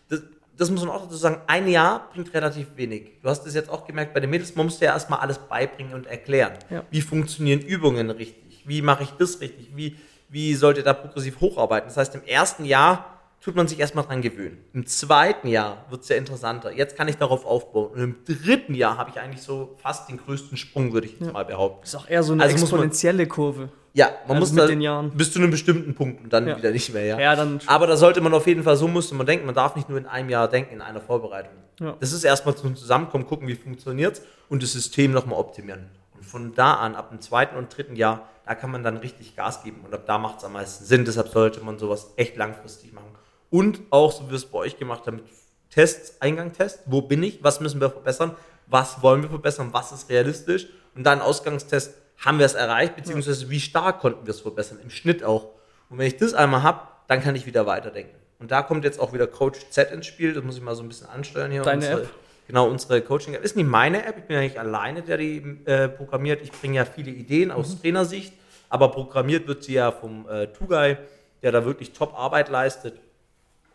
das, 0.09 0.23
das 0.57 0.71
muss 0.73 0.85
man 0.85 0.91
auch 0.91 1.05
dazu 1.05 1.17
sagen, 1.17 1.43
ein 1.47 1.69
Jahr 1.69 2.11
bringt 2.13 2.35
relativ 2.35 2.67
wenig. 2.75 3.21
Du 3.23 3.29
hast 3.29 3.47
es 3.47 3.55
jetzt 3.55 3.71
auch 3.71 3.87
gemerkt 3.87 4.15
bei 4.15 4.21
den 4.21 4.31
Mädels, 4.31 4.57
man 4.57 4.67
muss 4.67 4.81
ja 4.81 4.93
erstmal 4.93 5.21
alles 5.21 5.39
beibringen 5.39 5.95
und 5.95 6.09
erklären. 6.09 6.55
Ja. 6.71 6.83
Wie 6.91 7.01
funktionieren 7.01 7.61
Übungen 7.61 8.11
richtig? 8.11 8.65
Wie 8.67 8.83
mache 8.83 9.05
ich 9.05 9.11
das 9.11 9.41
richtig? 9.41 9.71
Wie, 9.77 9.97
wie 10.29 10.55
sollt 10.55 10.77
ihr 10.77 10.83
da 10.83 10.93
progressiv 10.93 11.41
hocharbeiten? 11.41 11.89
Das 11.89 11.97
heißt, 11.97 12.17
im 12.17 12.25
ersten 12.25 12.65
Jahr 12.65 13.18
tut 13.41 13.55
man 13.57 13.69
sich 13.69 13.79
erstmal 13.79 14.05
dran 14.05 14.21
gewöhnen. 14.21 14.59
Im 14.73 14.87
zweiten 14.87 15.49
Jahr 15.49 15.85
wird 15.91 16.03
es 16.03 16.09
ja 16.09 16.17
interessanter. 16.17 16.73
Jetzt 16.73 16.97
kann 16.97 17.09
ich 17.09 17.17
darauf 17.17 17.45
aufbauen. 17.47 17.91
Und 17.93 18.01
im 18.01 18.17
dritten 18.25 18.75
Jahr 18.75 18.99
habe 18.99 19.11
ich 19.11 19.21
eigentlich 19.21 19.43
so 19.43 19.77
fast 19.83 20.09
den 20.09 20.19
größten 20.19 20.57
Sprung, 20.59 20.93
würde 20.93 21.07
ich 21.07 21.19
jetzt 21.21 21.33
mal 21.33 21.45
behaupten. 21.45 21.81
Das 21.83 21.91
ist 21.91 21.97
auch 21.97 22.09
eher 22.09 22.23
so 22.23 22.33
eine 22.33 22.43
Also 22.43 22.55
muss 22.55 22.63
man- 22.63 22.69
exponentielle 22.81 23.27
Kurve. 23.27 23.69
Ja, 23.95 24.11
man 24.27 24.37
Also 24.37 24.41
muss 24.41 24.53
mit 24.53 24.63
da 24.63 24.67
den 24.67 24.81
Jahren. 24.81 25.11
bis 25.11 25.33
zu 25.33 25.39
einem 25.39 25.51
bestimmten 25.51 25.95
Punkt 25.95 26.23
und 26.23 26.33
dann 26.33 26.47
Ja. 26.47 26.57
wieder 26.57 26.71
nicht 26.71 26.93
mehr, 26.93 27.05
ja. 27.05 27.19
Ja, 27.19 27.35
dann. 27.35 27.61
Aber 27.67 27.87
da 27.87 27.97
sollte 27.97 28.21
man 28.21 28.35
auf 28.35 28.47
jeden 28.47 28.63
Fall, 28.63 28.77
so 28.77 28.87
musste 28.87 29.15
man 29.15 29.27
denken, 29.27 29.47
man 29.47 29.55
darf 29.55 29.77
nicht 29.77 29.89
nur 29.89 29.99
in 29.99 30.07
einem 30.07 30.29
Jahr 30.29 30.47
denken, 30.49 30.75
in 30.75 30.83
einer 30.83 31.01
Vorbereitung. 31.01 31.55
Ja. 31.81 31.97
Das 31.99 32.13
ist 32.13 32.23
erstmal 32.25 32.55
zum 32.55 32.77
Zusammenkommen, 32.77 33.27
gucken, 33.27 33.49
wie 33.49 33.55
funktioniert 33.55 34.21
und 34.49 34.63
das 34.63 34.73
System 34.73 35.13
nochmal 35.13 35.39
optimieren. 35.39 35.87
Und 36.15 36.25
von 36.25 36.55
da 36.55 36.75
an, 36.75 36.95
ab 36.97 37.11
dem 37.11 37.21
zweiten 37.21 37.57
und 37.57 37.75
dritten 37.77 37.97
Jahr, 37.97 38.29
da 38.47 38.55
kann 38.55 38.71
man 38.71 38.83
dann 38.85 38.99
richtig 38.99 39.35
Gas 39.37 39.63
geben 39.65 39.81
und 39.85 39.93
ab 39.95 40.03
da 40.07 40.19
macht 40.19 40.39
es 40.39 40.45
am 40.45 40.53
meisten 40.53 40.85
Sinn. 40.85 41.05
Deshalb 41.05 41.29
sollte 41.29 41.61
man 41.61 41.79
sowas 41.79 42.13
echt 42.17 42.37
langfristig 42.37 42.93
machen. 42.93 43.07
Und 43.51 43.81
auch, 43.91 44.13
so 44.13 44.27
wie 44.27 44.31
wir 44.31 44.37
es 44.37 44.47
bei 44.47 44.59
euch 44.59 44.79
gemacht 44.79 45.07
haben, 45.07 45.17
mit 45.17 45.25
Tests, 45.71 46.21
Eingangstest, 46.21 46.81
wo 46.87 47.03
bin 47.03 47.23
ich, 47.23 47.43
was 47.43 47.61
müssen 47.61 47.81
wir 47.81 47.91
verbessern, 47.91 48.35
was 48.67 49.03
wollen 49.03 49.23
wir 49.23 49.31
verbessern, 49.31 49.69
was 49.73 49.93
ist 49.93 50.09
realistisch 50.11 50.67
und 50.95 51.05
dann 51.05 51.21
Ausgangstest, 51.21 51.95
haben 52.19 52.39
wir 52.39 52.47
es 52.47 52.55
erreicht, 52.55 52.97
beziehungsweise 52.97 53.49
wie 53.49 53.61
stark 53.61 54.01
konnten 54.01 54.27
wir 54.27 54.33
es 54.33 54.41
verbessern, 54.41 54.79
im 54.83 54.91
Schnitt 54.91 55.23
auch. 55.23 55.51
Und 55.89 55.99
wenn 55.99 56.07
ich 56.07 56.17
das 56.17 56.35
einmal 56.35 56.63
habe, 56.63 56.81
dann 57.07 57.23
kann 57.23 57.35
ich 57.37 57.47
wieder 57.47 57.65
weiterdenken. 57.67 58.15
Und 58.39 58.51
da 58.51 58.63
kommt 58.63 58.85
jetzt 58.85 59.01
auch 59.01 59.13
wieder 59.13 59.27
Coach 59.27 59.71
Z 59.71 59.91
ins 59.93 60.07
Spiel, 60.07 60.35
das 60.35 60.45
muss 60.45 60.57
ich 60.57 60.63
mal 60.63 60.75
so 60.75 60.83
ein 60.83 60.89
bisschen 60.89 61.09
ansteuern 61.09 61.51
hier. 61.51 61.63
Deine 61.63 61.77
unsere, 61.77 62.03
App? 62.03 62.11
Genau, 62.49 62.69
unsere 62.69 63.03
Coaching-App. 63.03 63.45
Ist 63.45 63.57
nicht 63.57 63.69
meine 63.69 64.05
App, 64.05 64.17
ich 64.19 64.25
bin 64.25 64.37
ja 64.37 64.43
nicht 64.43 64.59
alleine, 64.59 65.03
der 65.03 65.17
die 65.17 65.61
äh, 65.65 65.89
programmiert. 65.89 66.43
Ich 66.43 66.51
bringe 66.53 66.77
ja 66.77 66.85
viele 66.85 67.11
Ideen 67.11 67.51
aus 67.51 67.75
Mhm. 67.75 67.81
Trainersicht, 67.81 68.33
aber 68.69 68.91
programmiert 68.91 69.47
wird 69.47 69.65
sie 69.65 69.75
ja 69.75 69.93
vom 69.93 70.29
äh, 70.29 70.49
Tugai, 70.49 70.99
der 71.43 71.53
da 71.53 71.65
wirklich 71.65 71.93
Top-Arbeit 71.93 72.49
leistet. 72.49 73.01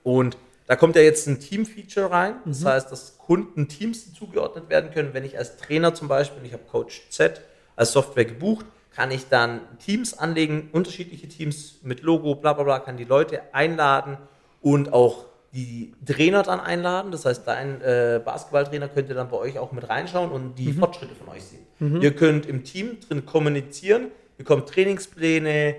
Und 0.04 0.38
da 0.68 0.76
kommt 0.76 0.96
ja 0.96 1.02
jetzt 1.02 1.28
ein 1.28 1.40
Team-Feature 1.40 2.12
rein. 2.12 2.36
Das 2.46 2.62
Mhm. 2.62 2.66
heißt, 2.68 2.92
dass 2.92 3.18
Kunden 3.18 3.68
Teams 3.68 4.14
zugeordnet 4.14 4.70
werden 4.70 4.92
können. 4.92 5.14
Wenn 5.14 5.26
ich 5.26 5.38
als 5.38 5.58
Trainer 5.58 5.94
zum 5.94 6.08
Beispiel, 6.08 6.46
ich 6.46 6.54
habe 6.54 6.64
Coach 6.64 7.04
Z 7.10 7.42
als 7.76 7.92
Software 7.92 8.26
gebucht, 8.26 8.66
kann 8.96 9.10
ich 9.12 9.28
dann 9.28 9.62
Teams 9.80 10.14
anlegen, 10.18 10.70
unterschiedliche 10.72 11.28
Teams 11.28 11.80
mit 11.82 12.02
Logo, 12.02 12.36
bla 12.36 12.54
bla 12.54 12.64
bla, 12.64 12.80
kann 12.80 12.96
die 12.98 13.06
Leute 13.06 13.42
einladen 13.54 14.18
und 14.62 14.94
auch 14.94 15.26
die 15.54 15.94
Trainer 16.06 16.44
dann 16.44 16.60
einladen. 16.60 17.12
Das 17.12 17.26
heißt, 17.26 17.48
dein 17.48 17.82
äh, 17.82 18.22
Basketballtrainer 18.24 18.88
könnte 18.90 19.14
dann 19.14 19.30
bei 19.30 19.38
euch 19.38 19.58
auch 19.60 19.72
mit 19.72 19.88
reinschauen 19.90 20.32
und 20.32 20.56
die 20.56 20.74
Fortschritte 20.74 21.16
von 21.16 21.30
euch 21.30 21.44
sehen. 21.44 22.02
Ihr 22.02 22.16
könnt 22.16 22.46
im 22.46 22.64
Team 22.64 23.00
drin 23.02 23.26
kommunizieren, 23.26 24.08
bekommt 24.38 24.70
Trainingspläne, 24.70 25.76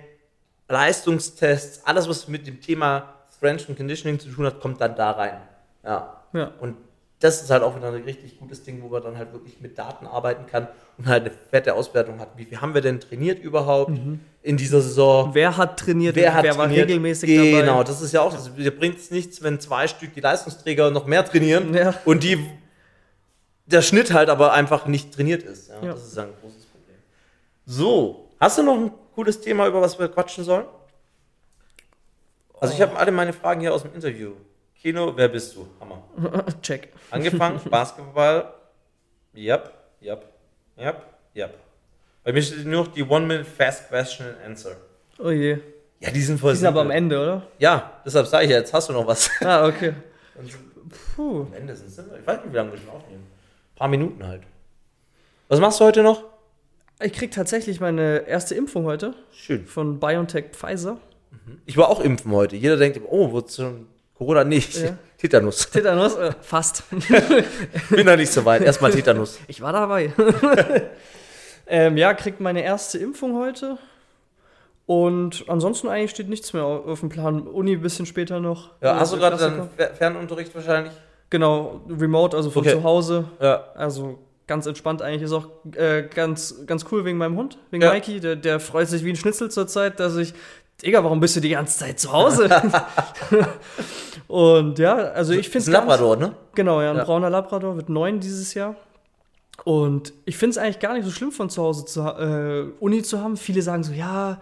Leistungstests, 0.69 1.85
alles, 1.87 2.09
was 2.09 2.29
mit 2.29 2.47
dem 2.47 2.61
Thema 2.61 3.15
Strength 3.45 3.69
and 3.69 3.77
Conditioning 3.77 4.19
zu 4.19 4.31
tun 4.31 4.47
hat, 4.47 4.61
kommt 4.61 4.81
dann 4.81 4.97
da 4.97 5.11
rein. 5.13 5.37
Ja. 5.85 6.23
Ja. 6.33 6.51
Und 6.61 6.77
das 7.21 7.43
ist 7.43 7.51
halt 7.51 7.63
auch 7.63 7.77
wieder 7.77 7.89
ein 7.89 8.03
richtig 8.03 8.39
gutes 8.39 8.63
Ding, 8.65 8.83
wo 8.83 8.89
man 8.89 9.03
dann 9.03 9.17
halt 9.19 9.33
wirklich 9.33 9.61
mit 9.61 9.79
Daten 9.79 10.07
arbeiten 10.07 10.47
kann 10.47 10.67
und 10.99 11.07
halt 11.07 11.23
eine 11.25 11.31
fette 11.51 11.75
Auswertung 11.75 12.19
hat. 12.21 12.29
Wie 12.37 12.45
viel 12.45 12.61
haben 12.61 12.75
wir 12.75 12.81
denn 12.81 13.01
trainiert 13.01 13.39
überhaupt 13.39 13.93
in 14.43 14.57
dieser 14.57 14.81
Saison? 14.81 15.31
Wer 15.35 15.57
hat 15.57 15.79
trainiert? 15.79 16.17
Wer 16.17 16.35
hat 16.35 16.45
war 16.45 16.67
trainiert? 16.67 16.89
regelmäßig 16.89 17.29
Genau, 17.31 17.67
dabei? 17.79 17.85
das 17.85 18.01
ist 18.03 18.13
ja 18.13 18.21
auch, 18.23 18.33
das 18.33 18.53
dir 18.55 18.77
bringt 18.77 18.99
es 18.99 19.11
nichts, 19.11 19.43
wenn 19.43 19.61
zwei 19.61 19.87
Stück 19.89 20.13
die 20.15 20.21
Leistungsträger 20.21 20.91
noch 20.91 21.07
mehr 21.07 21.25
trainieren 21.25 21.73
Ja. 21.75 21.95
und 22.05 22.23
die 22.25 22.39
der 23.67 23.81
Schnitt 23.81 24.13
halt 24.13 24.29
aber 24.29 24.53
einfach 24.53 24.87
nicht 24.87 25.15
trainiert 25.15 25.43
ist. 25.43 25.69
Ja, 25.69 25.77
Ja. 25.83 25.93
Das 25.93 26.07
ist 26.07 26.19
ein 26.19 26.29
großes 26.43 26.65
Problem. 26.67 26.97
So, 27.65 28.29
hast 28.41 28.59
du 28.59 28.63
noch 28.63 28.75
ein 28.75 28.91
cooles 29.15 29.41
Thema, 29.41 29.67
über 29.67 29.81
was 29.81 29.99
wir 29.99 30.09
quatschen 30.09 30.45
sollen? 30.45 30.67
Also 32.61 32.75
ich 32.75 32.81
habe 32.81 32.97
alle 32.97 33.11
meine 33.13 33.33
Fragen 33.33 33.61
hier 33.61 33.75
aus 33.75 33.83
dem 33.83 33.95
Interview. 33.95 34.33
Kino, 34.81 35.13
wer 35.17 35.29
bist 35.29 35.55
du? 35.57 35.67
Hammer. 35.81 36.03
Check. 36.63 36.89
Angefangen, 37.11 37.61
Basketball. 37.71 38.53
Yep, 39.35 39.73
yep, 40.03 40.25
yep, 40.79 41.03
yep. 41.35 41.55
Bei 42.23 42.33
mir 42.33 42.43
steht 42.43 42.65
nur 42.65 42.85
noch 42.85 42.93
die 42.93 43.03
One-Minute 43.03 43.45
Fast 43.45 43.89
Question 43.89 44.27
and 44.27 44.37
Answer. 44.47 44.77
Oh 45.19 45.31
je. 45.31 45.59
Ja, 46.01 46.11
die 46.11 46.21
sind 46.23 46.39
voll 46.39 46.53
Die 46.53 46.59
sind 46.59 46.69
aber 46.69 46.81
am 46.83 46.89
simpel. 46.89 46.97
Ende, 46.99 47.21
oder? 47.23 47.43
Ja, 47.59 48.01
deshalb 48.05 48.27
sage 48.27 48.45
ich 48.45 48.51
ja, 48.51 48.59
jetzt 48.59 48.73
hast 48.73 48.89
du 48.89 48.93
noch 48.93 49.07
was. 49.07 49.31
Ah, 49.41 49.67
okay. 49.67 49.95
Puh. 51.17 51.43
Am 51.43 51.53
Ende 51.55 51.75
sind 51.75 51.89
es 51.89 51.99
immer, 51.99 52.19
ich 52.19 52.27
weiß 52.27 52.43
nicht, 52.43 52.53
wie 52.53 52.57
lange 52.57 52.73
wir 52.73 52.79
schon 52.79 52.91
aufnehmen. 52.91 53.25
Ein 53.25 53.77
paar 53.77 53.89
Minuten 53.89 54.27
halt. 54.27 54.43
Was 55.49 55.61
machst 55.61 55.81
du 55.81 55.85
heute 55.85 56.03
noch? 56.03 56.25
Ich 57.01 57.13
krieg 57.13 57.31
tatsächlich 57.33 57.81
meine 57.81 58.19
erste 58.29 58.55
Impfung 58.55 58.85
heute 58.85 59.15
Schön. 59.33 59.67
von 59.67 59.99
BioNTech 59.99 60.47
Pfizer. 60.53 60.99
Ich 61.67 61.77
war 61.77 61.89
auch 61.89 62.01
impfen 62.01 62.31
heute. 62.33 62.57
Jeder 62.57 62.77
denkt, 62.77 63.01
oh, 63.09 63.33
wird 63.33 63.53
schon 63.53 63.87
Corona 64.15 64.45
nicht. 64.45 64.77
Ja. 64.77 64.97
Tetanus. 65.19 65.71
Tetanus? 65.71 66.17
Äh, 66.17 66.33
fast. 66.43 66.85
Bin 67.91 68.07
da 68.07 68.17
nicht 68.17 68.31
so 68.33 68.45
weit. 68.45 68.63
Erstmal 68.63 68.91
Tetanus. 68.93 69.39
Ich 69.49 69.61
war 69.63 69.73
dabei. 69.73 70.13
ähm, 71.67 71.97
ja, 71.97 72.13
kriegt 72.15 72.41
meine 72.41 72.63
erste 72.63 72.99
Impfung 72.99 73.37
heute. 73.37 73.79
Und 74.87 75.45
ansonsten 75.49 75.89
eigentlich 75.89 76.11
steht 76.11 76.29
nichts 76.29 76.53
mehr 76.53 76.65
auf 76.65 77.01
dem 77.01 77.09
Plan. 77.09 77.47
Uni 77.47 77.73
ein 77.73 77.81
bisschen 77.81 78.05
später 78.05 78.39
noch. 78.41 78.71
Ja, 78.83 78.99
hast 79.01 79.15
du 79.15 79.17
gerade 79.17 79.37
dann 79.39 79.71
Fer- 79.79 79.95
Fernunterricht 79.95 80.55
wahrscheinlich? 80.55 80.93
Genau, 81.31 81.81
remote, 81.89 82.37
also 82.37 82.51
von 82.51 82.61
Okay. 82.61 82.73
zu 82.73 82.83
Hause. 82.85 83.25
Ja. 83.41 83.65
Also 83.75 84.19
ganz 84.47 84.67
entspannt 84.67 85.01
eigentlich. 85.01 85.23
Ist 85.23 85.33
auch 85.33 85.49
äh, 85.75 86.03
ganz, 86.15 86.67
ganz 86.67 86.85
cool 86.93 87.07
wegen 87.07 87.17
meinem 87.17 87.37
Hund, 87.39 87.57
wegen 87.71 87.83
Ja. 87.83 87.95
Mikey. 87.95 88.21
Der, 88.21 88.37
der 88.37 88.61
freut 88.61 88.89
sich 88.89 89.03
wie 89.05 89.11
ein 89.11 89.17
Schnitzel 89.17 89.51
zurzeit, 89.51 89.99
dass 90.01 90.17
ich. 90.17 90.35
Digga, 90.83 91.03
warum 91.05 91.21
bist 91.21 91.37
du 91.37 91.41
die 91.41 91.51
ganze 91.51 91.79
Zeit 91.79 92.01
zu 92.01 92.13
Hause? 92.13 92.49
Und 94.29 94.79
ja, 94.79 94.95
also 94.97 95.33
ich 95.33 95.47
finde 95.49 95.59
ist 95.59 95.69
ein 95.69 95.73
Labrador, 95.73 96.17
ne? 96.17 96.35
Genau, 96.55 96.81
ja, 96.83 96.91
ein 96.91 96.97
Ja. 96.97 97.05
brauner 97.05 97.31
Labrador 97.31 97.77
wird 97.77 97.89
neun 97.89 98.21
dieses 98.21 98.55
Jahr. 98.55 98.75
Und 99.65 100.13
ich 100.25 100.37
finde 100.37 100.51
es 100.53 100.59
eigentlich 100.59 100.81
gar 100.81 100.95
nicht 100.95 101.05
so 101.05 101.11
schlimm, 101.11 101.31
von 101.33 101.49
zu 101.49 101.63
Hause 101.63 101.85
zu, 101.85 102.01
äh, 102.01 102.65
Uni 102.81 103.03
zu 103.03 103.21
haben. 103.21 103.37
Viele 103.37 103.63
sagen 103.63 103.85
so, 103.85 103.93
ja, 103.93 104.41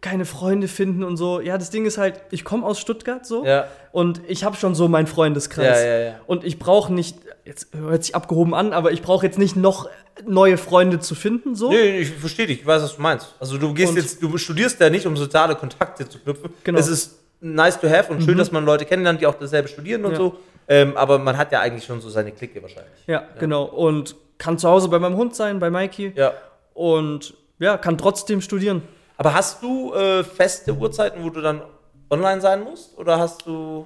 keine 0.00 0.24
Freunde 0.24 0.66
finden 0.68 1.04
und 1.04 1.16
so. 1.16 1.40
Ja, 1.40 1.58
das 1.58 1.70
Ding 1.70 1.84
ist 1.84 1.98
halt, 1.98 2.20
ich 2.30 2.44
komme 2.44 2.64
aus 2.66 2.78
Stuttgart 2.80 3.26
so 3.26 3.44
Ja. 3.44 3.66
und 3.92 4.20
ich 4.28 4.44
habe 4.44 4.56
schon 4.56 4.74
so 4.74 4.88
meinen 4.88 5.06
Freundeskreis. 5.06 5.78
Ja, 5.82 5.86
ja, 5.86 5.98
ja. 6.00 6.14
Und 6.26 6.42
ich 6.44 6.58
brauche 6.58 6.92
nicht, 6.92 7.16
jetzt 7.44 7.68
hört 7.74 8.04
sich 8.04 8.14
abgehoben 8.14 8.54
an, 8.54 8.72
aber 8.72 8.92
ich 8.92 9.02
brauche 9.02 9.26
jetzt 9.26 9.38
nicht 9.38 9.56
noch 9.56 9.88
neue 10.26 10.56
Freunde 10.56 11.00
zu 11.00 11.14
finden 11.14 11.54
so. 11.54 11.70
Nee, 11.70 11.98
ich 11.98 12.10
verstehe 12.10 12.46
dich, 12.46 12.60
ich 12.60 12.66
weiß, 12.66 12.82
was 12.82 12.96
du 12.96 13.02
meinst. 13.02 13.34
Also 13.40 13.58
du 13.58 13.74
gehst 13.74 13.90
Und- 13.90 13.96
jetzt, 13.98 14.22
du 14.22 14.36
studierst 14.38 14.80
ja 14.80 14.88
nicht, 14.90 15.06
um 15.06 15.16
soziale 15.16 15.54
Kontakte 15.54 16.08
zu 16.08 16.18
knüpfen. 16.18 16.50
Genau. 16.64 16.78
Es 16.78 16.88
ist 16.88 17.18
nice 17.40 17.78
to 17.80 17.88
have 17.88 18.12
und 18.12 18.22
schön, 18.22 18.38
dass 18.38 18.52
man 18.52 18.64
Leute 18.64 18.84
kennenlernt, 18.86 19.20
die 19.20 19.26
auch 19.26 19.34
dasselbe 19.34 19.68
studieren 19.68 20.04
und 20.04 20.16
so. 20.16 20.36
Ähm, 20.68 20.96
aber 20.96 21.18
man 21.18 21.36
hat 21.36 21.52
ja 21.52 21.60
eigentlich 21.60 21.84
schon 21.84 22.00
so 22.00 22.08
seine 22.10 22.32
Clique 22.32 22.62
wahrscheinlich. 22.62 22.92
Ja, 23.06 23.24
genau. 23.38 23.64
Und 23.64 24.14
kann 24.38 24.56
zu 24.56 24.68
Hause 24.68 24.88
bei 24.88 24.98
meinem 24.98 25.16
Hund 25.16 25.34
sein, 25.34 25.58
bei 25.58 25.68
Mikey. 25.68 26.12
Ja. 26.14 26.32
Und 26.74 27.34
ja, 27.58 27.76
kann 27.76 27.98
trotzdem 27.98 28.40
studieren. 28.40 28.82
Aber 29.20 29.34
hast 29.34 29.62
du 29.62 29.92
äh, 29.92 30.24
feste 30.24 30.72
Uhrzeiten, 30.74 31.22
wo 31.22 31.28
du 31.28 31.42
dann 31.42 31.60
online 32.08 32.40
sein 32.40 32.64
musst? 32.64 32.96
Oder 32.96 33.18
hast 33.18 33.46
du. 33.46 33.84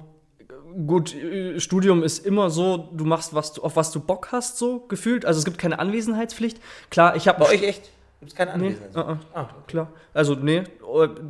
Gut, 0.87 1.13
äh, 1.13 1.59
Studium 1.59 2.03
ist 2.03 2.25
immer 2.25 2.49
so, 2.49 2.77
du 2.93 3.03
machst, 3.03 3.33
was 3.35 3.51
du, 3.51 3.61
auf 3.61 3.75
was 3.75 3.91
du 3.91 3.99
Bock 3.99 4.29
hast, 4.31 4.57
so 4.57 4.79
gefühlt. 4.87 5.25
Also 5.25 5.39
es 5.39 5.43
gibt 5.45 5.57
keine 5.57 5.79
Anwesenheitspflicht. 5.79 6.57
Klar, 6.89 7.17
ich 7.17 7.27
habe. 7.27 7.39
Bei 7.43 7.49
euch 7.49 7.63
echt? 7.63 7.91
Gibt 8.21 8.31
es 8.31 8.37
keine 8.37 8.57
Nee, 8.57 8.67
Anwesenheit? 8.77 8.95
uh 8.95 9.11
-uh, 9.11 9.17
Ah, 9.33 9.49
klar. 9.67 9.89
Also, 10.13 10.35
nee. 10.35 10.63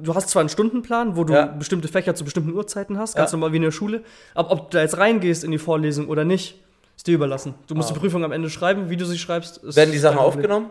Du 0.04 0.13
hast 0.13 0.30
zwar 0.30 0.41
einen 0.41 0.50
Stundenplan, 0.50 1.18
wo 1.18 1.24
du 1.24 1.34
Ja. 1.34 1.48
bestimmte 1.48 1.88
Fächer 1.88 2.13
zu 2.13 2.26
bestimmten 2.26 2.54
Uhrzeiten 2.54 3.00
hast, 3.00 3.15
ganz 3.15 3.32
Ja. 3.32 3.38
normal 3.38 3.54
wie 3.54 3.58
in 3.58 3.63
der 3.63 3.72
Schule. 3.72 4.04
Aber 4.36 4.52
ob 4.52 4.70
du 4.70 4.78
da 4.78 4.84
jetzt 4.84 5.00
reingehst 5.00 5.44
in 5.44 5.50
die 5.50 5.58
Vorlesung 5.58 6.10
oder 6.10 6.26
nicht, 6.26 6.62
ist 6.96 7.08
dir 7.08 7.15
überlassen. 7.15 7.56
Du 7.65 7.74
musst 7.74 7.89
Ah. 7.89 7.94
die 7.96 8.00
Prüfung 8.02 8.24
am 8.24 8.32
Ende 8.32 8.52
schreiben, 8.52 8.91
wie 8.91 8.98
du 8.98 9.06
sie 9.06 9.18
schreibst. 9.18 9.58
ist 9.63 9.76
Werden 9.76 9.91
die 9.91 9.98
Sachen 9.98 10.20
aufgenommen? 10.20 10.70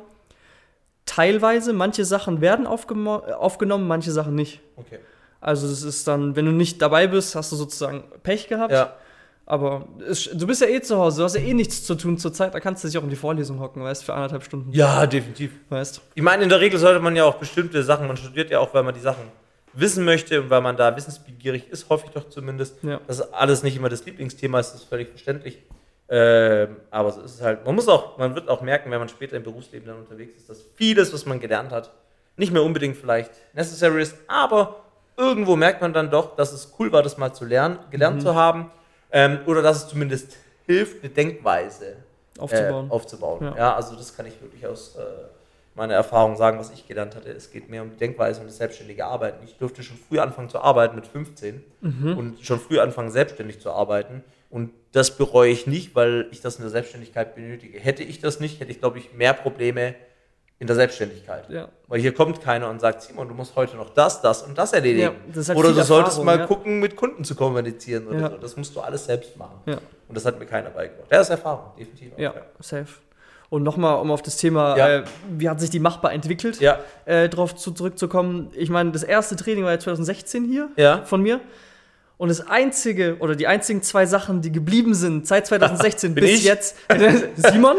Teilweise, 1.07 1.73
manche 1.73 2.05
Sachen 2.05 2.41
werden 2.41 2.67
aufgenommen, 2.67 3.87
manche 3.87 4.11
Sachen 4.11 4.35
nicht. 4.35 4.61
Okay. 4.77 4.99
Also, 5.41 5.69
das 5.69 5.83
ist 5.83 6.09
dann, 6.09 6.37
wenn 6.37 6.47
du 6.47 6.53
nicht 6.53 6.81
dabei 6.81 7.07
bist, 7.07 7.35
hast 7.35 7.53
du 7.53 7.57
sozusagen 7.57 8.05
Pech 8.23 8.49
gehabt. 8.49 8.73
Ja. 8.73 8.95
Aber 9.47 9.87
es, 10.09 10.31
du 10.33 10.47
bist 10.47 10.63
ja 10.63 10.69
eh 10.69 10.81
zu 10.81 10.97
Hause, 10.97 11.19
du 11.19 11.25
hast 11.25 11.35
ja 11.35 11.43
eh 11.43 11.53
nichts 11.53 11.85
zu 11.85 11.95
tun 11.95 12.17
zur 12.17 12.33
Zeit, 12.33 12.55
da 12.55 12.61
kannst 12.61 12.83
du 12.83 12.89
dich 12.89 12.97
auch 12.97 13.03
in 13.03 13.11
die 13.11 13.17
Vorlesung 13.17 13.61
hocken, 13.61 13.83
weißt 13.83 14.03
für 14.05 14.15
anderthalb 14.15 14.43
Stunden. 14.43 14.73
Ja, 14.73 15.07
definitiv. 15.07 15.53
Weißt 15.69 16.01
Ich 16.15 16.23
meine, 16.23 16.45
in 16.45 16.49
der 16.49 16.61
Regel 16.61 16.79
sollte 16.79 17.01
man 17.01 17.15
ja 17.15 17.25
auch 17.25 17.35
bestimmte 17.35 17.83
Sachen, 17.83 18.07
man 18.07 18.17
studiert 18.17 18.51
ja 18.51 18.61
auch, 18.61 18.73
weil 18.73 18.83
man 18.83 18.95
die 18.95 19.01
Sachen 19.01 19.25
wissen 19.75 20.05
möchte 20.05 20.41
und 20.41 20.51
weil 20.51 20.63
man 20.63 20.77
da 20.77 20.97
wissensbegierig 20.97 21.69
ist, 21.69 21.91
hoffe 21.91 22.07
ich 22.07 22.13
doch 22.13 22.31
zumindest. 22.31 22.83
Ja. 22.83 23.01
Dass 23.07 23.33
alles 23.33 23.63
nicht 23.63 23.77
immer 23.77 23.91
das 23.91 24.07
Lieblingsthema 24.07 24.61
ist, 24.61 24.73
das 24.73 24.83
ist 24.83 24.89
völlig 24.89 25.11
verständlich. 25.11 25.59
Ähm, 26.17 26.77
aber 26.93 27.11
so 27.11 27.23
ist 27.23 27.35
es 27.35 27.43
halt. 27.43 27.65
Man 27.67 27.75
muss 27.75 27.89
auch, 27.89 28.17
man 28.19 28.35
wird 28.37 28.49
auch 28.49 28.61
merken, 28.63 28.89
wenn 28.93 29.01
man 29.01 29.09
später 29.09 29.37
im 29.37 29.43
Berufsleben 29.43 29.89
dann 29.89 29.99
unterwegs 29.99 30.37
ist, 30.37 30.49
dass 30.49 30.63
vieles, 30.77 31.13
was 31.13 31.27
man 31.27 31.41
gelernt 31.41 31.73
hat, 31.73 31.91
nicht 32.37 32.53
mehr 32.53 32.63
unbedingt 32.63 32.97
vielleicht 32.97 33.31
necessary 33.53 34.03
ist, 34.03 34.17
aber 34.29 34.77
irgendwo 35.17 35.57
merkt 35.57 35.81
man 35.83 35.93
dann 35.93 36.11
doch, 36.11 36.37
dass 36.37 36.53
es 36.53 36.73
cool 36.79 36.93
war, 36.93 37.03
das 37.03 37.17
mal 37.19 37.33
zu 37.33 37.45
lernen, 37.45 37.79
gelernt 37.91 38.23
zu 38.23 38.35
haben. 38.35 38.71
Ähm, 39.11 39.41
oder 39.47 39.61
dass 39.63 39.79
es 39.85 39.89
zumindest 39.89 40.37
hilft, 40.67 41.03
eine 41.03 41.13
Denkweise 41.13 41.97
Aufzubauen. 42.39 42.89
Äh, 42.89 42.93
aufzubauen. 42.93 43.45
Ja. 43.45 43.57
Ja. 43.57 43.75
also 43.77 43.97
das 43.97 44.17
kann 44.17 44.27
ich 44.27 44.41
wirklich 44.41 44.67
aus 44.67 44.97
äh, 44.97 45.03
meiner 45.75 45.95
Erfahrung 45.95 46.37
sagen, 46.37 46.59
was 46.59 46.71
ich 46.73 46.87
gelernt 46.87 47.15
hatte. 47.17 47.31
Es 47.31 47.51
geht 47.51 47.69
mehr 47.69 47.83
um 47.83 47.91
die 47.91 47.97
Denkweise 47.97 48.41
und 48.41 48.47
das 48.49 48.57
selbstständige 48.57 49.05
Arbeiten. 49.05 49.45
Ich 49.45 49.57
durfte 49.57 49.83
schon 49.83 49.97
früh 49.97 50.19
anfangen 50.21 50.49
zu 50.49 50.61
arbeiten 50.61 50.95
mit 50.97 51.07
15 51.07 51.63
Mhm. 51.81 52.19
und 52.19 52.45
schon 52.45 52.59
früh 52.61 52.79
anfangen, 52.79 53.11
selbstständig 53.11 53.61
zu 53.61 53.71
arbeiten. 53.71 54.23
Und 54.51 54.71
das 54.95 55.17
bereue 55.17 55.51
ich 55.51 55.67
nicht, 55.67 55.95
weil 55.97 56.29
ich 56.31 56.41
das 56.41 56.57
in 56.57 56.63
der 56.63 56.71
Selbstständigkeit 56.71 57.35
benötige. 57.35 57.81
Hätte 57.81 58.05
ich 58.05 58.21
das 58.21 58.39
nicht, 58.39 58.61
hätte 58.61 58.71
ich, 58.71 58.79
glaube 58.79 58.99
ich, 58.99 59.13
mehr 59.13 59.33
Probleme 59.33 59.97
in 60.61 60.69
der 60.69 60.77
Selbstständigkeit. 60.77 61.51
Ja. 61.51 61.69
Weil 61.89 62.01
hier 62.01 62.15
kommt 62.15 62.41
keiner 62.41 62.71
und 62.71 62.81
sagt, 62.81 63.03
Simon, 63.03 63.27
du 63.27 63.35
musst 63.35 63.57
heute 63.57 63.77
noch 63.77 63.91
das, 63.91 64.23
das 64.23 64.43
und 64.45 64.57
das 64.57 64.73
erledigen. 64.73 65.03
Ja, 65.03 65.13
das 65.35 65.49
halt 65.49 65.59
oder 65.59 65.73
du 65.73 65.83
solltest 65.83 66.19
Erfahrung, 66.19 66.25
mal 66.27 66.39
ja. 66.39 66.47
gucken, 66.47 66.79
mit 66.79 66.95
Kunden 66.95 67.25
zu 67.25 67.35
kommunizieren 67.35 68.07
oder 68.07 68.21
Ja. 68.21 68.31
so. 68.31 68.37
Das 68.37 68.57
musst 68.57 68.75
du 68.77 68.81
alles 68.81 69.05
selbst 69.05 69.37
machen. 69.37 69.61
Ja. 69.67 69.79
Und 70.09 70.17
das 70.17 70.25
hat 70.25 70.39
mir 70.39 70.47
keiner 70.47 70.71
beigebracht. 70.71 71.11
Der 71.11 71.21
ist 71.21 71.31
Erfahrung, 71.31 71.73
definitiv. 71.77 72.13
auch, 72.15 72.19
Ja, 72.19 72.35
safe. 72.61 72.87
Und 73.51 73.65
nochmal, 73.65 74.01
um 74.01 74.13
auf 74.13 74.23
das 74.23 74.37
Thema, 74.37 74.77
Ja. 74.77 74.89
äh, 74.99 75.05
wie 75.29 75.49
hat 75.49 75.61
sich 75.61 75.71
die 75.71 75.81
machbar 75.81 76.13
entwickelt, 76.13 76.61
Ja, 76.61 76.79
äh, 77.05 77.29
drauf 77.29 77.57
zu, 77.57 77.73
zurückzukommen. 77.73 78.51
Ich 78.55 78.71
meine, 78.71 78.93
das 78.93 79.03
erste 79.03 79.35
Training 79.35 79.65
war 79.65 79.73
ja 79.73 79.79
2016 79.81 80.45
hier 80.45 80.71
ja. 80.77 81.03
von 81.05 81.21
mir. 81.21 81.41
Und 82.17 82.29
das 82.29 82.47
einzige 82.47 83.17
oder 83.19 83.35
die 83.35 83.47
einzigen 83.47 83.83
zwei 83.83 84.07
Sachen, 84.07 84.41
die 84.41 84.53
geblieben 84.53 84.95
sind 84.95 85.27
seit 85.27 85.47
2016 85.49 86.15
Bin 86.15 86.25
bis 86.25 86.39
ich? 86.39 86.45
jetzt, 86.45 86.77
Simon, 87.37 87.77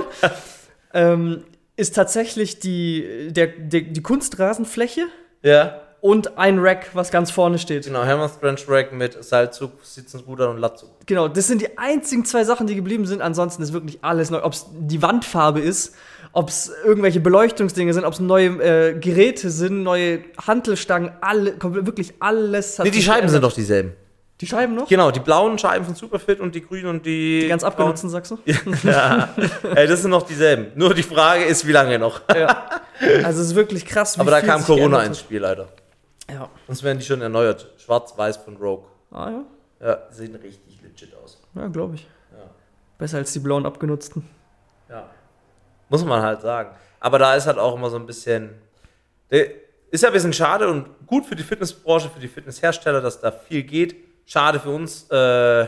ähm, 0.93 1.43
ist 1.78 1.95
tatsächlich 1.95 2.60
die, 2.60 3.30
der, 3.32 3.48
der, 3.48 3.82
die 3.82 4.02
Kunstrasenfläche 4.02 5.02
Ja, 5.41 5.82
und 6.02 6.38
ein 6.38 6.60
Rack, 6.60 6.91
was 6.93 7.10
ganz 7.10 7.32
vorne 7.32 7.58
steht. 7.58 7.86
genau. 7.86 8.06
Hammer 8.06 8.30
Strange 8.30 8.60
Rack 8.67 8.93
mit 8.93 9.24
Seilzug, 9.24 9.71
Sitzensruder 9.84 10.52
und 10.52 10.60
Latzug. 10.60 10.89
Genau, 11.08 11.28
das 11.28 11.48
sind 11.48 11.62
die 11.62 11.80
einzigen 11.80 12.26
zwei 12.26 12.43
Sachen, 12.43 12.67
die 12.67 12.76
geblieben 12.76 13.08
sind. 13.08 13.21
Ansonsten 13.21 13.63
ist 13.63 13.74
wirklich 13.74 14.04
alles 14.04 14.30
neu. 14.30 14.43
Ob 14.43 14.54
es 14.54 14.67
die 14.78 15.02
Wandfarbe 15.02 15.62
ist, 15.62 15.95
ob 16.32 16.50
es 16.50 16.71
irgendwelche 16.86 17.21
Beleuchtungsdinge 17.21 17.91
sind, 17.93 18.06
ob 18.06 18.13
es 18.13 18.19
neue 18.19 18.50
äh, 18.62 19.00
Geräte 19.00 19.50
sind, 19.50 19.82
neue 19.82 20.19
Hantelstangen, 20.45 21.12
alle, 21.21 21.56
wirklich 21.60 22.13
alles. 22.19 22.78
hat 22.78 22.86
Nee, 22.86 22.91
die 22.91 23.02
Scheiben 23.02 23.28
sind 23.28 23.43
doch 23.43 23.54
dieselben. 23.54 23.93
Die 24.41 24.48
Scheiben 24.48 24.76
noch? 24.76 24.88
Genau, 24.89 25.12
die 25.12 25.21
blauen 25.21 25.58
Scheiben 25.58 25.86
von 25.86 25.95
Superfit 25.95 26.41
und 26.41 26.54
die 26.56 26.62
grünen 26.62 26.88
und 26.88 27.06
die. 27.06 27.41
Die 27.41 27.48
ganz 27.48 27.63
abgenutzten, 27.63 28.10
sagst 28.10 28.32
du? 28.32 28.39
Ja, 28.84 29.30
Ey, 29.76 29.88
das 29.88 30.02
sind 30.02 30.12
noch 30.12 30.24
dieselben. 30.24 30.72
Nur 30.76 30.93
die 30.93 31.03
Frage 31.03 31.45
ist, 31.45 31.66
wie 31.66 31.72
lange 31.72 31.97
noch. 31.99 32.22
ja. 32.36 32.70
Also 33.24 33.41
es 33.41 33.47
ist 33.49 33.55
wirklich 33.55 33.86
krass. 33.86 34.18
Wie 34.18 34.22
Aber 34.22 34.32
da 34.32 34.41
kam 34.41 34.62
Corona 34.64 35.03
ins 35.03 35.20
Spiel 35.20 35.39
leider. 35.39 35.70
Ja. 36.30 36.49
Sonst 36.68 36.84
wären 36.84 36.97
die 36.97 37.05
schon 37.05 37.22
erneuert. 37.22 37.72
Schwarz-Weiß 37.78 38.38
von 38.38 38.57
Rogue. 38.57 38.86
Ah 39.12 39.30
ja, 39.30 39.88
Ja, 39.88 39.97
sehen 40.09 40.36
richtig 40.36 40.82
legit 40.82 41.16
aus. 41.24 41.41
ja 41.53 41.68
glaube 41.68 41.95
ich. 41.95 42.07
Ja. 42.32 42.49
Besser 42.97 43.18
als 43.18 43.32
die 43.32 43.39
blauen 43.39 43.66
abgenutzten. 43.66 44.28
Ja. 44.89 45.09
Muss 45.89 46.03
man 46.03 46.22
halt 46.22 46.41
sagen. 46.41 46.72
Aber 46.99 47.20
da 47.20 47.36
ist 47.36 47.47
halt 47.47 47.57
auch 47.57 47.76
immer 47.76 47.89
so 47.89 47.97
ein 47.97 48.05
bisschen. 48.05 48.49
Ist 49.30 50.01
ja 50.03 50.09
ein 50.09 50.14
bisschen 50.14 50.34
schade 50.34 50.68
und 50.68 50.88
gut 51.07 51.26
für 51.26 51.36
die 51.36 51.43
Fitnessbranche, 51.43 52.09
für 52.09 52.20
die 52.20 52.28
Fitnesshersteller, 52.28 52.99
dass 53.01 53.22
da 53.22 53.32
viel 53.32 53.64
geht. 53.64 53.95
Schade 54.26 54.59
für 54.59 54.69
uns 54.69 55.09
äh, 55.09 55.67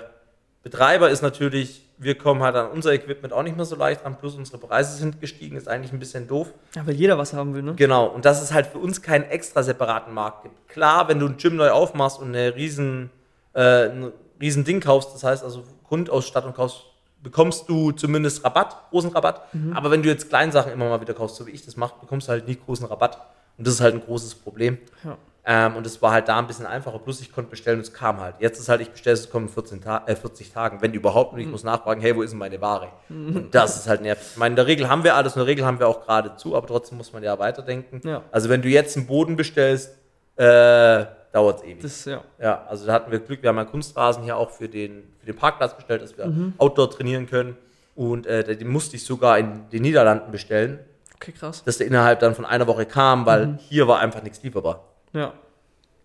Betreiber 0.64 1.10
ist 1.10 1.22
natürlich, 1.22 1.84
wir 1.97 2.18
kommen 2.18 2.43
halt 2.43 2.55
an 2.55 2.72
unser 2.72 2.91
Equipment 2.91 3.34
auch 3.34 3.43
nicht 3.43 3.55
mehr 3.55 3.66
so 3.66 3.76
leicht 3.76 4.05
an, 4.05 4.18
plus 4.18 4.36
unsere 4.36 4.58
Preise 4.58 4.97
sind 4.97 5.22
gestiegen, 5.22 5.55
ist 5.55 5.68
eigentlich 5.68 5.93
ein 5.93 5.99
bisschen 5.99 6.28
doof. 6.28 6.53
Ja, 6.76 6.86
weil 6.86 6.95
jeder 6.95 7.18
was 7.18 7.34
haben 7.34 7.53
will, 7.53 7.62
ne? 7.62 7.76
Genau, 7.76 8.08
und 8.08 8.26
dass 8.26 8.41
es 8.41 8.53
halt 8.53 8.68
für 8.68 8.80
uns 8.80 9.01
keinen 9.01 9.24
extra 9.26 9.64
separaten 9.64 10.14
Markt 10.14 10.43
gibt. 10.43 10.68
Klar, 10.68 11.08
wenn 11.08 11.20
du 11.20 11.28
ein 11.28 11.38
Gym 11.38 11.55
neu 11.55 11.70
aufmachst 11.70 12.20
und 12.20 12.30
eine 12.30 12.55
riesen, 12.55 13.12
äh, 13.53 13.89
ein 13.89 14.12
riesen 14.41 14.66
Ding 14.66 14.82
kaufst, 14.82 15.14
das 15.14 15.24
heißt 15.24 15.43
also 15.43 15.64
Grundausstattung 15.88 16.53
kaufst, 16.53 16.82
bekommst 17.24 17.70
du 17.70 17.91
zumindest 17.91 18.43
Rabatt, 18.43 18.89
großen 18.89 19.12
Rabatt. 19.12 19.41
Aber 19.74 19.89
wenn 19.89 20.03
du 20.03 20.10
jetzt 20.10 20.30
Kleinsachen 20.30 20.72
immer 20.72 20.88
mal 20.89 21.01
wieder 21.01 21.14
kaufst, 21.14 21.38
so 21.38 21.47
wie 21.47 21.51
ich 21.51 21.66
das 21.66 21.76
mache, 21.76 21.95
bekommst 21.99 22.28
du 22.28 22.32
halt 22.32 22.47
nicht 22.47 22.64
großen 22.66 22.86
Rabatt. 22.86 23.18
Und 23.58 23.66
das 23.66 23.76
ist 23.76 23.82
halt 23.82 23.95
ein 23.95 24.01
großes 24.01 24.36
Problem. 24.36 24.78
Ja. 25.03 25.18
Ähm, 25.50 25.78
und 25.78 25.88
es 25.88 26.02
war 26.02 26.12
halt 26.12 26.28
da 26.28 26.38
ein 26.38 26.45
bisschen 26.45 26.66
einfacher. 26.66 27.00
Plus 27.00 27.22
ich 27.22 27.32
konnte 27.32 27.50
bestellen 27.50 27.78
und 27.78 27.86
es 27.86 27.93
kam 27.93 28.20
halt. 28.20 28.36
Jetzt 28.39 28.60
ist 28.60 28.68
halt, 28.68 28.82
ich 28.82 28.89
bestelle 28.89 29.14
es, 29.14 29.30
kommen 29.30 29.48
in 29.48 29.54
14 29.54 29.82
Ta 29.82 30.04
äh, 30.06 30.14
40 30.14 30.52
Tagen. 30.52 30.82
Wenn 30.82 30.93
überhaupt, 30.93 31.32
und 31.34 31.39
ich 31.39 31.48
muss 31.48 31.64
nachfragen, 31.64 32.02
hey, 32.02 32.14
wo 32.14 32.22
ist 32.22 32.32
denn 32.32 32.39
meine 32.39 32.60
Ware? 32.60 32.89
Und 33.08 33.56
das 33.56 33.78
ist 33.78 33.88
halt 33.88 34.02
nervig. 34.02 34.28
Ich 34.32 34.38
meine, 34.38 34.52
in 34.52 34.56
der 34.58 34.68
Regel 34.68 34.89
haben 34.89 35.06
wir 35.06 35.16
alles, 35.16 35.36
in 35.36 35.39
der 35.39 35.48
Regel 35.48 35.66
haben 35.66 35.80
wir 35.80 35.88
auch 35.88 36.06
gerade 36.06 36.36
zu, 36.36 36.54
aber 36.54 36.68
trotzdem 36.68 36.98
muss 36.98 37.14
man 37.14 37.24
ja 37.24 37.39
weiterdenken. 37.39 38.02
Ja. 38.06 38.24
Also 38.30 38.50
wenn 38.50 38.62
du 38.62 38.68
jetzt 38.68 38.98
einen 38.98 39.08
Boden 39.08 39.38
bestellst, 39.38 39.95
äh, 40.36 41.06
dauert 41.32 41.60
es 41.60 41.64
ewig. 41.64 41.82
Das, 41.82 42.04
ja. 42.04 42.22
Ja, 42.41 42.66
also 42.68 42.86
da 42.86 42.91
hatten 42.91 43.10
wir 43.10 43.20
Glück, 43.20 43.41
wir 43.41 43.48
haben 43.48 43.58
einen 43.58 43.70
Kunstrasen 43.70 44.24
hier 44.24 44.36
auch 44.36 44.50
für 44.52 44.68
den, 44.68 45.04
für 45.22 45.28
den 45.28 45.36
Parkplatz 45.38 45.76
bestellt, 45.76 46.02
dass 46.02 46.18
wir 46.18 46.30
Outdoor 46.58 46.89
trainieren 46.91 47.26
können. 47.26 47.56
Und 47.95 48.28
äh, 48.28 48.56
den 48.58 48.68
musste 48.68 48.98
ich 48.98 49.06
sogar 49.06 49.39
in 49.39 49.70
den 49.72 49.82
Niederlanden 49.82 50.30
bestellen, 50.30 50.80
Okay, 51.16 51.32
krass. 51.32 51.64
dass 51.64 51.78
der 51.78 51.88
innerhalb 51.88 52.20
dann 52.20 52.36
von 52.36 52.45
einer 52.45 52.68
Woche 52.68 52.86
kam, 52.86 53.26
weil 53.26 53.58
hier 53.70 53.88
war 53.88 54.00
einfach 54.00 54.22
nichts 54.22 54.43
lieferbar. 54.43 54.84
Ja. 55.14 55.34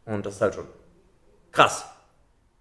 Und 0.07 0.25
das 0.27 0.35
ist 0.37 0.41
halt 0.41 0.55
schon 0.55 0.67
krass. 1.51 1.87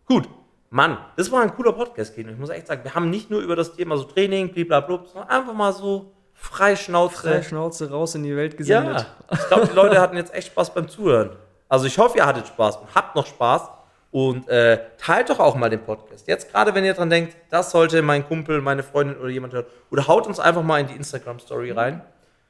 Gut. 0.05 0.27
Mann, 0.73 0.97
das 1.17 1.29
war 1.31 1.41
ein 1.41 1.53
cooler 1.53 1.73
Podcast, 1.73 2.15
Keno. 2.15 2.31
Ich 2.31 2.37
muss 2.37 2.49
echt 2.49 2.67
sagen, 2.67 2.83
wir 2.85 2.95
haben 2.95 3.09
nicht 3.09 3.29
nur 3.29 3.41
über 3.41 3.57
das 3.57 3.73
Thema 3.75 3.97
so 3.97 4.03
Training, 4.05 4.53
blablabla, 4.53 5.05
sondern 5.11 5.29
einfach 5.29 5.53
mal 5.53 5.73
so 5.73 6.13
frei 6.33 6.77
Schnauze. 6.77 7.17
Freie 7.17 7.43
Schnauze 7.43 7.89
raus 7.91 8.15
in 8.15 8.23
die 8.23 8.35
Welt 8.37 8.55
gesendet. 8.55 9.05
Ja, 9.29 9.37
ich 9.37 9.47
glaube, 9.49 9.67
die 9.67 9.75
Leute 9.75 9.99
hatten 9.99 10.15
jetzt 10.15 10.33
echt 10.33 10.47
Spaß 10.47 10.73
beim 10.73 10.87
Zuhören. 10.87 11.31
Also 11.67 11.87
ich 11.87 11.97
hoffe, 11.97 12.17
ihr 12.17 12.25
hattet 12.25 12.47
Spaß 12.47 12.77
und 12.77 12.95
habt 12.95 13.15
noch 13.17 13.25
Spaß. 13.27 13.69
Und 14.11 14.47
äh, 14.49 14.79
teilt 14.97 15.29
doch 15.29 15.39
auch 15.39 15.55
mal 15.55 15.69
den 15.69 15.83
Podcast. 15.83 16.27
Jetzt 16.27 16.51
gerade, 16.51 16.73
wenn 16.75 16.83
ihr 16.85 16.93
dran 16.93 17.09
denkt, 17.09 17.35
das 17.49 17.71
sollte 17.71 18.01
mein 18.01 18.25
Kumpel, 18.27 18.61
meine 18.61 18.83
Freundin 18.83 19.17
oder 19.17 19.29
jemand 19.29 19.53
hören. 19.53 19.65
Oder 19.89 20.07
haut 20.07 20.27
uns 20.27 20.39
einfach 20.39 20.63
mal 20.63 20.79
in 20.81 20.87
die 20.87 20.95
Instagram-Story 20.95 21.71
rein. 21.71 22.01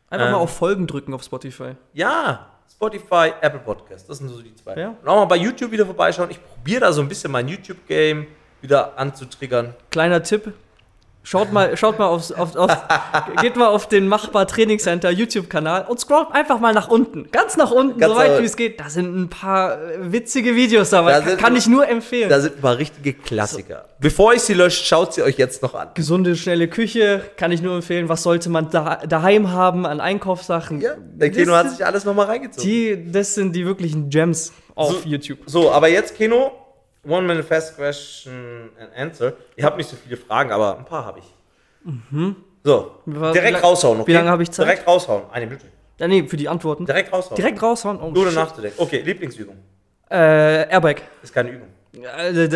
Einfach 0.10 0.26
Ähm. 0.28 0.32
mal 0.34 0.38
auf 0.40 0.56
Folgen 0.58 0.86
drücken 0.88 1.14
auf 1.14 1.22
Spotify. 1.24 1.76
Ja, 1.94 2.51
Spotify, 2.72 3.34
Apple 3.42 3.60
Podcast, 3.60 4.10
das 4.10 4.18
sind 4.18 4.30
so 4.30 4.42
die 4.42 4.56
zwei. 4.56 4.76
Ja. 4.76 4.90
Und 4.90 5.08
auch 5.08 5.18
mal 5.18 5.26
bei 5.26 5.36
YouTube 5.38 5.72
wieder 5.72 5.86
vorbeischauen. 5.86 6.32
Ich 6.32 6.44
probiere 6.44 6.82
da 6.82 6.94
so 6.94 7.02
ein 7.02 7.08
bisschen 7.08 7.32
mein 7.32 7.48
YouTube-Game 7.48 8.28
wieder 8.62 8.98
anzutriggern. 8.98 9.76
Kleiner 9.90 10.24
Tipp. 10.24 10.54
Schaut 11.24 11.54
mal, 11.54 11.78
schaut 11.78 12.00
mal 12.00 12.08
aufs, 12.08 12.32
auf, 12.32 12.56
auf, 12.56 12.76
geht 13.44 13.56
mal 13.56 13.68
auf 13.68 13.88
den 13.88 14.08
Machbar 14.08 14.48
Training 14.48 14.80
Center 14.80 15.12
YouTube-Kanal 15.12 15.86
und 15.88 16.00
scrollt 16.00 16.32
einfach 16.32 16.60
mal 16.60 16.74
nach 16.74 16.88
unten. 16.88 17.30
Ganz 17.32 17.58
nach 17.58 17.70
unten, 17.70 18.00
Ganz 18.00 18.14
so 18.14 18.20
weit 18.20 18.42
wie 18.42 18.46
es 18.46 18.58
geht. 18.58 18.80
Da 18.80 18.90
sind 18.90 19.16
ein 19.16 19.30
paar 19.30 19.80
äh, 19.80 20.12
witzige 20.12 20.56
Videos 20.56 20.90
dabei. 20.90 21.12
Da 21.12 21.20
Kann, 21.20 21.28
sind- 21.30 21.40
kann 21.40 21.56
ich 21.56 21.68
nur 21.68 21.88
empfehlen. 21.88 22.28
Da 22.28 22.40
sind 22.40 22.56
ein 22.58 22.62
paar 22.62 22.80
richtige 22.80 23.14
Klassiker. 23.14 23.86
Bevor 24.00 24.34
ich 24.34 24.42
sie 24.42 24.56
lösche, 24.56 24.84
schaut 24.84 25.14
sie 25.14 25.22
euch 25.22 25.38
jetzt 25.38 25.62
noch 25.62 25.76
an. 25.76 25.90
Gesunde, 25.94 26.36
schnelle 26.36 26.68
Küche, 26.68 27.22
kann 27.38 27.52
ich 27.52 27.62
nur 27.62 27.76
empfehlen. 27.76 28.10
Was 28.10 28.24
sollte 28.24 28.50
man 28.50 28.72
da, 28.72 28.96
daheim 29.08 29.52
haben 29.52 29.86
an 29.86 30.02
Einkaufssachen? 30.02 30.82
Ja, 30.82 30.94
der 30.98 31.30
Keno 31.30 31.52
Das 31.52 31.66
hat 31.66 31.72
sich 31.78 31.86
alles 31.86 32.04
nochmal 32.04 32.26
reingezogen. 32.26 32.68
Die, 32.68 33.12
das 33.12 33.36
sind 33.36 33.56
die 33.56 33.64
wirklichen 33.68 34.10
Gems 34.10 34.54
auf 34.74 35.04
So- 35.04 35.08
YouTube. 35.08 35.38
So, 35.46 35.72
aber 35.72 35.88
jetzt, 35.90 36.16
Keno, 36.18 36.52
One 37.04 37.26
Manifest 37.28 37.76
Question 37.76 38.70
and 38.80 38.94
Answer. 38.96 39.34
Ihr 39.56 39.66
habt 39.66 39.78
nicht 39.78 39.90
so 39.90 39.96
viele 39.96 40.18
Fragen, 40.18 40.52
aber 40.52 40.78
ein 40.78 40.86
paar 40.86 41.06
habe 41.06 41.20
ich. 41.20 41.26
So, 42.64 42.92
Wie 43.06 43.32
direkt 43.34 43.54
lang- 43.54 43.62
raushauen, 43.64 44.02
okay? 44.02 44.08
wie 44.12 44.14
lange 44.14 44.30
habe 44.30 44.44
ich 44.44 44.52
Zeit? 44.52 44.68
Direkt 44.68 44.88
raushauen. 44.88 45.24
Eine 45.32 45.48
Minute. 45.48 45.66
Ja, 45.98 46.08
nee, 46.08 46.28
für 46.28 46.38
die 46.38 46.48
Antworten. 46.48 46.86
Direkt 46.86 47.12
raushauen. 47.12 47.36
Direkt 47.36 47.62
raushauen. 47.62 48.00
Oh, 48.02 48.14
shit. 48.26 48.34
nachzudenken. 48.36 48.80
Okay, 48.82 49.02
Lieblingsübung. 49.02 49.58
Äh, 50.10 50.68
Airbike. 50.70 51.02
Ist 51.24 51.34
keine 51.34 51.50
Übung. 51.52 51.70
Äh, 51.94 52.48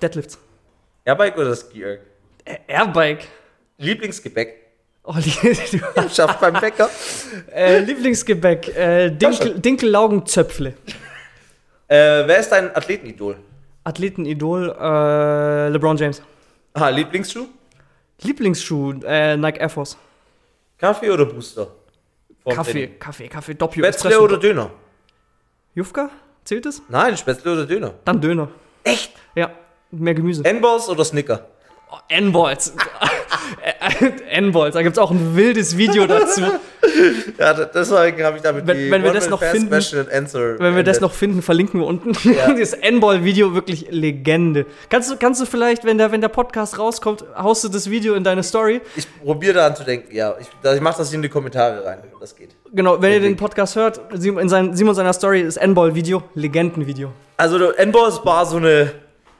Deadlifts. 0.00 0.38
Airbike 1.04 1.36
oder 1.38 1.54
Ski 1.56 1.82
Erg? 1.82 2.00
Ä- 2.46 2.58
Airbike. 2.68 3.24
Lieblingsgebäck. 3.78 4.56
Oh, 5.04 5.14
die, 5.18 5.32
du, 5.32 6.08
Schafft 6.14 6.40
beim 6.40 6.54
Bäcker. 6.54 6.88
äh, 7.54 7.78
Lieblingsgebäck. 7.80 8.68
Äh, 8.76 9.10
Dinkel, 9.10 9.58
Dinkellaugenzöpfle. 9.58 10.68
Äh, 11.88 11.96
wer 12.26 12.38
ist 12.38 12.50
dein 12.50 12.74
Athletenidol? 12.74 13.36
Athletenidol. 13.84 14.76
Äh, 14.78 15.68
LeBron 15.68 15.96
James. 15.96 16.22
Ah, 16.74 16.88
Lieblingsschuh? 16.88 17.46
Lieblingsschuh. 18.22 19.00
Äh, 19.04 19.36
Nike 19.36 19.60
Air 19.60 19.68
Force. 19.68 19.96
Kaffee 20.78 21.10
oder 21.10 21.26
Booster? 21.26 21.68
Vorm 22.42 22.56
Kaffee, 22.56 22.72
Training. 22.72 22.98
Kaffee, 22.98 23.28
Kaffee. 23.28 23.54
Doppio. 23.54 23.84
Spätzle 23.84 24.20
oder 24.20 24.36
Döner? 24.38 24.70
Jufka? 25.74 26.10
Zählt 26.44 26.66
es? 26.66 26.82
Nein, 26.88 27.16
Spätzle 27.16 27.52
oder 27.52 27.66
Döner. 27.66 27.94
Dann 28.04 28.20
Döner. 28.20 28.48
Echt? 28.82 29.12
Ja, 29.34 29.50
mehr 29.90 30.14
Gemüse. 30.14 30.44
N-Balls 30.44 30.88
oder 30.88 31.04
Snicker? 31.04 31.46
Oh, 31.90 31.98
N-Balls. 32.08 32.74
N-Balls. 34.30 34.74
Da 34.74 34.82
gibt 34.82 34.96
es 34.96 34.98
auch 34.98 35.10
ein 35.10 35.36
wildes 35.36 35.76
Video 35.76 36.06
dazu. 36.06 36.42
Ja, 37.38 37.52
deswegen 37.52 38.22
habe 38.24 38.36
ich 38.36 38.42
damit 38.42 38.66
Wenn- 38.66 38.90
wenn 38.90 39.02
wir 39.02 39.12
das 39.12 39.28
noch 39.28 39.42
finden- 39.42 39.72
and 39.74 40.12
Answer 40.12 40.58
Wenn 40.58 40.76
wir 40.76 40.82
das 40.82 41.00
noch 41.00 41.12
finden, 41.12 41.42
verlinken 41.42 41.80
wir 41.80 41.86
unten. 41.86 42.12
Ja. 42.30 42.52
das 42.58 42.72
N-Ball-Video 42.74 43.54
wirklich 43.54 43.86
Legende. 43.90 44.66
Kannst 44.88 45.10
du, 45.10 45.16
kannst 45.16 45.40
du 45.40 45.46
vielleicht, 45.46 45.84
wenn 45.84 45.98
der, 45.98 46.12
wenn 46.12 46.20
der 46.20 46.28
Podcast 46.28 46.78
rauskommt, 46.78 47.24
haust 47.36 47.64
du 47.64 47.68
das 47.68 47.90
Video 47.90 48.14
in 48.14 48.24
deine 48.24 48.42
Story? 48.42 48.80
Ich 48.96 49.06
probiere 49.22 49.54
daran 49.54 49.76
zu 49.76 49.84
denken, 49.84 50.14
ja. 50.14 50.34
Ich, 50.40 50.48
ich 50.74 50.80
mache 50.80 50.98
das 50.98 51.12
in 51.12 51.22
die 51.22 51.28
Kommentare 51.28 51.84
rein, 51.84 51.98
wenn 52.02 52.20
das 52.20 52.34
geht. 52.36 52.50
Genau, 52.72 53.00
wenn 53.00 53.12
ihr 53.12 53.20
den. 53.20 53.36
Podcast 53.36 53.76
hört, 53.76 54.00
in 54.12 54.48
sein, 54.48 54.74
Simon 54.76 54.94
seiner 54.94 55.12
Story 55.12 55.40
ist 55.40 55.56
N-Ball-Video, 55.56 56.22
Legendenvideo. 56.34 57.12
Also 57.36 57.58
der 57.58 57.78
N-Balls 57.78 58.24
war 58.24 58.46
so 58.46 58.58
eine 58.58 58.92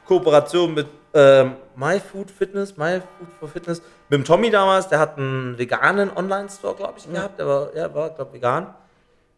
Kooperation 0.06 0.74
mit 0.74 0.86
ähm, 1.14 1.52
My 1.76 2.00
Food 2.00 2.30
Fitness, 2.30 2.76
My 2.76 3.00
Food 3.00 3.28
for 3.38 3.48
Fitness, 3.48 3.80
mit 4.12 4.20
dem 4.20 4.24
Tommy 4.26 4.50
damals, 4.50 4.88
der 4.88 4.98
hat 4.98 5.16
einen 5.16 5.56
veganen 5.56 6.14
Online-Store, 6.14 6.74
glaube 6.74 6.98
ich, 6.98 7.10
gehabt. 7.10 7.38
Der 7.38 7.46
war, 7.46 7.74
ja, 7.74 7.94
war 7.94 8.10
glaube 8.10 8.34
vegan. 8.34 8.74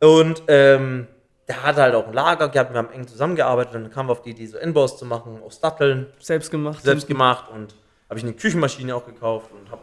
Und 0.00 0.42
ähm, 0.48 1.06
der 1.46 1.62
hat 1.62 1.76
halt 1.76 1.94
auch 1.94 2.08
ein 2.08 2.12
Lager 2.12 2.48
gehabt, 2.48 2.72
wir 2.72 2.78
haben 2.78 2.90
eng 2.90 3.06
zusammengearbeitet 3.06 3.76
und 3.76 3.84
dann 3.84 3.92
kamen 3.92 4.08
wir 4.08 4.12
auf 4.12 4.22
die 4.22 4.30
Idee, 4.30 4.46
so 4.46 4.58
N-Balls 4.58 4.96
zu 4.96 5.06
machen, 5.06 5.40
aus 5.46 5.60
Datteln. 5.60 6.08
Selbst 6.18 6.50
gemacht. 6.50 6.82
selbst 6.82 7.06
gemacht 7.06 7.52
und 7.52 7.72
habe 8.08 8.18
ich 8.18 8.24
eine 8.24 8.32
Küchenmaschine 8.32 8.96
auch 8.96 9.06
gekauft 9.06 9.48
und 9.52 9.70
habe 9.70 9.82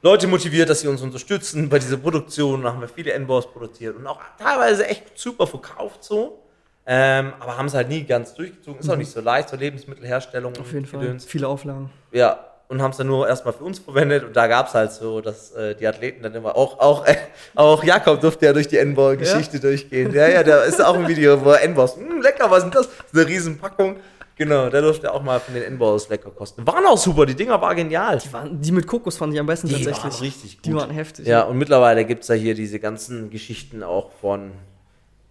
Leute 0.00 0.26
motiviert, 0.28 0.70
dass 0.70 0.80
sie 0.80 0.88
uns 0.88 1.02
unterstützen 1.02 1.68
bei 1.68 1.78
dieser 1.78 1.98
Produktion. 1.98 2.62
Da 2.62 2.72
haben 2.72 2.80
wir 2.80 2.88
viele 2.88 3.12
N-Bows 3.12 3.52
produziert 3.52 3.96
und 3.96 4.06
auch 4.06 4.18
teilweise 4.38 4.86
echt 4.86 5.18
super 5.18 5.46
verkauft 5.46 6.02
so. 6.04 6.42
Ähm, 6.86 7.34
aber 7.38 7.58
haben 7.58 7.66
es 7.66 7.74
halt 7.74 7.90
nie 7.90 8.04
ganz 8.04 8.34
durchgezogen. 8.34 8.80
Ist 8.80 8.88
auch 8.88 8.96
nicht 8.96 9.10
so 9.10 9.20
leicht, 9.20 9.50
so 9.50 9.56
Lebensmittelherstellung. 9.56 10.54
Auf 10.58 10.72
jeden 10.72 10.86
Fall. 10.86 11.00
Gedöns. 11.00 11.26
Viele 11.26 11.46
Auflagen. 11.46 11.90
Ja, 12.12 12.49
und 12.70 12.80
haben 12.80 12.92
es 12.92 12.96
dann 12.96 13.08
nur 13.08 13.28
erstmal 13.28 13.52
für 13.52 13.64
uns 13.64 13.78
verwendet 13.80 14.24
und 14.24 14.34
da 14.36 14.46
gab 14.46 14.68
es 14.68 14.74
halt 14.74 14.92
so, 14.92 15.20
dass 15.20 15.50
äh, 15.52 15.74
die 15.74 15.86
Athleten 15.86 16.22
dann 16.22 16.34
immer 16.34 16.56
auch, 16.56 16.78
auch, 16.78 17.04
äh, 17.04 17.16
auch 17.56 17.82
Jakob 17.84 18.20
durfte 18.20 18.46
ja 18.46 18.52
durch 18.52 18.68
die 18.68 18.78
N-Ball-Geschichte 18.78 19.60
durchgehen. 19.60 20.12
Ja, 20.14 20.28
ja, 20.28 20.42
da 20.42 20.62
ist 20.62 20.82
auch 20.82 20.94
ein 20.94 21.06
Video, 21.08 21.44
wo 21.44 21.50
N-Balls, 21.52 21.96
"Hm, 21.96 22.22
lecker, 22.22 22.50
was 22.50 22.58
ist 22.58 22.64
denn 22.64 22.70
das? 22.72 22.88
Das 22.88 23.06
ist 23.12 23.14
eine 23.18 23.26
Riesenpackung. 23.26 23.96
Genau, 24.36 24.70
der 24.70 24.80
durfte 24.80 25.12
auch 25.12 25.22
mal 25.22 25.38
von 25.38 25.52
den 25.52 25.64
N-Balls 25.64 26.08
lecker 26.08 26.30
kosten. 26.30 26.66
Waren 26.66 26.86
auch 26.86 26.96
super, 26.96 27.26
die 27.26 27.34
Dinger 27.34 27.60
waren 27.60 27.76
genial. 27.76 28.16
Die, 28.18 28.32
waren, 28.32 28.58
die 28.62 28.72
mit 28.72 28.86
Kokos 28.86 29.18
fand 29.18 29.34
ich 29.34 29.40
am 29.40 29.44
besten 29.46 29.66
Die 29.68 29.74
tatsächlich. 29.74 30.02
waren 30.14 30.20
richtig 30.22 30.56
gut. 30.56 30.66
Die 30.66 30.74
waren 30.74 30.90
heftig. 30.90 31.26
Ja, 31.26 31.42
und 31.42 31.58
mittlerweile 31.58 32.06
gibt 32.06 32.22
es 32.22 32.28
ja 32.28 32.36
hier 32.36 32.54
diese 32.54 32.78
ganzen 32.78 33.28
Geschichten 33.28 33.82
auch 33.82 34.12
von, 34.22 34.52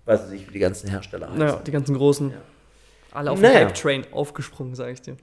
weiß 0.06 0.26
ich 0.26 0.32
nicht, 0.32 0.50
wie 0.50 0.54
die 0.54 0.60
ganzen 0.60 0.90
Hersteller 0.92 1.28
heißen. 1.28 1.40
Naja, 1.40 1.62
die 1.66 1.72
ganzen 1.72 1.96
Großen. 1.98 2.34
Alle 3.12 3.32
auf 3.32 3.40
Naja. 3.42 3.60
den 3.60 3.68
Hype-Train 3.70 4.06
aufgesprungen, 4.12 4.76
sag 4.76 4.90
ich 4.90 5.02
dir. 5.02 5.16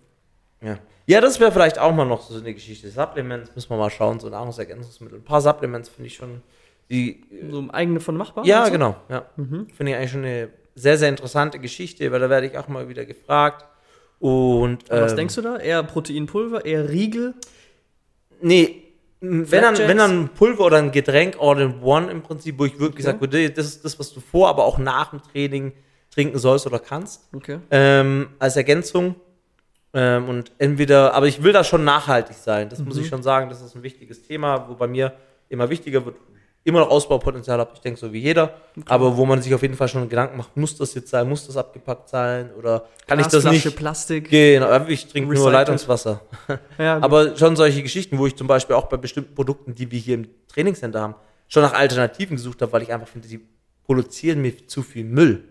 Ja, 0.63 0.79
ja 1.07 1.21
das 1.21 1.39
wäre 1.41 1.53
vielleicht 1.53 1.79
auch 1.79 1.93
mal 1.93 2.05
noch 2.07 2.23
so 2.23 2.39
eine 2.39 2.55
Geschichte. 2.55 2.89
Supplements, 2.89 3.55
müssen 3.55 3.71
wir 3.71 3.77
mal 3.77 3.91
schauen, 3.91 4.19
so 4.21 4.29
Nahrungsergänzungsmittel. 4.29 5.19
Ein 5.19 5.25
paar 5.25 5.41
Supplements 5.41 5.89
finde 5.89 6.07
ich 6.09 6.15
schon, 6.17 6.43
die, 6.91 7.25
So 7.51 7.59
ein 7.61 7.71
eigene 7.71 8.01
von 8.01 8.17
machbar? 8.17 8.45
ja, 8.47 8.65
so? 8.67 8.73
genau, 8.73 8.97
ja. 9.09 9.27
Finde 9.37 9.93
ich 9.93 9.95
eigentlich 9.97 10.11
schon 10.11 10.25
eine 10.25 10.49
sehr, 10.75 10.99
sehr 10.99 11.09
interessante 11.09 11.59
Geschichte, 11.59 12.11
weil 12.13 12.21
da 12.21 12.31
werde 12.31 12.47
ich 12.47 12.57
auch 12.59 12.69
mal 12.69 12.89
wieder 12.89 13.05
gefragt. 13.05 13.65
Und, 14.19 14.89
Und 14.91 15.01
Was 15.01 15.13
ähm, 15.13 15.17
denkst 15.17 15.35
du 15.35 15.43
da? 15.43 15.57
Eher 15.59 15.83
Proteinpulver, 15.83 16.65
eher 16.65 16.89
Riegel? 16.89 17.35
Nee, 18.41 18.83
wenn 19.21 19.63
dann, 19.63 19.79
wenn 19.79 19.97
dann 19.97 20.23
ein 20.25 20.29
Pulver 20.29 20.67
oder 20.67 20.77
ein 20.79 20.93
Getränk 20.93 21.37
all 21.41 21.61
in 21.61 21.83
one 21.83 22.11
im 22.11 22.23
Prinzip, 22.23 22.59
wo 22.59 22.67
ich 22.67 22.79
wirklich 22.79 23.07
Okay. 23.07 23.19
sage, 23.29 23.51
das 23.51 23.67
ist 23.67 23.85
das, 23.85 23.99
was 23.99 24.13
du 24.13 24.21
vor, 24.21 24.49
aber 24.49 24.65
auch 24.65 24.79
nach 24.79 25.11
dem 25.11 25.23
Training 25.23 25.73
trinken 26.11 26.39
sollst 26.39 26.67
oder 26.67 26.79
kannst, 26.79 27.27
Okay. 27.35 27.59
ähm, 27.71 28.29
als 28.39 28.57
Ergänzung. 28.57 29.17
Ähm, 29.95 30.29
und 30.29 30.53
entweder, 30.59 31.15
aber 31.15 31.27
ich 31.27 31.43
will 31.43 31.53
da 31.53 31.65
schon 31.65 31.85
nachhaltig 31.85 32.37
sein, 32.37 32.69
das 32.69 32.81
muss 32.81 32.99
ich 32.99 33.09
schon 33.09 33.23
sagen, 33.23 33.49
das 33.49 33.63
ist 33.63 33.75
ein 33.75 33.83
wichtiges 33.83 34.23
Thema, 34.23 34.69
wo 34.69 34.75
bei 34.75 34.87
mir 34.87 35.13
immer 35.49 35.71
wichtiger 35.71 36.05
wird. 36.05 36.17
immer 36.65 36.81
noch 36.81 36.91
Ausbaupotenzial 36.91 37.61
habe. 37.61 37.71
Ich 37.75 37.81
denke 37.81 37.99
so 38.01 38.13
wie 38.13 38.19
jeder. 38.19 38.55
Aber 38.87 39.17
wo 39.17 39.25
man 39.25 39.41
sich 39.41 39.55
auf 39.55 39.63
jeden 39.63 39.75
Fall 39.77 39.87
schon 39.87 40.09
Gedanken 40.09 40.37
macht, 40.37 40.57
muss 40.57 40.77
das 40.77 40.95
jetzt 40.95 41.11
sein, 41.11 41.29
muss 41.29 41.47
das 41.47 41.57
abgepackt 41.57 42.09
sein 42.09 42.53
oder 42.59 42.87
kann 43.07 43.21
ich 43.21 43.29
das 43.29 43.45
nicht? 43.45 43.77
Plastik. 43.77 44.29
Genau, 44.29 44.85
ich 44.89 45.07
trinke 45.07 45.33
nur. 45.33 45.53
Leitungswasser. 45.53 46.23
Ja, 46.79 47.01
Aber 47.01 47.37
schon 47.37 47.55
solche 47.55 47.83
Geschichten, 47.83 48.19
wo 48.19 48.27
ich 48.27 48.35
zum 48.35 48.49
Beispiel 48.49 48.75
auch 48.75 48.87
bei 48.87 48.97
bestimmten 48.97 49.35
Produkten, 49.35 49.75
die 49.75 49.91
wir 49.91 49.99
hier 49.99 50.17
im 50.17 50.29
Trainingscenter 50.49 51.01
haben, 51.01 51.15
schon 51.49 51.63
nach 51.63 51.73
Alternativen 51.73 52.37
gesucht 52.37 52.61
habe, 52.61 52.73
weil 52.73 52.83
ich 52.83 52.93
einfach 52.93 53.09
finde, 53.09 53.29
die 53.29 53.41
produzieren 53.87 54.43
mir 54.43 54.67
zu 54.67 54.83
viel 54.83 55.05
Müll. 55.05 55.45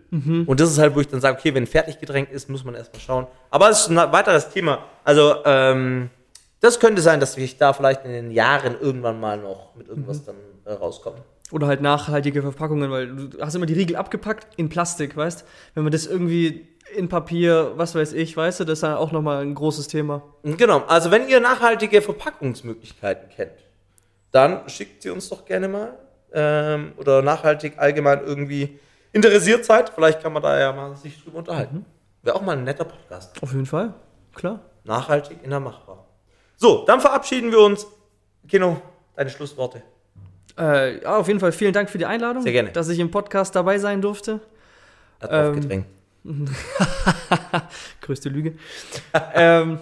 Und 0.46 0.60
das 0.60 0.70
ist 0.70 0.78
halt, 0.78 0.94
wo 0.94 1.00
ich 1.00 1.08
dann 1.08 1.20
sage, 1.20 1.38
okay, 1.38 1.54
wenn 1.54 1.66
fertig 1.66 1.98
gedrängt 1.98 2.30
ist, 2.30 2.48
muss 2.48 2.64
man 2.64 2.74
erstmal 2.74 3.00
schauen. 3.00 3.26
Aber 3.50 3.70
es 3.70 3.80
ist 3.80 3.88
ein 3.88 3.96
weiteres 3.96 4.50
Thema. 4.50 4.84
Also, 5.04 5.36
ähm, 5.44 6.10
das 6.60 6.80
könnte 6.80 7.02
sein, 7.02 7.20
dass 7.20 7.36
ich 7.36 7.58
da 7.58 7.72
vielleicht 7.72 8.04
in 8.04 8.12
den 8.12 8.30
Jahren 8.30 8.76
irgendwann 8.80 9.20
mal 9.20 9.38
noch 9.38 9.74
mit 9.74 9.88
irgendwas 9.88 10.24
dann 10.24 10.36
äh, 10.64 10.72
rauskomme. 10.72 11.18
Oder 11.52 11.66
halt 11.66 11.80
nachhaltige 11.80 12.42
Verpackungen, 12.42 12.90
weil 12.90 13.08
du 13.08 13.40
hast 13.40 13.54
immer 13.54 13.66
die 13.66 13.74
Riegel 13.74 13.96
abgepackt 13.96 14.48
in 14.56 14.68
Plastik, 14.68 15.16
weißt? 15.16 15.44
Wenn 15.74 15.84
man 15.84 15.92
das 15.92 16.06
irgendwie 16.06 16.66
in 16.94 17.08
Papier, 17.08 17.72
was 17.76 17.94
weiß 17.94 18.12
ich, 18.14 18.36
weißt 18.36 18.60
du, 18.60 18.64
das 18.64 18.78
ist 18.78 18.82
dann 18.82 18.96
auch 18.96 19.12
nochmal 19.12 19.42
ein 19.42 19.54
großes 19.54 19.88
Thema. 19.88 20.22
Genau, 20.42 20.80
also 20.86 21.10
wenn 21.10 21.28
ihr 21.28 21.40
nachhaltige 21.40 22.02
Verpackungsmöglichkeiten 22.02 23.28
kennt, 23.28 23.52
dann 24.30 24.68
schickt 24.68 25.02
sie 25.02 25.10
uns 25.10 25.28
doch 25.28 25.44
gerne 25.44 25.68
mal. 25.68 25.96
Ähm, 26.38 26.92
oder 26.98 27.22
nachhaltig 27.22 27.78
allgemein 27.78 28.20
irgendwie 28.22 28.78
interessiert 29.12 29.64
seid. 29.64 29.88
Vielleicht 29.88 30.22
kann 30.22 30.32
man 30.34 30.42
da 30.42 30.58
ja 30.60 30.70
mal 30.72 30.94
sich 30.96 31.22
drüber 31.24 31.38
unterhalten. 31.38 31.86
Wäre 32.22 32.36
auch 32.36 32.42
mal 32.42 32.56
ein 32.58 32.64
netter 32.64 32.84
Podcast. 32.84 33.42
Auf 33.42 33.52
jeden 33.52 33.64
Fall, 33.64 33.94
klar. 34.34 34.60
Nachhaltig 34.84 35.38
in 35.42 35.48
der 35.50 35.60
Machbar. 35.60 36.06
So, 36.56 36.84
dann 36.86 37.00
verabschieden 37.00 37.50
wir 37.50 37.60
uns. 37.60 37.86
Kino, 38.48 38.76
deine 39.16 39.30
Schlussworte. 39.30 39.82
Äh, 40.58 41.02
ja, 41.02 41.16
auf 41.16 41.26
jeden 41.28 41.40
Fall 41.40 41.52
vielen 41.52 41.72
Dank 41.72 41.88
für 41.88 41.98
die 41.98 42.06
Einladung. 42.06 42.42
Sehr 42.42 42.52
gerne. 42.52 42.70
Dass 42.72 42.88
ich 42.88 42.98
im 42.98 43.10
Podcast 43.10 43.56
dabei 43.56 43.78
sein 43.78 44.02
durfte. 44.02 44.40
Hat 45.20 45.30
Ähm, 45.32 45.48
aufgedrängt. 45.48 45.86
Größte 48.02 48.28
Lüge. 48.28 48.54
ähm, 49.34 49.78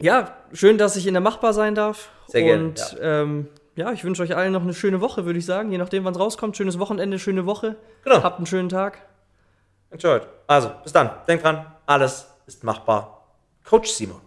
ja, 0.00 0.36
schön, 0.52 0.78
dass 0.78 0.96
ich 0.96 1.06
in 1.06 1.14
der 1.14 1.20
Machbar 1.20 1.52
sein 1.52 1.74
darf. 1.74 2.10
Sehr 2.28 2.42
gerne, 2.42 2.64
Und 2.64 2.96
ähm, 3.00 3.48
ja, 3.78 3.92
ich 3.92 4.02
wünsche 4.02 4.24
euch 4.24 4.34
allen 4.34 4.52
noch 4.52 4.62
eine 4.62 4.74
schöne 4.74 5.00
Woche, 5.00 5.24
würde 5.24 5.38
ich 5.38 5.46
sagen. 5.46 5.70
Je 5.70 5.78
nachdem, 5.78 6.04
wann 6.04 6.12
es 6.12 6.18
rauskommt. 6.18 6.56
Schönes 6.56 6.80
Wochenende, 6.80 7.20
schöne 7.20 7.46
Woche. 7.46 7.76
Genau. 8.02 8.24
Habt 8.24 8.38
einen 8.38 8.46
schönen 8.46 8.68
Tag. 8.68 9.06
Enjoyed. 9.90 10.22
Also, 10.48 10.72
bis 10.82 10.92
dann. 10.92 11.10
Denkt 11.28 11.44
dran, 11.44 11.64
alles 11.86 12.26
ist 12.46 12.64
machbar. 12.64 13.24
Coach 13.64 13.88
Simon. 13.88 14.20